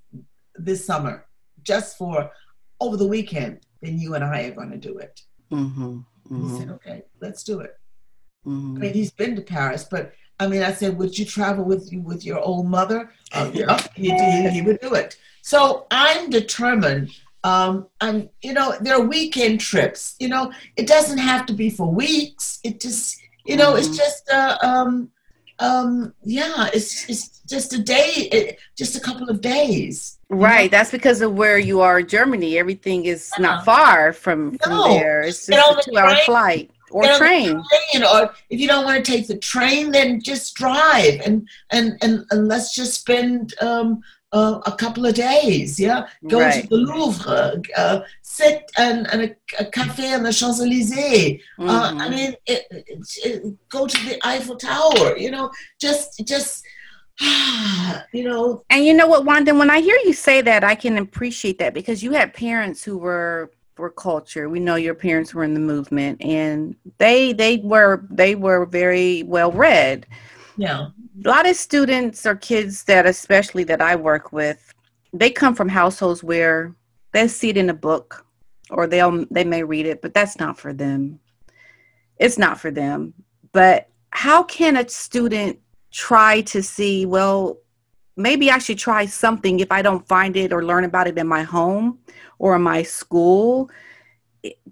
this 0.55 0.85
summer, 0.85 1.25
just 1.63 1.97
for 1.97 2.31
over 2.79 2.97
the 2.97 3.07
weekend, 3.07 3.61
then 3.81 3.97
you 3.97 4.13
and 4.15 4.23
I 4.23 4.43
are 4.43 4.51
going 4.51 4.71
to 4.71 4.77
do 4.77 4.97
it. 4.97 5.21
Mm-hmm. 5.51 5.99
Mm-hmm. 6.29 6.47
He 6.47 6.59
said, 6.59 6.69
okay, 6.71 7.03
let's 7.21 7.43
do 7.43 7.59
it. 7.59 7.75
Mm-hmm. 8.45 8.77
I 8.77 8.79
mean, 8.79 8.93
he's 8.93 9.11
been 9.11 9.35
to 9.35 9.41
Paris, 9.41 9.85
but 9.89 10.13
I 10.43 10.47
mean, 10.47 10.61
I 10.61 10.73
said, 10.73 10.97
would 10.97 11.17
you 11.17 11.23
travel 11.23 11.63
with 11.63 11.91
you 11.91 12.01
with 12.01 12.25
your 12.25 12.39
old 12.39 12.67
mother? 12.67 13.09
Uh, 13.31 13.49
yeah, 13.53 13.81
he, 13.95 14.09
he, 14.11 14.49
he 14.49 14.61
would 14.61 14.81
do 14.81 14.93
it. 14.93 15.15
So 15.41 15.87
I'm 15.89 16.29
determined. 16.29 17.11
Um, 17.45 17.87
I'm, 18.01 18.29
you 18.41 18.53
know, 18.53 18.75
there 18.81 18.95
are 18.95 19.01
weekend 19.01 19.61
trips. 19.61 20.15
You 20.19 20.27
know, 20.27 20.51
it 20.75 20.85
doesn't 20.85 21.17
have 21.17 21.45
to 21.45 21.53
be 21.53 21.69
for 21.69 21.89
weeks. 21.89 22.59
It 22.63 22.81
just, 22.81 23.21
you 23.45 23.55
know, 23.55 23.69
mm-hmm. 23.69 23.79
it's 23.79 23.97
just, 23.97 24.29
uh, 24.29 24.57
um, 24.61 25.09
um, 25.59 26.13
yeah, 26.23 26.69
it's 26.73 27.09
it's 27.09 27.41
just 27.47 27.73
a 27.73 27.81
day, 27.81 28.11
it, 28.31 28.59
just 28.75 28.97
a 28.97 28.99
couple 28.99 29.29
of 29.29 29.39
days. 29.39 30.19
Right. 30.29 30.69
That's 30.71 30.91
because 30.91 31.21
of 31.21 31.35
where 31.35 31.57
you 31.57 31.79
are, 31.81 32.01
Germany. 32.01 32.57
Everything 32.57 33.05
is 33.05 33.31
not 33.39 33.63
far 33.63 34.11
from, 34.11 34.57
from 34.57 34.71
no. 34.73 34.87
there. 34.89 35.21
It's 35.21 35.45
just 35.45 35.87
a 35.87 35.91
two-hour 35.91 36.15
flight 36.25 36.71
or 36.93 37.03
train. 37.17 37.61
train. 37.91 38.03
Or 38.03 38.33
if 38.49 38.59
you 38.59 38.67
don't 38.67 38.85
want 38.85 39.03
to 39.03 39.11
take 39.11 39.27
the 39.27 39.37
train, 39.37 39.91
then 39.91 40.21
just 40.21 40.55
drive 40.55 41.19
and 41.25 41.47
and 41.71 41.97
and, 42.01 42.25
and 42.29 42.47
let's 42.47 42.75
just 42.75 42.99
spend 43.01 43.53
um, 43.61 44.01
uh, 44.33 44.59
a 44.65 44.71
couple 44.71 45.05
of 45.05 45.15
days. 45.15 45.79
Yeah, 45.79 46.07
go 46.27 46.39
right. 46.41 46.63
to 46.63 46.67
the 46.67 46.75
Louvre, 46.75 47.61
uh, 47.77 48.01
sit 48.21 48.69
and, 48.77 49.07
and 49.11 49.21
a, 49.21 49.35
a, 49.59 49.65
cafe 49.65 50.13
on 50.13 50.23
the 50.23 50.33
Champs 50.33 50.59
Elysees. 50.59 51.41
Mm-hmm. 51.59 51.69
Uh, 51.69 51.93
I 51.95 52.09
mean, 52.09 52.35
it, 52.45 52.65
it, 52.71 53.07
it, 53.23 53.69
go 53.69 53.87
to 53.87 54.05
the 54.05 54.19
Eiffel 54.25 54.57
Tower. 54.57 55.17
You 55.17 55.31
know, 55.31 55.51
just 55.79 56.25
just. 56.25 56.65
you 58.11 58.23
know 58.23 58.63
and 58.71 58.83
you 58.83 58.91
know 58.91 59.05
what 59.05 59.23
wanda 59.23 59.53
when 59.53 59.69
i 59.69 59.79
hear 59.79 59.95
you 60.03 60.13
say 60.13 60.41
that 60.41 60.63
i 60.63 60.73
can 60.73 60.97
appreciate 60.97 61.59
that 61.59 61.71
because 61.71 62.01
you 62.01 62.11
had 62.11 62.33
parents 62.33 62.83
who 62.83 62.97
were 62.97 63.51
for 63.75 63.89
culture. 63.89 64.49
We 64.49 64.59
know 64.59 64.75
your 64.75 64.93
parents 64.93 65.33
were 65.33 65.43
in 65.43 65.53
the 65.53 65.59
movement 65.59 66.21
and 66.21 66.75
they 66.97 67.33
they 67.33 67.57
were 67.57 68.05
they 68.09 68.35
were 68.35 68.65
very 68.65 69.23
well 69.23 69.51
read. 69.51 70.05
Yeah. 70.57 70.87
A 71.25 71.27
lot 71.27 71.47
of 71.47 71.55
students 71.55 72.25
or 72.25 72.35
kids 72.35 72.83
that 72.83 73.05
especially 73.05 73.63
that 73.65 73.81
I 73.81 73.95
work 73.95 74.31
with, 74.31 74.73
they 75.11 75.29
come 75.29 75.55
from 75.55 75.69
households 75.69 76.23
where 76.23 76.75
they 77.11 77.27
see 77.27 77.49
it 77.49 77.57
in 77.57 77.69
a 77.69 77.73
book 77.73 78.25
or 78.69 78.87
they'll 78.87 79.25
they 79.31 79.43
may 79.43 79.63
read 79.63 79.85
it, 79.85 80.01
but 80.01 80.13
that's 80.13 80.39
not 80.39 80.59
for 80.59 80.73
them. 80.73 81.19
It's 82.17 82.37
not 82.37 82.59
for 82.59 82.71
them. 82.71 83.13
But 83.51 83.89
how 84.11 84.43
can 84.43 84.77
a 84.77 84.87
student 84.87 85.59
try 85.91 86.41
to 86.41 86.61
see, 86.61 87.05
well, 87.05 87.57
maybe 88.15 88.51
I 88.51 88.57
should 88.57 88.77
try 88.77 89.05
something 89.05 89.59
if 89.59 89.71
I 89.71 89.81
don't 89.81 90.07
find 90.07 90.35
it 90.35 90.53
or 90.53 90.63
learn 90.63 90.83
about 90.83 91.07
it 91.07 91.17
in 91.17 91.27
my 91.27 91.43
home 91.43 91.99
or 92.39 92.55
in 92.55 92.61
my 92.61 92.83
school. 92.83 93.69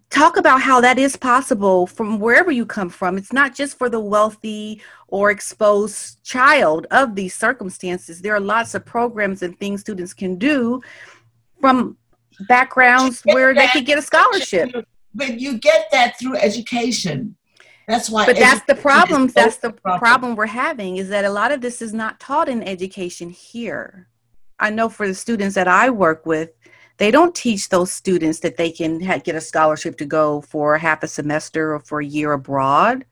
Talk 0.09 0.37
about 0.37 0.61
how 0.61 0.81
that 0.81 0.99
is 0.99 1.15
possible 1.15 1.87
from 1.87 2.19
wherever 2.19 2.51
you 2.51 2.65
come 2.65 2.89
from. 2.89 3.17
It's 3.17 3.31
not 3.31 3.55
just 3.55 3.77
for 3.77 3.89
the 3.89 3.99
wealthy 3.99 4.81
or 5.07 5.31
exposed 5.31 6.21
child 6.23 6.87
of 6.91 7.15
these 7.15 7.33
circumstances. 7.33 8.21
There 8.21 8.35
are 8.35 8.39
lots 8.39 8.75
of 8.75 8.85
programs 8.85 9.41
and 9.41 9.57
things 9.57 9.81
students 9.81 10.13
can 10.13 10.37
do 10.37 10.81
from 11.61 11.97
backgrounds 12.47 13.21
where 13.23 13.53
they 13.53 13.67
could 13.67 13.85
get 13.85 13.97
a 13.97 14.01
scholarship. 14.01 14.71
But 15.13 15.39
you 15.39 15.57
get 15.57 15.87
that 15.91 16.19
through 16.19 16.37
education. 16.37 17.35
That's 17.91 18.09
why. 18.09 18.25
But 18.25 18.37
that's 18.37 18.65
the 18.65 18.75
problem. 18.75 19.27
That's 19.27 19.57
the 19.57 19.71
problem. 19.71 19.99
problem 19.99 20.35
we're 20.35 20.45
having 20.45 20.97
is 20.97 21.09
that 21.09 21.25
a 21.25 21.29
lot 21.29 21.51
of 21.51 21.59
this 21.59 21.81
is 21.81 21.93
not 21.93 22.19
taught 22.19 22.47
in 22.47 22.63
education 22.63 23.29
here. 23.29 24.07
I 24.59 24.69
know 24.69 24.87
for 24.87 25.07
the 25.07 25.13
students 25.13 25.55
that 25.55 25.67
I 25.67 25.89
work 25.89 26.25
with, 26.25 26.51
they 26.97 27.11
don't 27.11 27.35
teach 27.35 27.67
those 27.67 27.91
students 27.91 28.39
that 28.39 28.55
they 28.55 28.71
can 28.71 29.01
ha- 29.01 29.17
get 29.17 29.35
a 29.35 29.41
scholarship 29.41 29.97
to 29.97 30.05
go 30.05 30.41
for 30.41 30.77
half 30.77 31.03
a 31.03 31.07
semester 31.07 31.73
or 31.73 31.79
for 31.79 31.99
a 31.99 32.05
year 32.05 32.31
abroad. 32.31 33.05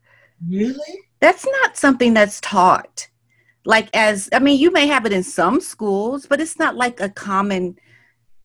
Really? 0.48 1.02
That's 1.20 1.46
not 1.46 1.76
something 1.76 2.14
that's 2.14 2.40
taught. 2.40 3.10
Like 3.66 3.90
as 3.94 4.30
I 4.32 4.40
mean, 4.40 4.60
you 4.60 4.72
may 4.72 4.88
have 4.88 5.06
it 5.06 5.12
in 5.12 5.24
some 5.24 5.60
schools, 5.60 6.26
but 6.26 6.40
it's 6.40 6.58
not 6.58 6.78
like 6.78 7.02
a 7.02 7.10
common 7.10 7.78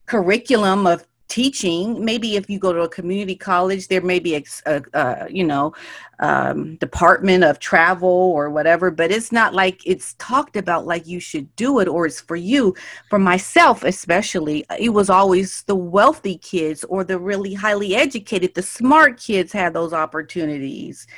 curriculum 0.06 0.86
of 0.86 1.06
teaching 1.34 2.04
maybe 2.04 2.36
if 2.36 2.48
you 2.48 2.60
go 2.60 2.72
to 2.72 2.82
a 2.82 2.88
community 2.88 3.34
college 3.34 3.88
there 3.88 4.00
may 4.00 4.20
be 4.20 4.36
a, 4.36 4.44
a, 4.66 4.82
a 4.94 5.26
you 5.28 5.42
know 5.42 5.74
um, 6.20 6.76
department 6.76 7.42
of 7.42 7.58
travel 7.58 8.08
or 8.08 8.50
whatever 8.50 8.88
but 8.88 9.10
it's 9.10 9.32
not 9.32 9.52
like 9.52 9.80
it's 9.84 10.14
talked 10.14 10.54
about 10.54 10.86
like 10.86 11.08
you 11.08 11.18
should 11.18 11.48
do 11.56 11.80
it 11.80 11.88
or 11.88 12.06
it's 12.06 12.20
for 12.20 12.36
you. 12.36 12.72
For 13.10 13.18
myself 13.18 13.82
especially 13.82 14.64
it 14.78 14.90
was 14.90 15.10
always 15.10 15.64
the 15.64 15.74
wealthy 15.74 16.38
kids 16.38 16.84
or 16.84 17.02
the 17.02 17.18
really 17.18 17.52
highly 17.52 17.96
educated 17.96 18.54
the 18.54 18.62
smart 18.62 19.18
kids 19.18 19.52
had 19.52 19.72
those 19.72 19.92
opportunities. 19.92 21.08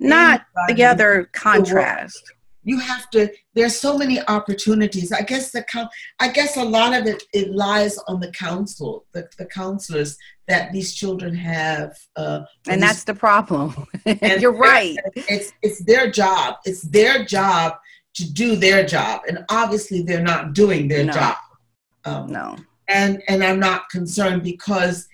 Not 0.00 0.44
the 0.66 0.82
other 0.82 1.30
contrast 1.32 2.32
you 2.64 2.78
have 2.78 3.10
to 3.10 3.30
there's 3.54 3.78
so 3.78 3.98
many 3.98 4.20
opportunities. 4.28 5.12
I 5.12 5.22
guess 5.22 5.50
the 5.50 5.64
i 6.20 6.28
guess 6.28 6.56
a 6.56 6.64
lot 6.64 6.94
of 6.94 7.06
it 7.06 7.22
it 7.32 7.50
lies 7.52 7.98
on 8.08 8.20
the 8.20 8.30
council 8.32 9.04
the, 9.12 9.28
the 9.38 9.46
counselors 9.46 10.16
that 10.48 10.72
these 10.72 10.94
children 10.94 11.34
have 11.34 11.96
uh, 12.16 12.40
and 12.68 12.82
that's 12.82 13.04
the 13.04 13.14
problem. 13.14 13.86
And 14.06 14.42
you're 14.42 14.56
right. 14.56 14.96
it's 15.14 15.52
it's 15.62 15.84
their 15.84 16.10
job 16.10 16.56
it's 16.64 16.82
their 16.82 17.24
job 17.24 17.74
to 18.14 18.30
do 18.30 18.56
their 18.56 18.84
job. 18.84 19.22
And 19.26 19.44
obviously 19.48 20.02
they're 20.02 20.22
not 20.22 20.52
doing 20.52 20.88
their 20.88 21.04
no. 21.04 21.12
job. 21.12 21.36
Um, 22.04 22.26
no. 22.26 22.56
and 22.88 23.22
and 23.28 23.44
i'm 23.44 23.60
not 23.60 23.88
concerned 23.88 24.42
because 24.42 25.06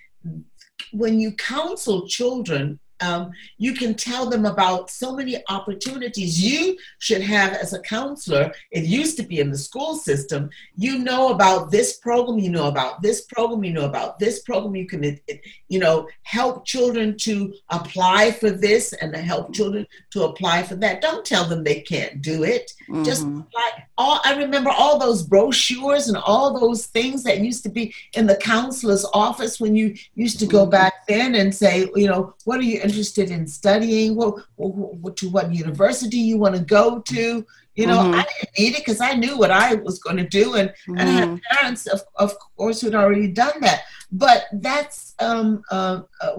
when 0.92 1.20
you 1.20 1.32
counsel 1.32 2.08
children 2.08 2.80
um, 3.00 3.30
you 3.56 3.74
can 3.74 3.94
tell 3.94 4.28
them 4.28 4.44
about 4.46 4.90
so 4.90 5.14
many 5.14 5.36
opportunities 5.48 6.42
you 6.42 6.76
should 6.98 7.22
have 7.22 7.52
as 7.52 7.72
a 7.72 7.80
counselor. 7.80 8.52
It 8.70 8.84
used 8.84 9.16
to 9.18 9.22
be 9.22 9.40
in 9.40 9.50
the 9.50 9.58
school 9.58 9.96
system. 9.96 10.50
You 10.76 10.98
know 10.98 11.30
about 11.30 11.70
this 11.70 11.96
program, 11.98 12.38
you 12.38 12.50
know 12.50 12.68
about 12.68 13.02
this 13.02 13.22
program, 13.22 13.64
you 13.64 13.72
know 13.72 13.84
about 13.84 14.18
this 14.18 14.40
program. 14.40 14.74
You 14.74 14.86
can, 14.86 15.18
you 15.68 15.78
know, 15.78 16.08
help 16.22 16.64
children 16.64 17.16
to 17.18 17.54
apply 17.70 18.32
for 18.32 18.50
this 18.50 18.92
and 18.94 19.12
to 19.12 19.20
help 19.20 19.54
children 19.54 19.86
to 20.10 20.24
apply 20.24 20.62
for 20.64 20.74
that. 20.76 21.00
Don't 21.00 21.24
tell 21.24 21.44
them 21.44 21.64
they 21.64 21.80
can't 21.80 22.20
do 22.22 22.44
it. 22.44 22.72
Mm-hmm. 22.88 23.04
Just 23.04 23.22
apply. 23.22 23.84
All 23.96 24.20
I 24.24 24.36
remember 24.36 24.70
all 24.70 24.98
those 24.98 25.22
brochures 25.22 26.08
and 26.08 26.16
all 26.16 26.58
those 26.58 26.86
things 26.86 27.22
that 27.24 27.40
used 27.40 27.62
to 27.64 27.68
be 27.68 27.94
in 28.14 28.26
the 28.26 28.36
counselor's 28.36 29.04
office 29.12 29.60
when 29.60 29.74
you 29.74 29.94
used 30.14 30.38
to 30.40 30.46
go 30.46 30.62
mm-hmm. 30.62 30.70
back 30.70 31.06
then 31.06 31.34
and 31.34 31.54
say, 31.54 31.88
you 31.94 32.06
know, 32.06 32.34
what 32.44 32.58
are 32.58 32.62
you 32.62 32.80
interested 32.88 33.30
in 33.30 33.46
studying? 33.46 34.16
What, 34.16 34.44
what 34.56 35.16
to 35.18 35.28
what 35.28 35.54
university 35.54 36.18
you 36.18 36.38
want 36.38 36.56
to 36.56 36.62
go 36.62 37.00
to? 37.00 37.46
You 37.74 37.86
know, 37.86 37.98
mm-hmm. 37.98 38.14
I 38.14 38.24
didn't 38.24 38.58
need 38.58 38.74
it 38.74 38.84
because 38.84 39.00
I 39.00 39.12
knew 39.14 39.38
what 39.38 39.52
I 39.52 39.74
was 39.74 40.00
going 40.00 40.16
to 40.16 40.26
do, 40.26 40.54
and, 40.54 40.70
mm-hmm. 40.70 40.98
and 40.98 41.08
I 41.08 41.12
had 41.12 41.28
mm-hmm. 41.28 41.56
parents, 41.56 41.86
of, 41.86 42.00
of 42.16 42.34
course, 42.56 42.80
who 42.80 42.88
had 42.88 42.96
already 42.96 43.28
done 43.28 43.60
that. 43.60 43.82
But 44.10 44.46
that's, 44.52 45.14
um, 45.20 45.62
uh, 45.70 46.00
uh, 46.20 46.32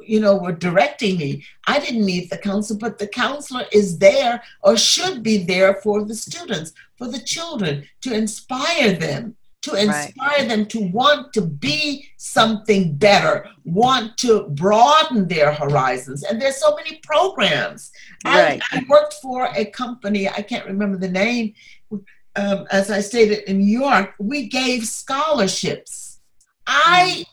you 0.00 0.18
know, 0.18 0.36
were 0.36 0.52
directing 0.52 1.18
me. 1.18 1.44
I 1.68 1.78
didn't 1.78 2.04
need 2.04 2.30
the 2.30 2.38
counselor, 2.38 2.80
but 2.80 2.98
the 2.98 3.06
counselor 3.06 3.64
is 3.70 3.98
there 3.98 4.42
or 4.62 4.76
should 4.76 5.22
be 5.22 5.38
there 5.44 5.74
for 5.84 6.04
the 6.04 6.16
students, 6.16 6.72
for 6.96 7.06
the 7.06 7.20
children, 7.20 7.86
to 8.00 8.12
inspire 8.12 8.92
them 8.94 9.36
to 9.62 9.74
inspire 9.74 10.12
right. 10.18 10.48
them 10.48 10.66
to 10.66 10.80
want 10.80 11.32
to 11.32 11.40
be 11.40 12.08
something 12.16 12.96
better, 12.96 13.46
want 13.64 14.16
to 14.18 14.48
broaden 14.50 15.28
their 15.28 15.52
horizons. 15.52 16.24
And 16.24 16.42
there's 16.42 16.56
so 16.56 16.74
many 16.74 16.98
programs. 17.04 17.92
Right. 18.24 18.60
I, 18.72 18.78
I, 18.78 18.84
worked 18.88 19.14
for 19.22 19.48
a 19.54 19.64
company, 19.66 20.28
I 20.28 20.42
can't 20.42 20.66
remember 20.66 20.98
the 20.98 21.08
name, 21.08 21.54
um, 22.34 22.66
as 22.70 22.90
I 22.90 23.00
stated 23.00 23.48
in 23.48 23.58
New 23.58 23.78
York, 23.80 24.14
we 24.18 24.48
gave 24.48 24.84
scholarships. 24.84 26.20
I 26.66 27.24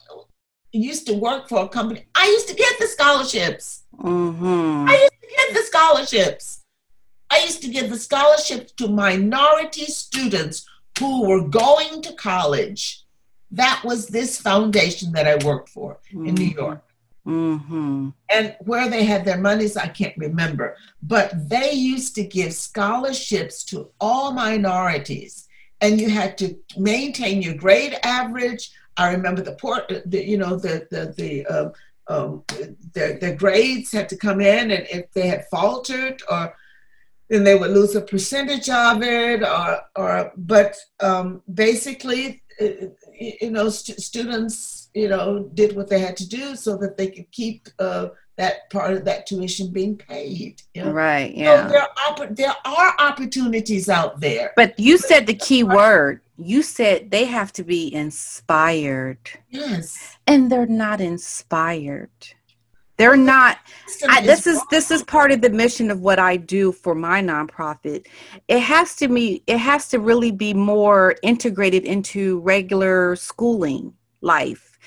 used 0.72 1.08
to 1.08 1.14
work 1.14 1.50
for 1.50 1.64
a 1.64 1.68
company, 1.68 2.06
I 2.14 2.26
used 2.26 2.48
to 2.50 2.56
get 2.56 2.78
the 2.80 2.88
scholarships. 2.88 3.86
Mm-hmm. 3.98 4.88
I 4.88 4.94
used 4.94 5.22
to 5.22 5.36
get 5.36 5.54
the 5.54 5.64
scholarships. 5.64 6.64
I 7.32 7.40
used 7.40 7.62
to 7.64 7.70
give 7.70 7.90
the 7.90 7.98
scholarships 7.98 8.72
to 8.74 8.88
minority 8.88 9.86
students 9.86 10.66
who 11.00 11.28
were 11.28 11.48
going 11.48 12.02
to 12.04 12.14
college. 12.14 13.04
That 13.52 13.82
was 13.84 14.08
this 14.08 14.40
foundation 14.40 15.12
that 15.14 15.28
I 15.28 15.44
worked 15.44 15.70
for 15.70 16.00
mm-hmm. 16.14 16.28
in 16.28 16.36
New 16.36 16.50
mm-hmm. 16.50 16.60
York. 16.60 16.84
Mm-hmm. 17.26 18.10
And 18.30 18.56
where 18.62 18.90
they 18.90 19.04
had 19.04 19.26
their 19.26 19.38
monies, 19.38 19.78
I 19.78 19.88
can't 19.88 20.18
remember. 20.18 20.76
But 21.02 21.50
they 21.50 21.72
used 21.72 22.16
to 22.16 22.24
give 22.24 22.54
scholarships 22.54 23.64
to 23.66 23.90
all 24.00 24.32
minorities, 24.32 25.48
and 25.82 26.00
you 26.00 26.10
had 26.10 26.38
to 26.40 26.56
maintain 26.78 27.42
your 27.42 27.56
grade 27.56 27.98
average. 28.04 28.72
I 28.98 29.12
remember 29.12 29.42
the 29.42 29.54
port, 29.54 29.92
the, 30.06 30.26
you 30.26 30.38
know, 30.38 30.56
the 30.56 30.88
the 30.90 31.14
the 31.18 31.74
um, 32.10 32.44
their, 32.94 33.14
their 33.20 33.36
grades 33.36 33.92
had 33.92 34.10
to 34.10 34.18
come 34.18 34.42
in, 34.42 34.72
and 34.72 34.88
if 34.90 35.12
they 35.12 35.28
had 35.28 35.46
faltered 35.52 36.22
or 36.30 36.56
then 37.30 37.44
they 37.44 37.56
would 37.56 37.72
lose 37.72 37.96
a 37.96 38.02
percentage 38.02 38.70
of 38.70 39.02
it 39.02 39.44
or 39.44 39.80
or 39.96 40.32
but 40.38 40.76
um, 41.00 41.42
basically 41.54 42.44
you 42.60 43.52
know 43.52 43.70
st- 43.70 44.00
students 44.00 44.90
you 44.94 45.08
know 45.08 45.50
did 45.54 45.76
what 45.76 45.88
they 45.88 46.00
had 46.00 46.18
to 46.18 46.28
do 46.28 46.56
so 46.56 46.76
that 46.78 46.98
they 46.98 47.10
could 47.10 47.32
keep 47.32 47.70
uh, 47.80 48.08
that 48.40 48.70
part 48.70 48.94
of 48.94 49.04
that 49.04 49.28
tuition 49.28 49.72
being 49.72 49.98
paid. 49.98 50.62
You 50.74 50.86
know? 50.86 50.92
Right. 50.92 51.36
Yeah. 51.36 51.68
So 51.68 51.74
there 51.74 51.88
are 52.08 52.34
there 52.34 52.56
are 52.66 52.96
opportunities 52.98 53.90
out 53.90 54.22
there. 54.22 54.54
But 54.56 54.80
you 54.80 54.98
said 54.98 55.28
the 55.28 55.34
key 55.34 55.64
word. 55.64 56.22
You 56.38 56.64
said 56.64 57.12
they 57.12 57.26
have 57.26 57.52
to 57.54 57.66
be 57.66 57.94
inspired. 57.94 59.20
Yes. 59.50 60.18
And 60.26 60.50
they're 60.50 60.66
not 60.66 61.02
inspired. 61.02 62.10
They're 63.00 63.16
not. 63.16 63.60
I, 64.10 64.20
this 64.22 64.46
is 64.46 64.62
this 64.70 64.92
is 64.92 65.04
part 65.04 65.32
of 65.32 65.40
the 65.40 65.50
mission 65.50 65.90
of 65.90 66.02
what 66.02 66.20
I 66.20 66.36
do 66.36 66.74
for 66.74 66.94
my 66.94 67.22
nonprofit. 67.22 68.08
It 68.50 68.60
has 68.60 68.98
to 68.98 69.08
be. 69.08 69.42
It 69.48 69.58
has 69.58 69.88
to 69.90 70.00
really 70.00 70.32
be 70.32 70.54
more 70.54 71.16
integrated 71.24 71.86
into 71.86 72.40
regular 72.42 73.16
schooling 73.16 73.94
life 74.20 74.78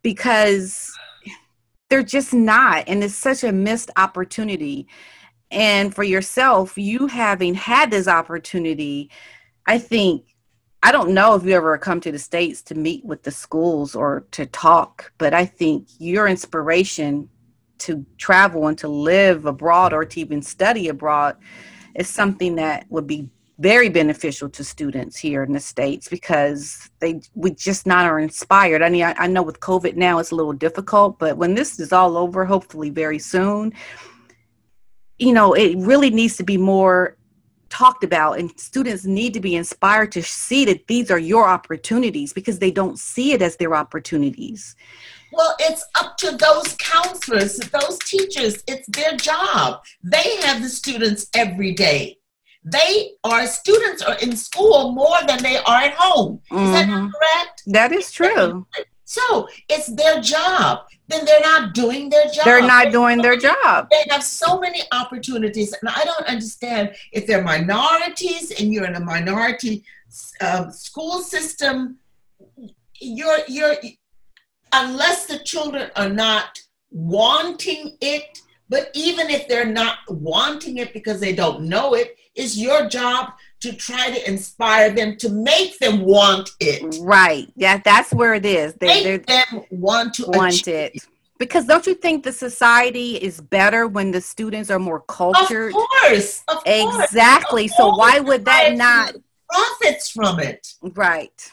because 0.00 0.90
they're 1.90 2.02
just 2.02 2.32
not, 2.32 2.84
and 2.88 3.04
it's 3.04 3.14
such 3.14 3.44
a 3.44 3.52
missed 3.52 3.90
opportunity. 3.98 4.88
And 5.50 5.94
for 5.94 6.04
yourself, 6.04 6.78
you 6.78 7.06
having 7.06 7.52
had 7.52 7.90
this 7.90 8.08
opportunity, 8.08 9.10
I 9.66 9.78
think 9.78 10.24
I 10.82 10.90
don't 10.90 11.10
know 11.10 11.34
if 11.34 11.44
you 11.44 11.52
ever 11.52 11.76
come 11.76 12.00
to 12.00 12.12
the 12.12 12.18
States 12.18 12.62
to 12.62 12.74
meet 12.74 13.04
with 13.04 13.24
the 13.24 13.30
schools 13.30 13.94
or 13.94 14.26
to 14.30 14.46
talk, 14.46 15.12
but 15.18 15.34
I 15.34 15.44
think 15.44 15.88
your 15.98 16.28
inspiration 16.28 17.28
to 17.78 18.04
travel 18.16 18.66
and 18.66 18.78
to 18.78 18.88
live 18.88 19.46
abroad 19.46 19.92
or 19.92 20.04
to 20.04 20.20
even 20.20 20.42
study 20.42 20.88
abroad 20.88 21.36
is 21.94 22.08
something 22.08 22.56
that 22.56 22.86
would 22.90 23.06
be 23.06 23.28
very 23.58 23.88
beneficial 23.88 24.48
to 24.48 24.62
students 24.62 25.16
here 25.16 25.42
in 25.42 25.52
the 25.52 25.60
states 25.60 26.08
because 26.08 26.90
they 27.00 27.20
we 27.34 27.50
just 27.50 27.86
not 27.86 28.06
are 28.06 28.20
inspired. 28.20 28.82
I 28.82 28.88
mean, 28.88 29.02
I, 29.02 29.14
I, 29.14 29.26
know 29.26 29.42
with 29.42 29.58
COVID 29.58 29.96
now 29.96 30.20
it's 30.20 30.30
a 30.30 30.36
little 30.36 30.52
difficult, 30.52 31.18
but 31.18 31.36
when 31.36 31.54
this 31.54 31.80
is 31.80 31.92
all 31.92 32.16
over, 32.16 32.44
hopefully 32.44 32.90
very 32.90 33.18
soon, 33.18 33.72
you 35.18 35.32
know, 35.32 35.54
it 35.54 35.76
really 35.78 36.10
needs 36.10 36.36
to 36.36 36.44
be 36.44 36.56
more 36.56 37.16
talked 37.68 38.04
about, 38.04 38.38
and 38.38 38.58
students 38.58 39.04
need 39.04 39.34
to 39.34 39.40
be 39.40 39.56
inspired 39.56 40.12
to 40.12 40.22
see 40.22 40.64
that 40.64 40.86
these 40.86 41.10
are 41.10 41.18
your 41.18 41.48
opportunities 41.48 42.32
because 42.32 42.60
they 42.60 42.70
don't 42.70 42.98
see 42.98 43.32
it 43.32 43.42
as 43.42 43.56
their 43.56 43.74
opportunities. 43.74 44.76
Well, 45.32 45.54
it's 45.60 45.84
up 45.94 46.16
to 46.18 46.36
those 46.36 46.74
counselors, 46.78 47.56
those 47.58 47.98
teachers. 48.00 48.62
It's 48.66 48.88
their 48.88 49.16
job. 49.16 49.82
They 50.02 50.36
have 50.42 50.62
the 50.62 50.68
students 50.68 51.28
every 51.34 51.72
day. 51.72 52.18
They 52.64 53.12
are 53.24 53.46
students 53.46 54.02
are 54.02 54.16
in 54.18 54.36
school 54.36 54.92
more 54.92 55.18
than 55.26 55.42
they 55.42 55.56
are 55.58 55.80
at 55.82 55.94
home. 55.94 56.40
Is 56.50 56.58
mm-hmm. 56.58 56.72
that 56.72 57.12
correct? 57.12 57.62
That 57.66 57.92
is 57.92 58.10
true. 58.10 58.66
So 59.04 59.48
it's 59.68 59.86
their 59.86 60.20
job. 60.20 60.80
Then 61.06 61.24
they're 61.24 61.40
not 61.40 61.72
doing 61.72 62.10
their 62.10 62.26
job. 62.26 62.44
They're 62.44 62.66
not 62.66 62.92
doing 62.92 63.22
their 63.22 63.38
job. 63.38 63.88
They 63.90 64.04
have 64.10 64.22
so 64.22 64.60
many 64.60 64.82
opportunities, 64.92 65.72
and 65.80 65.88
I 65.88 66.04
don't 66.04 66.26
understand 66.26 66.94
if 67.12 67.26
they're 67.26 67.42
minorities 67.42 68.50
and 68.60 68.70
you're 68.70 68.84
in 68.84 68.96
a 68.96 69.00
minority 69.00 69.84
uh, 70.42 70.68
school 70.70 71.20
system. 71.20 71.98
You're 73.00 73.38
you're 73.48 73.76
unless 74.72 75.26
the 75.26 75.38
children 75.40 75.90
are 75.96 76.08
not 76.08 76.58
wanting 76.90 77.96
it, 78.00 78.40
but 78.68 78.90
even 78.94 79.30
if 79.30 79.48
they're 79.48 79.64
not 79.64 79.98
wanting 80.08 80.78
it 80.78 80.92
because 80.92 81.20
they 81.20 81.34
don't 81.34 81.62
know 81.62 81.94
it, 81.94 82.16
it's 82.34 82.56
your 82.56 82.88
job 82.88 83.32
to 83.60 83.72
try 83.72 84.10
to 84.10 84.28
inspire 84.28 84.90
them 84.90 85.16
to 85.16 85.28
make 85.28 85.78
them 85.78 86.00
want 86.00 86.50
it. 86.60 86.96
Right. 87.00 87.50
Yeah, 87.56 87.80
that's 87.84 88.12
where 88.12 88.34
it 88.34 88.46
is. 88.46 88.74
They 88.74 89.04
make 89.04 89.26
them 89.26 89.64
want 89.70 90.14
to 90.14 90.26
want 90.28 90.68
it. 90.68 90.96
Because 91.38 91.66
don't 91.66 91.86
you 91.86 91.94
think 91.94 92.24
the 92.24 92.32
society 92.32 93.16
is 93.16 93.40
better 93.40 93.86
when 93.86 94.10
the 94.10 94.20
students 94.20 94.70
are 94.70 94.78
more 94.78 95.00
cultured? 95.00 95.72
Of 95.74 95.74
course. 95.74 96.42
Of 96.48 96.62
exactly. 96.66 97.68
Course. 97.68 97.76
So 97.76 97.96
why 97.96 98.20
would 98.20 98.44
that 98.44 98.76
not 98.76 99.14
profits 99.48 100.10
from 100.10 100.40
it? 100.40 100.74
Right. 100.82 101.52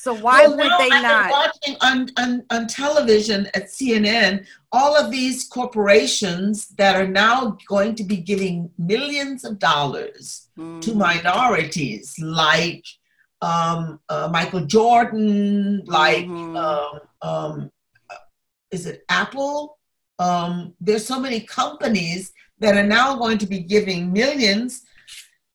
So 0.00 0.14
why 0.14 0.46
well, 0.46 0.56
would 0.56 0.88
they 0.88 0.96
I've 0.96 1.02
not? 1.02 1.30
watching 1.30 1.76
on, 1.82 2.08
on, 2.16 2.42
on 2.48 2.66
television 2.66 3.48
at 3.48 3.66
CNN 3.66 4.46
all 4.72 4.96
of 4.96 5.10
these 5.10 5.46
corporations 5.46 6.68
that 6.78 6.96
are 6.96 7.06
now 7.06 7.58
going 7.68 7.96
to 7.96 8.04
be 8.04 8.16
giving 8.16 8.70
millions 8.78 9.44
of 9.44 9.58
dollars 9.58 10.48
mm. 10.58 10.80
to 10.80 10.94
minorities, 10.94 12.18
like 12.18 12.82
um, 13.42 14.00
uh, 14.08 14.26
Michael 14.32 14.64
Jordan, 14.64 15.82
like 15.84 16.24
mm-hmm. 16.24 16.56
um, 16.56 17.00
um, 17.20 17.70
is 18.70 18.86
it 18.86 19.04
Apple? 19.10 19.76
Um, 20.18 20.72
there's 20.80 21.04
so 21.04 21.20
many 21.20 21.40
companies 21.40 22.32
that 22.58 22.74
are 22.74 22.86
now 22.86 23.16
going 23.16 23.36
to 23.36 23.46
be 23.46 23.58
giving 23.58 24.14
millions 24.14 24.82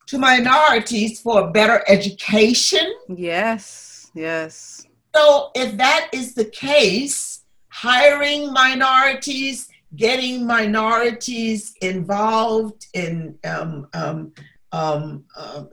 to 0.06 0.20
minorities 0.20 1.20
for 1.20 1.50
better 1.50 1.84
education. 1.88 2.94
Yes 3.10 3.85
Yes. 4.16 4.88
So 5.16 5.52
if 5.54 5.78
that 5.78 6.10
is 6.12 6.34
the 6.34 6.46
case, 6.46 7.44
hiring 7.70 8.52
minorities, 8.52 9.70
getting 9.96 10.48
minorities 10.48 11.76
involved 11.82 12.88
in 12.94 13.38
um, 13.44 13.88
um, 13.94 14.34
um, 14.72 15.26
um 15.38 15.70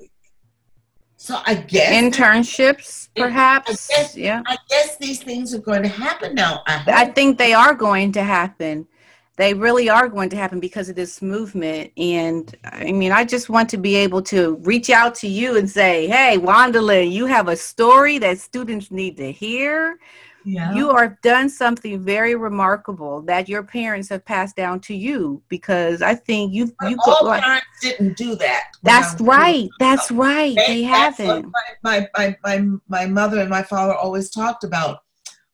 so 1.16 1.40
I 1.46 1.54
guess 1.54 1.94
internships, 1.94 3.08
perhaps. 3.14 3.88
I 3.90 3.94
guess, 3.94 4.16
yeah. 4.16 4.42
I 4.44 4.56
guess 4.68 4.96
these 4.96 5.22
things 5.22 5.54
are 5.54 5.60
going 5.60 5.84
to 5.84 5.88
happen 5.88 6.34
now. 6.34 6.64
I, 6.66 6.82
I 6.88 7.04
think 7.06 7.38
they 7.38 7.52
are 7.52 7.74
going 7.74 8.10
to 8.12 8.24
happen 8.24 8.88
they 9.36 9.54
really 9.54 9.88
are 9.88 10.08
going 10.08 10.28
to 10.30 10.36
happen 10.36 10.60
because 10.60 10.88
of 10.88 10.96
this 10.96 11.22
movement. 11.22 11.90
And 11.96 12.54
I 12.64 12.92
mean, 12.92 13.12
I 13.12 13.24
just 13.24 13.48
want 13.48 13.68
to 13.70 13.76
be 13.78 13.96
able 13.96 14.22
to 14.22 14.56
reach 14.62 14.90
out 14.90 15.14
to 15.16 15.28
you 15.28 15.56
and 15.56 15.68
say, 15.68 16.06
hey, 16.06 16.36
Juandalynn, 16.38 17.10
you 17.10 17.26
have 17.26 17.48
a 17.48 17.56
story 17.56 18.18
that 18.18 18.38
students 18.38 18.90
need 18.90 19.16
to 19.16 19.32
hear. 19.32 19.98
Yeah. 20.44 20.74
You 20.74 20.90
are 20.90 21.18
done 21.22 21.48
something 21.48 22.02
very 22.02 22.34
remarkable 22.34 23.22
that 23.22 23.48
your 23.48 23.62
parents 23.62 24.08
have 24.08 24.24
passed 24.24 24.56
down 24.56 24.80
to 24.80 24.94
you 24.94 25.40
because 25.48 26.02
I 26.02 26.16
think 26.16 26.52
you 26.52 26.74
you 26.82 26.98
all 27.06 27.26
like, 27.26 27.42
parents 27.42 27.66
didn't 27.80 28.16
do 28.16 28.34
that. 28.36 28.64
That's 28.82 29.20
right. 29.20 29.68
That's 29.78 30.10
right. 30.10 30.56
They, 30.56 30.66
they 30.66 30.82
haven't. 30.82 31.52
My, 31.84 32.08
my 32.16 32.36
my 32.42 32.66
my 32.88 33.06
mother 33.06 33.38
and 33.38 33.50
my 33.50 33.62
father 33.62 33.94
always 33.94 34.30
talked 34.30 34.64
about. 34.64 35.04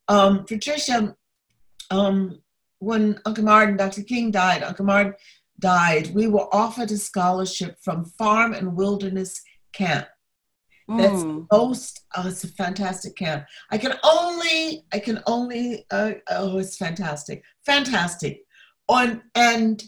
Um, 0.08 0.46
Patricia, 0.46 1.14
um, 1.90 2.40
when 2.78 3.20
Uncle 3.24 3.44
Martin, 3.44 3.76
Dr. 3.76 4.02
King 4.02 4.30
died, 4.30 4.62
Uncle 4.62 4.84
Martin 4.84 5.14
died, 5.60 6.14
we 6.14 6.28
were 6.28 6.52
offered 6.54 6.90
a 6.90 6.96
scholarship 6.96 7.76
from 7.82 8.04
Farm 8.04 8.52
and 8.54 8.76
Wilderness 8.76 9.42
Camp. 9.72 10.06
That's 10.88 11.22
mm. 11.22 11.46
most. 11.52 12.06
Oh, 12.16 12.28
it's 12.28 12.44
a 12.44 12.48
fantastic 12.48 13.14
camp. 13.14 13.44
I 13.70 13.76
can 13.76 13.92
only. 14.02 14.86
I 14.90 14.98
can 14.98 15.22
only. 15.26 15.84
Uh, 15.90 16.12
oh, 16.30 16.56
it's 16.56 16.78
fantastic, 16.78 17.44
fantastic. 17.66 18.40
On 18.88 19.22
and 19.34 19.82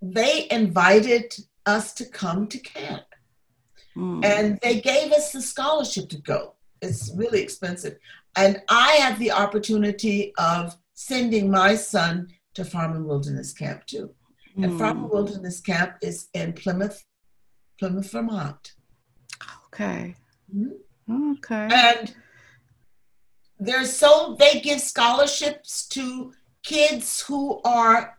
they 0.00 0.48
invited 0.50 1.34
us 1.66 1.92
to 1.94 2.06
come 2.06 2.46
to 2.46 2.58
camp, 2.58 3.04
mm. 3.94 4.24
and 4.24 4.58
they 4.62 4.80
gave 4.80 5.12
us 5.12 5.32
the 5.32 5.42
scholarship 5.42 6.08
to 6.08 6.22
go. 6.22 6.54
It's 6.80 7.12
really 7.14 7.42
expensive, 7.42 7.98
and 8.34 8.62
I 8.70 8.92
had 8.92 9.18
the 9.18 9.32
opportunity 9.32 10.32
of 10.38 10.74
sending 10.94 11.50
my 11.50 11.74
son 11.74 12.28
to 12.56 12.64
Farm 12.64 12.96
and 12.96 13.06
Wilderness 13.06 13.52
Camp 13.52 13.86
too. 13.86 14.10
Mm. 14.58 14.64
And 14.64 14.78
Farm 14.78 14.98
and 14.98 15.06
hmm. 15.06 15.12
Wilderness 15.12 15.60
Camp 15.60 15.96
is 16.02 16.28
in 16.34 16.54
Plymouth, 16.54 17.04
Plymouth, 17.78 18.10
Vermont. 18.10 18.72
Okay. 19.66 20.14
Mm-hmm. 20.54 21.32
Okay. 21.32 21.68
And 21.70 22.14
there's 23.58 23.92
so 23.92 24.36
they 24.38 24.60
give 24.60 24.80
scholarships 24.80 25.86
to 25.88 26.32
kids 26.62 27.20
who 27.20 27.60
are 27.64 28.18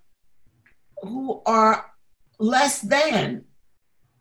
who 1.01 1.41
are 1.45 1.91
less 2.39 2.81
than 2.81 3.43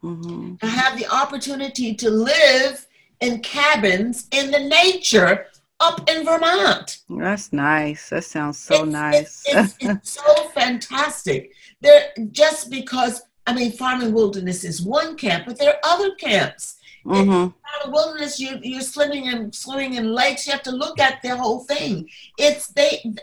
mm-hmm. 0.03 0.57
to 0.57 0.67
have 0.67 0.99
the 0.99 1.07
opportunity 1.15 1.95
to 1.95 2.11
live 2.11 2.87
in 3.21 3.41
cabins 3.41 4.29
in 4.31 4.51
the 4.51 4.59
nature 4.59 5.47
up 5.81 6.09
in 6.09 6.25
Vermont. 6.25 6.99
That's 7.09 7.53
nice. 7.53 8.11
That 8.11 8.25
sounds 8.25 8.59
so 8.59 8.83
it's, 8.83 8.93
nice. 8.93 9.43
It's, 9.47 9.47
it's, 9.47 9.77
it's 9.81 10.11
so 10.25 10.49
fantastic. 10.49 11.53
There, 11.81 12.09
just 12.33 12.71
because 12.71 13.23
I 13.47 13.55
mean, 13.55 13.73
Farm 13.73 14.03
and 14.03 14.15
Wilderness 14.15 14.65
is 14.65 14.83
one 14.83 15.17
camp, 15.17 15.47
but 15.47 15.59
there 15.59 15.75
are 15.75 15.81
other 15.85 16.15
camps. 16.17 16.77
Mm-hmm. 17.05 17.31
In 17.31 17.55
Farm 17.83 17.93
Wilderness, 17.93 18.41
you, 18.41 18.59
you're 18.63 18.81
swimming 18.81 19.29
and 19.29 19.55
swimming 19.55 19.95
in 19.95 20.13
lakes. 20.13 20.47
You 20.47 20.53
have 20.53 20.65
to 20.65 20.73
look 20.73 20.99
at 20.99 21.23
the 21.23 21.37
whole 21.37 21.61
thing. 21.61 22.09
It's 22.39 22.69
they. 22.69 23.15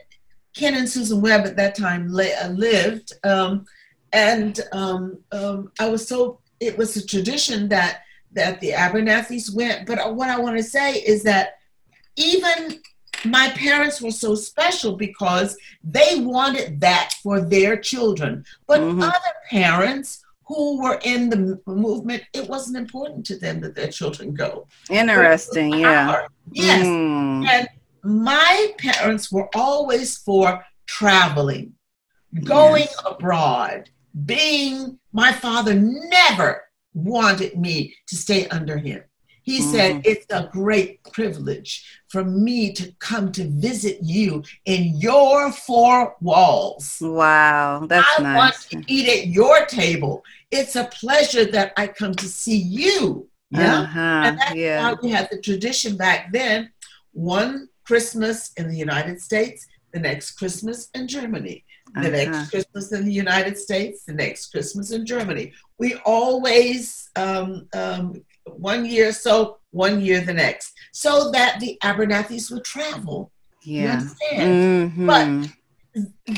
Ken 0.56 0.76
and 0.76 0.88
Susan 0.88 1.20
Webb 1.20 1.48
at 1.48 1.56
that 1.56 1.76
time 1.76 2.16
uh, 2.16 2.48
lived, 2.50 3.14
um, 3.24 3.66
and 4.12 4.60
um, 4.72 5.18
um, 5.32 5.72
I 5.80 5.90
was 5.90 6.08
so. 6.08 6.40
It 6.60 6.78
was 6.78 6.96
a 6.96 7.06
tradition 7.06 7.70
that 7.70 8.02
that 8.34 8.62
the 8.62 8.72
Abernathy's 8.72 9.52
went. 9.52 9.88
But 9.88 10.16
what 10.16 10.30
I 10.30 10.40
want 10.40 10.58
to 10.58 10.64
say 10.64 10.94
is 10.94 11.24
that 11.24 11.58
even 12.16 12.80
my 13.26 13.50
parents 13.56 14.02
were 14.02 14.12
so 14.12 14.36
special 14.36 14.96
because 14.96 15.56
they 15.84 16.16
wanted 16.18 16.82
that 16.82 17.14
for 17.24 17.40
their 17.42 17.78
children. 17.78 18.44
But 18.68 18.82
Mhm. 18.82 19.02
other 19.04 19.34
parents 19.50 20.20
who 20.46 20.82
were 20.82 21.00
in 21.04 21.30
the 21.30 21.60
movement, 21.66 22.24
it 22.34 22.50
wasn't 22.50 22.78
important 22.78 23.26
to 23.28 23.38
them 23.38 23.62
that 23.62 23.76
their 23.76 23.88
children 23.88 24.34
go. 24.34 24.68
Interesting. 24.90 25.74
Yeah. 25.74 26.26
Yes. 26.52 26.86
Mm. 26.86 27.48
And 27.48 27.68
my 28.04 28.74
parents 28.78 29.32
were 29.32 29.50
always 29.56 30.18
for 30.18 30.66
traveling, 30.86 31.74
going 32.44 32.84
Yes. 32.84 33.02
abroad, 33.06 33.90
being, 34.26 35.00
my 35.14 35.32
father 35.32 35.74
never 35.74 36.64
wanted 36.94 37.58
me 37.58 37.96
to 38.08 38.16
stay 38.18 38.48
under 38.50 38.78
him. 38.78 39.02
He 39.44 39.62
said, 39.62 39.96
Mhm. 39.98 40.02
It's 40.06 40.26
a 40.30 40.50
great 40.52 41.04
privilege 41.12 41.72
for 42.08 42.24
me 42.24 42.72
to 42.74 42.92
come 43.00 43.32
to 43.34 43.44
visit 43.50 44.00
you 44.02 44.44
in 44.66 44.96
your 44.98 45.52
four 45.52 46.16
walls. 46.22 46.98
Wow. 47.02 47.86
That's 47.88 48.08
I 48.20 48.22
want 48.22 48.54
nice. 48.56 48.66
to 48.70 48.84
eat 48.88 49.08
at 49.10 49.28
your 49.28 49.66
table. 49.66 50.24
It's 50.50 50.76
a 50.76 50.86
pleasure 50.86 51.46
that 51.52 51.74
I 51.78 51.88
come 51.88 52.16
to 52.16 52.26
see 52.28 52.58
you. 52.58 53.30
Yeah. 53.52 53.82
Uh-huh. 53.82 54.00
And 54.26 54.40
that's 54.40 54.56
Yeah. 54.56 54.82
why 54.92 54.96
we 55.02 55.10
had 55.12 55.28
the 55.30 55.40
tradition 55.42 55.98
back 55.98 56.32
then 56.32 56.72
one 57.12 57.68
Christmas 57.86 58.52
in 58.58 58.70
the 58.70 58.78
United 58.78 59.22
States, 59.22 59.68
the 59.92 60.00
next 60.00 60.32
Christmas 60.40 60.90
in 60.96 61.08
Germany, 61.08 61.64
the 61.94 62.00
Uh-huh. 62.00 62.10
next 62.10 62.50
Christmas 62.50 62.92
in 62.94 63.06
the 63.06 63.12
United 63.14 63.58
States, 63.58 64.06
the 64.06 64.14
next 64.14 64.48
Christmas 64.52 64.92
in 64.92 65.06
Germany. 65.06 65.52
We 65.78 65.96
always, 66.06 67.10
um, 67.16 67.68
um, 67.76 68.24
one 68.46 68.86
year 68.86 69.12
so, 69.12 69.58
one 69.72 70.02
year 70.02 70.22
the 70.22 70.34
next, 70.34 70.74
so 70.92 71.32
that 71.32 71.60
the 71.60 71.78
Abernathys 71.84 72.52
would 72.52 72.64
travel. 72.64 73.32
You 73.64 73.84
Yeah. 73.84 73.94
understand? 73.94 74.94
Mhm. 74.98 75.54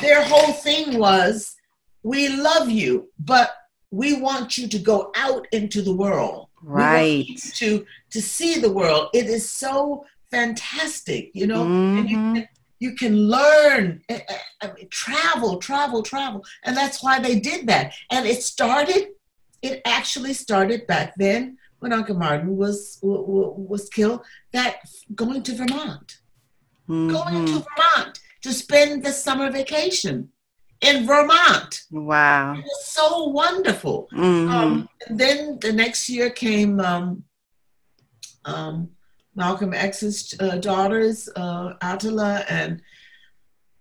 Their 0.01 0.23
whole 0.23 0.53
thing 0.53 0.97
was, 0.99 1.55
we 2.03 2.29
love 2.29 2.69
you, 2.69 3.11
but 3.17 3.55
we 3.91 4.13
want 4.13 4.57
you 4.57 4.67
to 4.67 4.79
go 4.79 5.11
out 5.15 5.47
into 5.51 5.81
the 5.81 5.93
world. 5.93 6.49
We 6.61 6.69
want 6.73 6.93
Right. 6.93 7.25
you 7.27 7.35
to 7.61 7.85
to 8.11 8.21
see 8.21 8.59
the 8.59 8.71
world. 8.71 9.09
It 9.13 9.25
is 9.27 9.49
so 9.49 10.05
fantastic, 10.31 11.31
you 11.33 11.47
know. 11.47 11.63
And 11.97 12.09
you 12.09 12.17
can, 12.17 12.47
you 12.79 12.91
can 12.95 13.27
learn, 13.27 14.01
eh, 14.09 14.21
eh, 14.27 14.37
I 14.61 14.71
mean, 14.73 14.87
travel, 14.89 15.57
travel, 15.57 16.01
travel, 16.03 16.43
and 16.63 16.75
that's 16.75 17.01
why 17.03 17.19
they 17.19 17.39
did 17.39 17.67
that. 17.67 17.93
And 18.11 18.25
it 18.25 18.43
started. 18.43 19.09
It 19.61 19.81
actually 19.85 20.33
started 20.33 20.85
back 20.85 21.13
then 21.17 21.57
when 21.85 21.93
Uncle 21.93 22.15
Martin 22.17 22.57
was 22.57 22.97
wa- 23.03 23.21
wa- 23.21 23.53
was 23.71 23.87
killed. 23.89 24.21
That 24.53 24.77
going 25.13 25.43
to 25.43 25.53
Vermont, 25.53 26.17
going 26.87 27.45
to. 27.45 27.63
Vermont 27.67 28.19
to 28.41 28.51
spend 28.53 29.03
the 29.05 29.11
summer 29.11 29.51
vacation 29.51 30.29
in 30.81 31.05
Vermont. 31.05 31.71
Wow. 31.91 32.53
It 32.57 32.63
was 32.63 32.85
so 32.99 33.07
wonderful. 33.41 34.07
Mhm. 34.11 34.49
Um, 34.55 34.89
and 35.07 35.19
then 35.19 35.59
the 35.61 35.73
next 35.73 36.09
year 36.09 36.31
came 36.31 36.79
um, 36.79 37.23
um, 38.45 38.89
Malcolm 39.35 39.73
X's 39.75 40.33
uh, 40.39 40.57
daughters, 40.57 41.29
uh, 41.35 41.73
Attallah, 41.83 42.45
and 42.49 42.81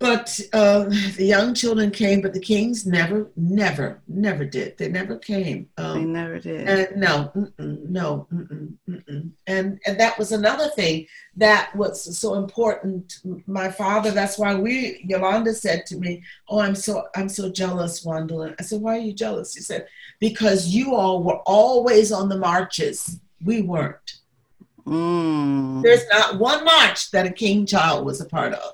but 0.00 0.38
uh, 0.52 0.84
the 1.16 1.24
young 1.24 1.54
children 1.54 1.90
came, 1.90 2.20
but 2.20 2.34
the 2.34 2.40
kings 2.40 2.84
never, 2.86 3.30
never, 3.36 4.00
never 4.08 4.44
did. 4.44 4.76
They 4.76 4.88
never 4.88 5.16
came. 5.16 5.68
they 5.76 5.82
Um, 5.82 6.12
never 6.12 6.38
did. 6.38 6.68
and 6.68 6.96
no, 7.00 7.30
mm-mm, 7.34 7.88
no, 7.88 8.26
mm-mm, 8.32 8.74
mm-mm. 8.88 9.30
and 9.46 9.78
and 9.86 10.00
that 10.00 10.18
was 10.18 10.32
another 10.32 10.68
thing 10.70 11.06
that 11.36 11.74
was 11.76 12.18
so 12.18 12.34
important. 12.34 13.20
My 13.46 13.70
father. 13.70 14.10
That's 14.10 14.36
why 14.38 14.54
we. 14.54 15.00
Yolanda 15.08 15.54
said 15.54 15.86
to 15.86 15.96
me, 15.96 16.22
"Oh, 16.48 16.58
I'm 16.60 16.74
so 16.74 17.04
I'm 17.16 17.28
so 17.28 17.50
jealous, 17.50 18.04
Wandel." 18.04 18.54
I 18.58 18.62
said, 18.62 18.80
"Why 18.80 18.96
are 18.96 19.00
you 19.00 19.12
jealous?" 19.14 19.54
He 19.54 19.60
said, 19.62 19.86
"Because 20.20 20.68
you 20.68 20.94
all 20.94 21.22
were 21.22 21.38
always 21.46 22.12
on 22.12 22.28
the 22.28 22.38
marches. 22.38 23.18
We 23.44 23.62
weren't. 23.62 24.18
Mm. 24.86 25.82
There's 25.82 26.06
not 26.12 26.38
one 26.38 26.64
march 26.64 27.10
that 27.12 27.26
a 27.26 27.30
king 27.32 27.64
child 27.64 28.04
was 28.04 28.20
a 28.20 28.26
part 28.26 28.52
of. 28.52 28.72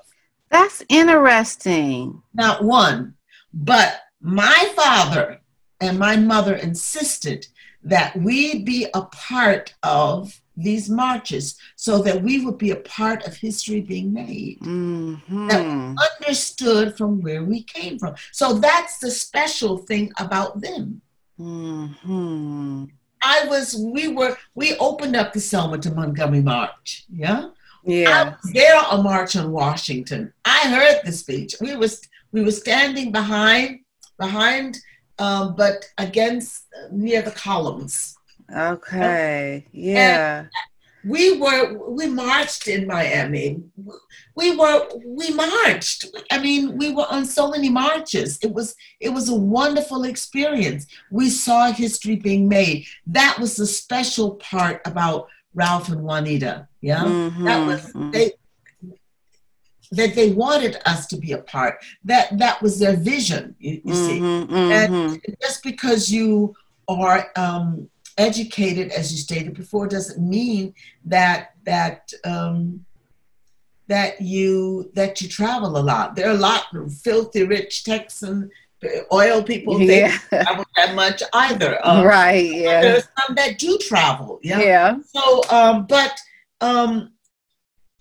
That's 0.51 0.83
interesting. 0.89 2.21
Not 2.33 2.63
one. 2.63 3.15
But 3.53 4.01
my 4.21 4.71
father 4.75 5.39
and 5.79 5.97
my 5.97 6.15
mother 6.17 6.55
insisted 6.55 7.47
that 7.83 8.15
we 8.17 8.63
be 8.63 8.87
a 8.93 9.01
part 9.03 9.73
of 9.81 10.39
these 10.55 10.89
marches 10.89 11.55
so 11.75 12.03
that 12.03 12.21
we 12.21 12.45
would 12.45 12.57
be 12.57 12.71
a 12.71 12.75
part 12.75 13.25
of 13.25 13.35
history 13.35 13.81
being 13.81 14.13
made. 14.13 14.59
Mhm. 14.59 15.95
Understood 16.19 16.97
from 16.97 17.21
where 17.21 17.43
we 17.43 17.63
came 17.63 17.97
from. 17.97 18.15
So 18.31 18.53
that's 18.59 18.99
the 18.99 19.09
special 19.09 19.77
thing 19.79 20.11
about 20.19 20.61
them. 20.61 21.01
Mhm. 21.39 22.89
I 23.23 23.45
was, 23.45 23.75
we 23.75 24.07
were, 24.09 24.37
we 24.55 24.75
opened 24.77 25.15
up 25.15 25.33
the 25.33 25.39
Selma 25.39 25.77
to 25.79 25.91
Montgomery 25.93 26.41
March. 26.41 27.05
Yeah. 27.11 27.49
I 27.87 27.91
Yeah. 27.91 28.23
was 28.43 28.53
there 28.53 28.81
a 28.91 29.01
March 29.01 29.35
on 29.35 29.51
Washington. 29.51 30.33
I 30.45 30.59
heard 30.69 31.01
the 31.05 31.11
speech. 31.11 31.55
We 31.61 31.75
was 31.75 32.01
we 32.31 32.43
were 32.43 32.51
standing 32.51 33.11
behind 33.11 33.79
behind, 34.17 34.77
um, 35.19 35.55
but 35.55 35.85
against 35.97 36.63
uh, 36.77 36.87
near 36.91 37.21
the 37.21 37.31
columns. 37.31 38.15
Okay. 38.55 39.65
Yeah. 39.71 40.45
We 41.03 41.39
were 41.39 41.89
we 41.89 42.05
marched 42.07 42.67
in 42.67 42.85
Miami. 42.85 43.63
We 44.35 44.55
were 44.55 44.87
we 45.03 45.31
marched. 45.33 46.05
I 46.31 46.37
mean, 46.37 46.77
we 46.77 46.93
were 46.93 47.07
on 47.09 47.25
so 47.25 47.49
many 47.49 47.69
marches. 47.69 48.37
It 48.43 48.53
was 48.53 48.75
it 48.99 49.09
was 49.09 49.27
a 49.29 49.33
wonderful 49.35 50.03
experience. 50.03 50.85
We 51.09 51.31
saw 51.31 51.71
history 51.71 52.17
being 52.17 52.47
made. 52.47 52.85
That 53.07 53.39
was 53.39 53.55
the 53.55 53.65
special 53.65 54.35
part 54.35 54.81
about 54.85 55.27
Ralph 55.55 55.89
and 55.89 56.03
Juanita. 56.03 56.67
Yeah. 56.81 57.03
that 57.45 57.65
was 57.67 57.81
Mhm. 57.93 58.11
they 58.11 58.31
that 59.91 60.15
they 60.15 60.31
wanted 60.31 60.77
us 60.85 61.05
to 61.07 61.17
be 61.17 61.33
a 61.33 61.37
part 61.39 61.75
that 62.05 62.37
that 62.37 62.61
was 62.61 62.79
their 62.79 62.95
vision 62.95 63.55
you, 63.59 63.81
you 63.83 63.93
see 63.93 64.19
Mhm, 64.21 64.47
mhm. 64.47 65.23
just 65.41 65.63
because 65.63 66.09
you 66.11 66.55
are 66.87 67.29
um, 67.35 67.89
educated 68.17 68.91
as 68.91 69.11
you 69.11 69.17
stated 69.17 69.53
before 69.53 69.87
doesn't 69.87 70.21
mean 70.37 70.73
that 71.05 71.51
that 71.65 72.11
um, 72.25 72.85
that 73.87 74.21
you 74.21 74.89
that 74.93 75.21
you 75.21 75.27
travel 75.27 75.77
a 75.77 75.83
lot 75.91 76.15
there 76.15 76.27
are 76.29 76.35
a 76.35 76.45
lot 76.51 76.63
of 76.73 76.93
filthy 76.93 77.43
rich 77.43 77.83
texan 77.83 78.49
uh, 78.85 78.87
oil 79.13 79.43
people 79.43 79.77
they 79.77 79.99
Yeah. 79.99 80.17
don't 80.31 80.43
travel 80.43 80.65
that 80.77 80.95
much 80.95 81.21
either 81.33 81.71
um, 81.85 82.05
right. 82.05 82.45
Yeah. 82.53 82.81
there's 82.81 83.07
some 83.19 83.35
that 83.35 83.57
do 83.59 83.77
travel 83.79 84.39
yeah 84.41 84.59
Yeah. 84.61 84.97
so, 85.15 85.43
um, 85.49 85.85
but 85.87 86.13
um, 86.61 87.11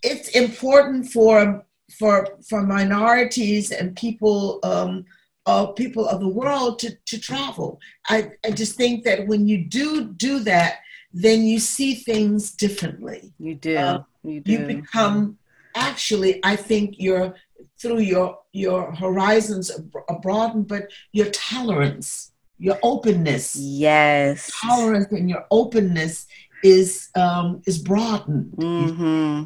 it's 0.03 0.29
important 0.29 1.07
for 1.11 1.65
for 1.99 2.29
for 2.49 2.63
minorities 2.63 3.73
and 3.73 3.97
people 3.97 4.61
um, 4.63 5.05
uh, 5.47 5.67
people 5.67 6.07
of 6.07 6.21
the 6.21 6.29
world 6.29 6.79
to 6.81 6.97
to 7.07 7.19
travel. 7.19 7.81
I 8.09 8.33
I 8.45 8.51
just 8.53 8.77
think 8.77 9.05
that 9.05 9.27
when 9.27 9.49
you 9.49 9.65
do 9.65 10.07
do 10.13 10.41
that, 10.41 10.81
then 11.13 11.43
you 11.43 11.59
see 11.59 11.95
things 11.95 12.53
differently. 12.53 13.33
You 13.39 13.55
do. 13.55 13.77
Uh, 13.77 14.03
you 14.23 14.41
do. 14.41 14.53
You 14.53 14.67
become 14.67 15.39
actually, 15.75 16.41
I 16.45 16.57
think 16.57 16.97
you're 16.99 17.35
through 17.81 18.01
your 18.01 18.39
your 18.53 18.93
horizons 18.93 19.71
are 20.09 20.21
broadened, 20.21 20.69
but 20.69 20.91
your 21.13 21.31
tolerance, 21.31 22.33
your 22.59 22.79
openness, 22.83 23.57
yes. 23.57 24.51
tolerance 24.61 25.11
and 25.13 25.31
your 25.31 25.47
openness 25.51 26.27
is 26.63 27.09
um, 27.15 27.63
is 27.67 27.79
broadened. 27.79 28.55
hmm 28.57 29.43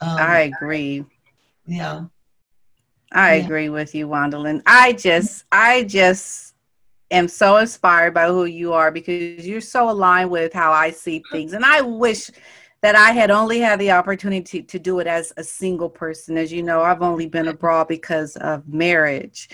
Um, 0.00 0.18
I 0.18 0.40
agree. 0.40 1.04
yeah. 1.66 2.04
I 3.12 3.34
Yeah. 3.34 3.44
agree 3.44 3.68
with 3.68 3.94
you, 3.94 4.08
Juandalynn. 4.08 4.62
I 4.66 4.92
just, 4.92 5.44
I 5.52 5.84
just 5.84 6.54
am 7.10 7.28
so 7.28 7.56
inspired 7.58 8.14
by 8.14 8.26
who 8.26 8.44
you 8.44 8.72
are 8.72 8.90
because 8.90 9.46
you're 9.46 9.60
so 9.60 9.88
aligned 9.90 10.30
with 10.30 10.52
how 10.52 10.72
I 10.72 10.90
see 10.90 11.20
things. 11.30 11.52
And 11.52 11.64
I 11.64 11.80
wish 11.82 12.30
that 12.82 12.94
I 12.96 13.12
had 13.12 13.30
only 13.30 13.60
had 13.60 13.78
the 13.78 13.92
opportunity 13.92 14.62
to 14.62 14.78
do 14.78 14.98
it 14.98 15.06
as 15.06 15.32
a 15.36 15.44
single 15.44 15.88
person. 15.88 16.36
As 16.36 16.52
you 16.52 16.62
know, 16.62 16.82
I've 16.82 17.02
only 17.02 17.26
been 17.26 17.48
abroad 17.48 17.88
because 17.88 18.36
of 18.36 18.68
marriage. 18.68 19.48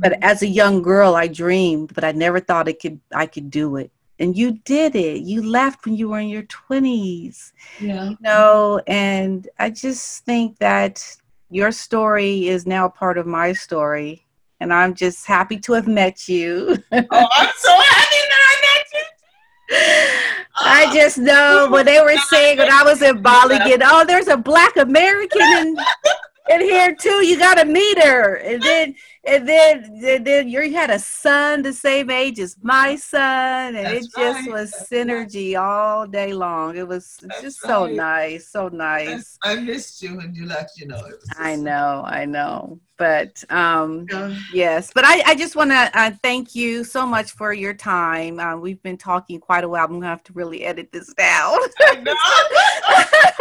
But 0.00 0.18
as 0.22 0.42
a 0.42 0.46
young 0.46 0.82
girl, 0.82 1.14
I 1.14 1.26
dreamed, 1.26 1.94
but 1.94 2.04
I 2.04 2.12
never 2.12 2.40
thought 2.40 2.68
it 2.68 2.80
could 2.80 3.00
I 3.12 3.26
could 3.26 3.50
do 3.50 3.76
it. 3.76 3.90
And 4.20 4.36
you 4.36 4.52
did 4.64 4.94
it. 4.94 5.22
You 5.22 5.42
left 5.42 5.84
when 5.84 5.96
you 5.96 6.10
were 6.10 6.20
in 6.20 6.28
your 6.28 6.44
20s. 6.44 7.52
yeah. 7.80 8.10
You 8.10 8.16
know, 8.20 8.80
and 8.86 9.48
I 9.58 9.70
just 9.70 10.24
think 10.24 10.58
that 10.58 11.02
your 11.50 11.72
story 11.72 12.46
is 12.46 12.66
now 12.66 12.88
part 12.88 13.18
of 13.18 13.26
my 13.26 13.52
story. 13.52 14.26
And 14.60 14.72
I'm 14.72 14.94
just 14.94 15.26
happy 15.26 15.58
to 15.60 15.72
have 15.72 15.88
met 15.88 16.28
you. 16.28 16.76
Oh, 16.92 17.28
I'm 17.36 17.50
so 17.56 17.72
happy 17.72 18.20
that 18.28 18.42
I 18.50 18.56
met 18.68 18.86
you. 18.92 20.36
I 20.62 20.86
uh, 20.86 20.94
just 20.94 21.18
know 21.18 21.68
when 21.70 21.86
they 21.86 22.00
were 22.00 22.16
saying 22.28 22.58
when 22.58 22.70
I 22.70 22.82
was 22.82 23.00
in 23.00 23.22
Bali, 23.22 23.56
get, 23.58 23.80
oh, 23.82 24.04
there's 24.04 24.28
a 24.28 24.36
black 24.36 24.76
American 24.76 25.40
in 25.40 25.76
and 26.50 26.62
here 26.62 26.94
too, 26.94 27.24
you 27.24 27.38
got 27.38 27.60
a 27.60 27.64
meter, 27.64 28.34
and 28.34 28.62
then 28.62 28.94
and 29.24 29.48
then 29.48 30.00
and 30.04 30.26
then 30.26 30.48
you 30.48 30.72
had 30.72 30.90
a 30.90 30.98
son 30.98 31.62
the 31.62 31.72
same 31.72 32.10
age 32.10 32.38
as 32.38 32.56
my 32.62 32.96
son, 32.96 33.76
and 33.76 33.86
That's 33.86 34.06
it 34.06 34.12
just 34.16 34.46
right. 34.46 34.48
was 34.48 34.70
That's 34.72 34.90
synergy 34.90 35.60
all 35.60 36.06
day 36.06 36.32
long. 36.32 36.76
It 36.76 36.86
was 36.86 37.18
That's 37.22 37.40
just 37.40 37.60
so 37.60 37.84
right. 37.84 37.94
nice, 37.94 38.48
so 38.48 38.68
nice. 38.68 39.38
I 39.42 39.56
missed 39.56 40.02
you 40.02 40.16
when 40.16 40.34
you 40.34 40.46
left. 40.46 40.78
You 40.78 40.88
know. 40.88 40.98
It 40.98 41.20
was 41.20 41.30
I 41.38 41.56
know, 41.56 42.02
I 42.06 42.24
know, 42.24 42.80
but 42.96 43.42
um. 43.50 44.06
Yeah. 44.10 44.36
Yes, 44.52 44.90
but 44.92 45.04
I, 45.04 45.22
I 45.26 45.34
just 45.34 45.54
want 45.56 45.70
to 45.70 45.90
uh, 45.94 46.10
thank 46.22 46.54
you 46.54 46.84
so 46.84 47.06
much 47.06 47.32
for 47.32 47.52
your 47.52 47.74
time. 47.74 48.40
Uh, 48.40 48.56
we've 48.56 48.82
been 48.82 48.98
talking 48.98 49.38
quite 49.38 49.64
a 49.64 49.68
while. 49.68 49.84
I'm 49.84 49.92
gonna 49.92 50.06
have 50.06 50.24
to 50.24 50.32
really 50.32 50.64
edit 50.64 50.90
this 50.92 51.12
down. 51.14 51.58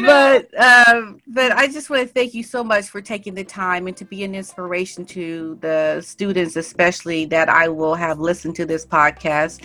Know. 0.00 0.46
but 0.54 0.60
um, 0.60 1.20
but 1.28 1.52
I 1.52 1.68
just 1.68 1.88
want 1.88 2.02
to 2.02 2.08
thank 2.12 2.34
you 2.34 2.42
so 2.42 2.64
much 2.64 2.88
for 2.88 3.00
taking 3.00 3.34
the 3.34 3.44
time 3.44 3.86
and 3.86 3.96
to 3.96 4.04
be 4.04 4.24
an 4.24 4.34
inspiration 4.34 5.04
to 5.06 5.56
the 5.60 6.00
students, 6.00 6.56
especially 6.56 7.26
that 7.26 7.48
I 7.48 7.68
will 7.68 7.94
have 7.94 8.18
listened 8.18 8.56
to 8.56 8.66
this 8.66 8.84
podcast, 8.84 9.62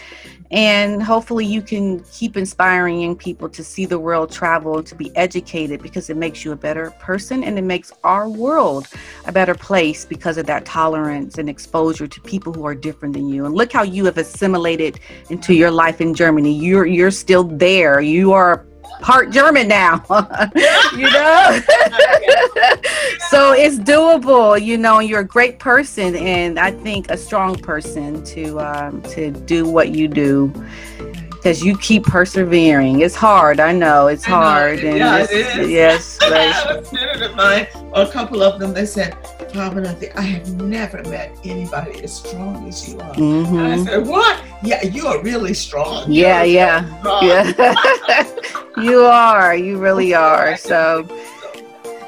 and 0.51 1.01
hopefully 1.01 1.45
you 1.45 1.62
can 1.62 2.03
keep 2.12 2.38
inspiring 2.38 3.01
young 3.01 3.16
people 3.16 3.49
to 3.49 3.64
see 3.64 3.86
the 3.86 3.99
world 3.99 4.32
travel 4.32 4.84
to 4.84 4.95
be 4.95 5.16
educated 5.16 5.82
because 5.82 6.10
it 6.10 6.18
makes 6.18 6.43
you 6.45 6.51
a 6.51 6.55
better 6.55 6.91
person 6.99 7.43
and 7.43 7.57
it 7.57 7.64
makes 7.64 7.91
our 8.03 8.28
world 8.30 8.88
a 9.26 9.32
better 9.32 9.55
place 9.55 10.05
because 10.05 10.38
of 10.38 10.45
that 10.45 10.66
tolerance 10.66 11.38
and 11.38 11.49
exposure 11.49 12.07
to 12.07 12.22
people 12.22 12.53
who 12.53 12.66
are 12.66 12.76
different 12.76 13.14
than 13.14 13.30
you. 13.30 13.45
And 13.45 13.55
look 13.55 13.72
how 13.72 13.84
you 13.84 14.05
have 14.05 14.18
assimilated 14.18 14.99
into 15.30 15.53
your 15.53 15.72
life 15.72 16.01
in 16.01 16.14
Germany. 16.14 16.53
You're 16.53 16.86
you're 16.86 17.12
still 17.12 17.43
there. 17.43 18.01
You 18.01 18.34
are 18.34 18.66
part 19.02 19.32
German 19.32 19.68
now. 19.68 20.04
you 20.95 21.10
know? 21.10 21.60
so 23.30 23.54
it's 23.54 23.78
doable, 23.80 24.62
you 24.62 24.78
know, 24.78 25.00
you're 25.00 25.22
a 25.22 25.26
great 25.28 25.60
person 25.60 26.16
and 26.16 26.60
I 26.60 26.72
think 26.72 27.10
a 27.10 27.18
strong 27.18 27.56
person 27.56 28.24
to 28.26 28.60
um, 28.60 29.02
to 29.04 29.32
do 29.32 29.68
what 29.68 29.89
you 29.89 30.08
do. 30.08 30.52
Because 31.30 31.64
you 31.64 31.78
keep 31.78 32.04
persevering. 32.04 33.00
It's 33.00 33.16
hard, 33.16 33.62
I 33.62 33.72
know. 33.72 34.08
It's 34.08 34.28
I 34.28 34.32
know. 34.32 34.36
hard. 34.36 34.80
And 34.80 34.97
Yeah, 34.97 35.20
it 35.24 35.32
is. 35.32 35.70
yes, 35.70 36.18
I 36.22 36.30
but- 36.30 36.54
have 36.54 37.22
a 37.22 37.26
of 37.26 37.36
mine, 37.38 37.68
a 37.93 38.06
couple 38.12 38.43
of 38.43 38.60
them, 38.60 38.74
they 38.74 38.86
said, 38.86 39.16
Pamela, 39.52 39.95
I 40.16 40.22
have 40.22 40.62
never 40.62 41.02
met 41.04 41.32
anybody 41.43 42.04
as 42.04 42.14
strong 42.16 42.68
as 42.68 42.88
you 42.89 43.00
are. 43.00 43.14
And 43.16 43.60
I 43.60 43.84
said, 43.84 44.08
What? 44.08 44.41
Yeah, 44.64 44.84
you 44.84 45.08
are 45.08 45.22
really 45.22 45.54
strong. 45.54 46.12
Yeah, 46.12 46.43
You're 46.43 46.56
yeah, 46.56 47.00
strong." 47.00 47.24
yeah. 47.26 48.26
you 48.84 49.02
are. 49.06 49.56
You 49.56 49.78
really 49.78 50.14
are. 50.14 50.56
So, 50.58 51.08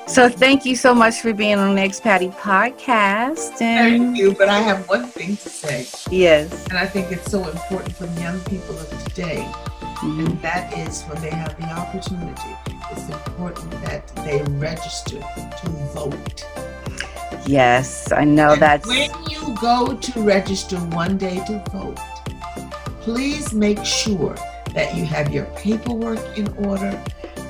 so 0.07 0.29
thank 0.29 0.65
you 0.65 0.75
so 0.75 0.93
much 0.93 1.21
for 1.21 1.33
being 1.33 1.57
on 1.57 1.69
the 1.69 1.75
Next 1.75 2.01
Patty 2.03 2.29
podcast. 2.29 3.57
Thank 3.57 4.17
you. 4.17 4.33
But 4.33 4.49
I 4.49 4.59
have 4.59 4.87
one 4.89 5.07
thing 5.07 5.37
to 5.37 5.49
say, 5.49 5.87
yes, 6.11 6.65
and 6.67 6.77
I 6.77 6.85
think 6.85 7.11
it's 7.11 7.31
so 7.31 7.47
important 7.47 7.95
for 7.95 8.05
the 8.05 8.21
young 8.21 8.39
people 8.41 8.77
of 8.77 8.89
today, 9.05 9.47
Mhm. 10.01 10.25
and 10.27 10.41
that 10.41 10.77
is 10.77 11.03
when 11.03 11.21
they 11.21 11.29
have 11.29 11.55
the 11.57 11.65
opportunity, 11.71 12.55
it's 12.91 13.07
important 13.09 13.71
that 13.85 14.07
they 14.25 14.41
register 14.59 15.19
to 15.19 15.69
vote. 15.93 16.45
Yes, 17.51 18.11
I 18.11 18.23
know 18.23 18.55
that. 18.55 18.85
when 18.85 19.11
you 19.29 19.55
go 19.59 19.95
to 19.95 20.21
register 20.21 20.77
one 20.77 21.17
day 21.17 21.43
to 21.45 21.63
vote, 21.71 21.99
please 23.01 23.53
make 23.53 23.83
sure 23.83 24.35
that 24.73 24.95
you 24.95 25.05
have 25.05 25.33
your 25.33 25.45
paperwork 25.57 26.37
in 26.37 26.47
order. 26.65 26.91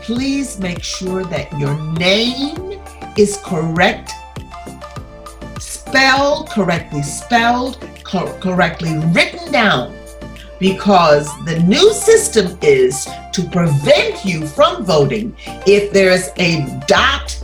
Please 0.01 0.59
make 0.59 0.83
sure 0.83 1.23
that 1.25 1.51
your 1.59 1.75
name 1.93 2.81
is 3.17 3.37
correct, 3.45 4.11
spelled 5.59 6.49
correctly 6.49 7.03
spelled, 7.03 7.77
cor- 8.03 8.33
correctly 8.39 8.97
written 9.13 9.51
down. 9.51 9.95
Because 10.59 11.27
the 11.45 11.59
new 11.59 11.91
system 11.93 12.57
is 12.61 13.07
to 13.33 13.43
prevent 13.49 14.23
you 14.23 14.45
from 14.45 14.85
voting 14.85 15.35
if 15.65 15.91
there's 15.91 16.29
a 16.37 16.79
dot 16.87 17.35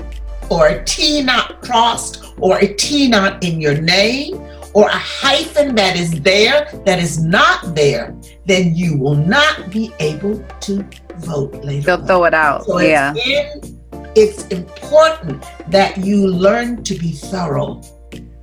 or 0.50 0.68
a 0.68 0.84
T 0.86 1.22
not 1.22 1.62
crossed 1.62 2.24
or 2.40 2.58
a 2.60 2.74
T 2.74 3.08
not 3.08 3.44
in 3.44 3.60
your 3.60 3.80
name 3.82 4.42
or 4.74 4.88
a 4.88 4.98
hyphen 4.98 5.74
that 5.76 5.96
is 5.96 6.22
there 6.22 6.70
that 6.86 7.00
is 7.00 7.24
not 7.24 7.74
there, 7.74 8.16
then 8.46 8.76
you 8.76 8.98
will 8.98 9.16
not 9.16 9.72
be 9.72 9.92
able 10.00 10.44
to 10.62 10.86
vote 11.18 11.54
later. 11.64 11.82
they'll 11.86 12.02
on. 12.02 12.08
throw 12.08 12.24
it 12.26 12.34
out. 12.34 12.66
So 12.66 12.80
yeah, 12.80 13.14
it's, 13.16 13.70
in, 13.70 13.82
it's 14.16 14.48
important 14.48 15.44
that 15.70 15.98
you 15.98 16.28
learn 16.28 16.84
to 16.84 16.96
be 16.96 17.12
thorough. 17.12 17.82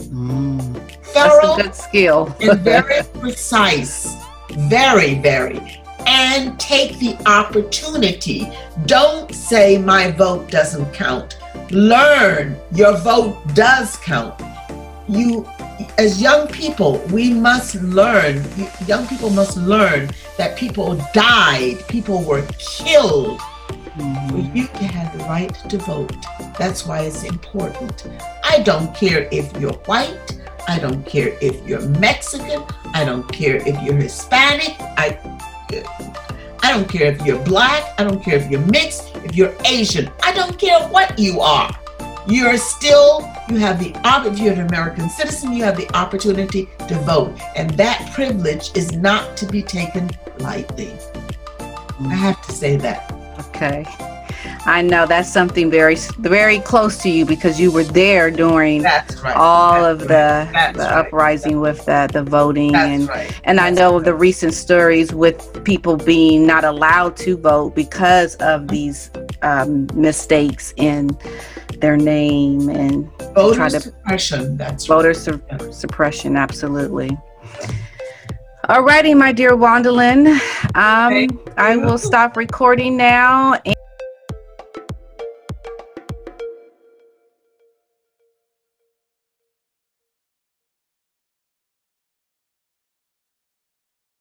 Mm. 0.01 0.75
that's 1.13 1.13
Thorough 1.13 1.55
a 1.55 1.63
good 1.63 1.75
skill. 1.75 2.37
and 2.41 2.61
very 2.61 3.03
precise. 3.21 4.17
Very, 4.51 5.15
very. 5.21 5.81
And 6.07 6.59
take 6.61 6.99
the 6.99 7.17
opportunity. 7.27 8.51
Don't 8.87 9.33
say 9.33 9.79
my 9.79 10.11
vote 10.11 10.51
doesn't 10.51 10.93
count. 10.93 11.39
Learn 11.75 12.57
your 12.71 12.97
vote 12.99 13.37
does 13.53 13.97
count. 13.97 14.41
You, 15.09 15.45
as 15.99 16.23
young 16.23 16.47
people, 16.47 16.99
we 17.11 17.35
must 17.35 17.75
learn, 17.83 18.45
young 18.87 19.09
people 19.09 19.29
must 19.31 19.57
learn 19.57 20.09
that 20.39 20.57
people 20.57 20.95
died, 21.13 21.85
people 21.89 22.23
were 22.23 22.47
killed 22.61 23.41
for 23.41 24.03
Mhm. 24.03 24.55
you 24.55 24.69
to 24.69 24.85
have 24.85 25.19
the 25.19 25.25
right 25.25 25.53
to 25.69 25.79
vote. 25.79 26.15
That's 26.61 26.87
why 26.87 27.01
it's 27.01 27.25
important. 27.25 28.05
I 28.45 28.61
don't 28.61 28.95
care 28.95 29.27
if 29.33 29.51
you're 29.59 29.79
white. 29.87 30.31
I 30.69 30.79
don't 30.79 31.05
care 31.05 31.33
if 31.41 31.57
you're 31.67 31.87
Mexican. 31.99 32.63
I 32.95 33.05
don't 33.05 33.27
care 33.33 33.57
if 33.57 33.83
you're 33.83 33.97
Hispanic. 33.97 34.77
I 34.97 35.19
I 36.65 36.73
don't 36.73 36.89
care 36.89 37.13
if 37.13 37.21
you're 37.27 37.45
black. 37.45 37.93
I 37.99 38.05
don't 38.05 38.25
care 38.25 38.37
if 38.37 38.51
you're 38.51 38.67
mixed, 38.69 39.15
if 39.17 39.37
you're 39.37 39.55
Asian. 39.67 40.11
I 40.23 40.33
don't 40.33 40.59
care 40.59 40.81
what 40.89 41.19
you 41.19 41.43
are. 41.43 41.71
You're 42.27 42.57
still, 42.57 43.31
you 43.51 43.57
have 43.57 43.79
the, 43.79 43.93
if 44.27 44.39
you're 44.39 44.55
an 44.55 44.61
American 44.61 45.11
citizen, 45.11 45.53
you 45.53 45.63
have 45.63 45.77
the 45.77 45.95
opportunity 45.95 46.71
to 46.89 46.95
vote. 47.01 47.39
And 47.55 47.69
that 47.73 48.11
privilege 48.15 48.75
is 48.75 48.93
not 48.93 49.37
to 49.37 49.47
be 49.47 49.63
taken 49.63 50.11
lightly. 50.39 50.97
I 52.01 52.15
have 52.15 52.41
to 52.47 52.53
say 52.53 52.77
that. 52.77 53.13
Okay. 53.49 53.85
I 54.67 54.81
know 54.83 55.07
that's 55.07 55.31
something 55.31 55.71
very, 55.71 55.97
very 56.19 56.59
close 56.61 56.97
to 56.99 57.11
you 57.11 57.27
because 57.27 57.61
you 57.61 57.71
were 57.71 57.85
there 57.85 58.31
during 58.31 58.83
right. 58.83 59.37
all 59.37 59.83
That's 59.83 60.03
of 60.03 60.09
the, 60.09 60.15
right. 60.15 60.51
That's 60.53 60.79
the 60.79 60.85
right. 60.85 61.07
uprising 61.07 61.61
with 61.61 61.85
the, 61.85 62.09
the 62.13 62.23
voting 62.23 62.73
That's 62.73 63.09
and 63.11 63.37
and 63.45 63.61
I 63.61 63.71
know 63.71 64.01
the 64.01 64.15
recent 64.15 64.55
stories 64.55 65.13
with 65.13 65.63
people 65.65 65.97
being 65.97 66.47
not 66.47 66.65
allowed 66.65 67.17
to 67.19 67.37
vote 67.37 67.75
because 67.75 68.37
of 68.37 68.69
these 68.69 69.11
um, 69.43 69.87
mistakes 69.95 70.73
in 70.77 71.11
their 71.79 71.97
name 71.97 72.69
and 72.71 73.07
voter 73.35 73.69
to- 73.69 73.81
suppression. 73.81 74.57
That's 74.57 74.89
right. 74.89 74.97
voter 74.97 75.15
su- 75.15 75.43
suppression. 75.73 76.37
Absolutely. 76.37 77.11
Alrighty, 78.65 79.15
my 79.15 79.31
dear 79.31 79.51
Juandalynn. 79.51 80.27
Um, 80.75 81.39
I 81.59 81.77
will 81.77 81.99
stop 81.99 82.35
recording 82.37 82.97
now. 82.97 83.61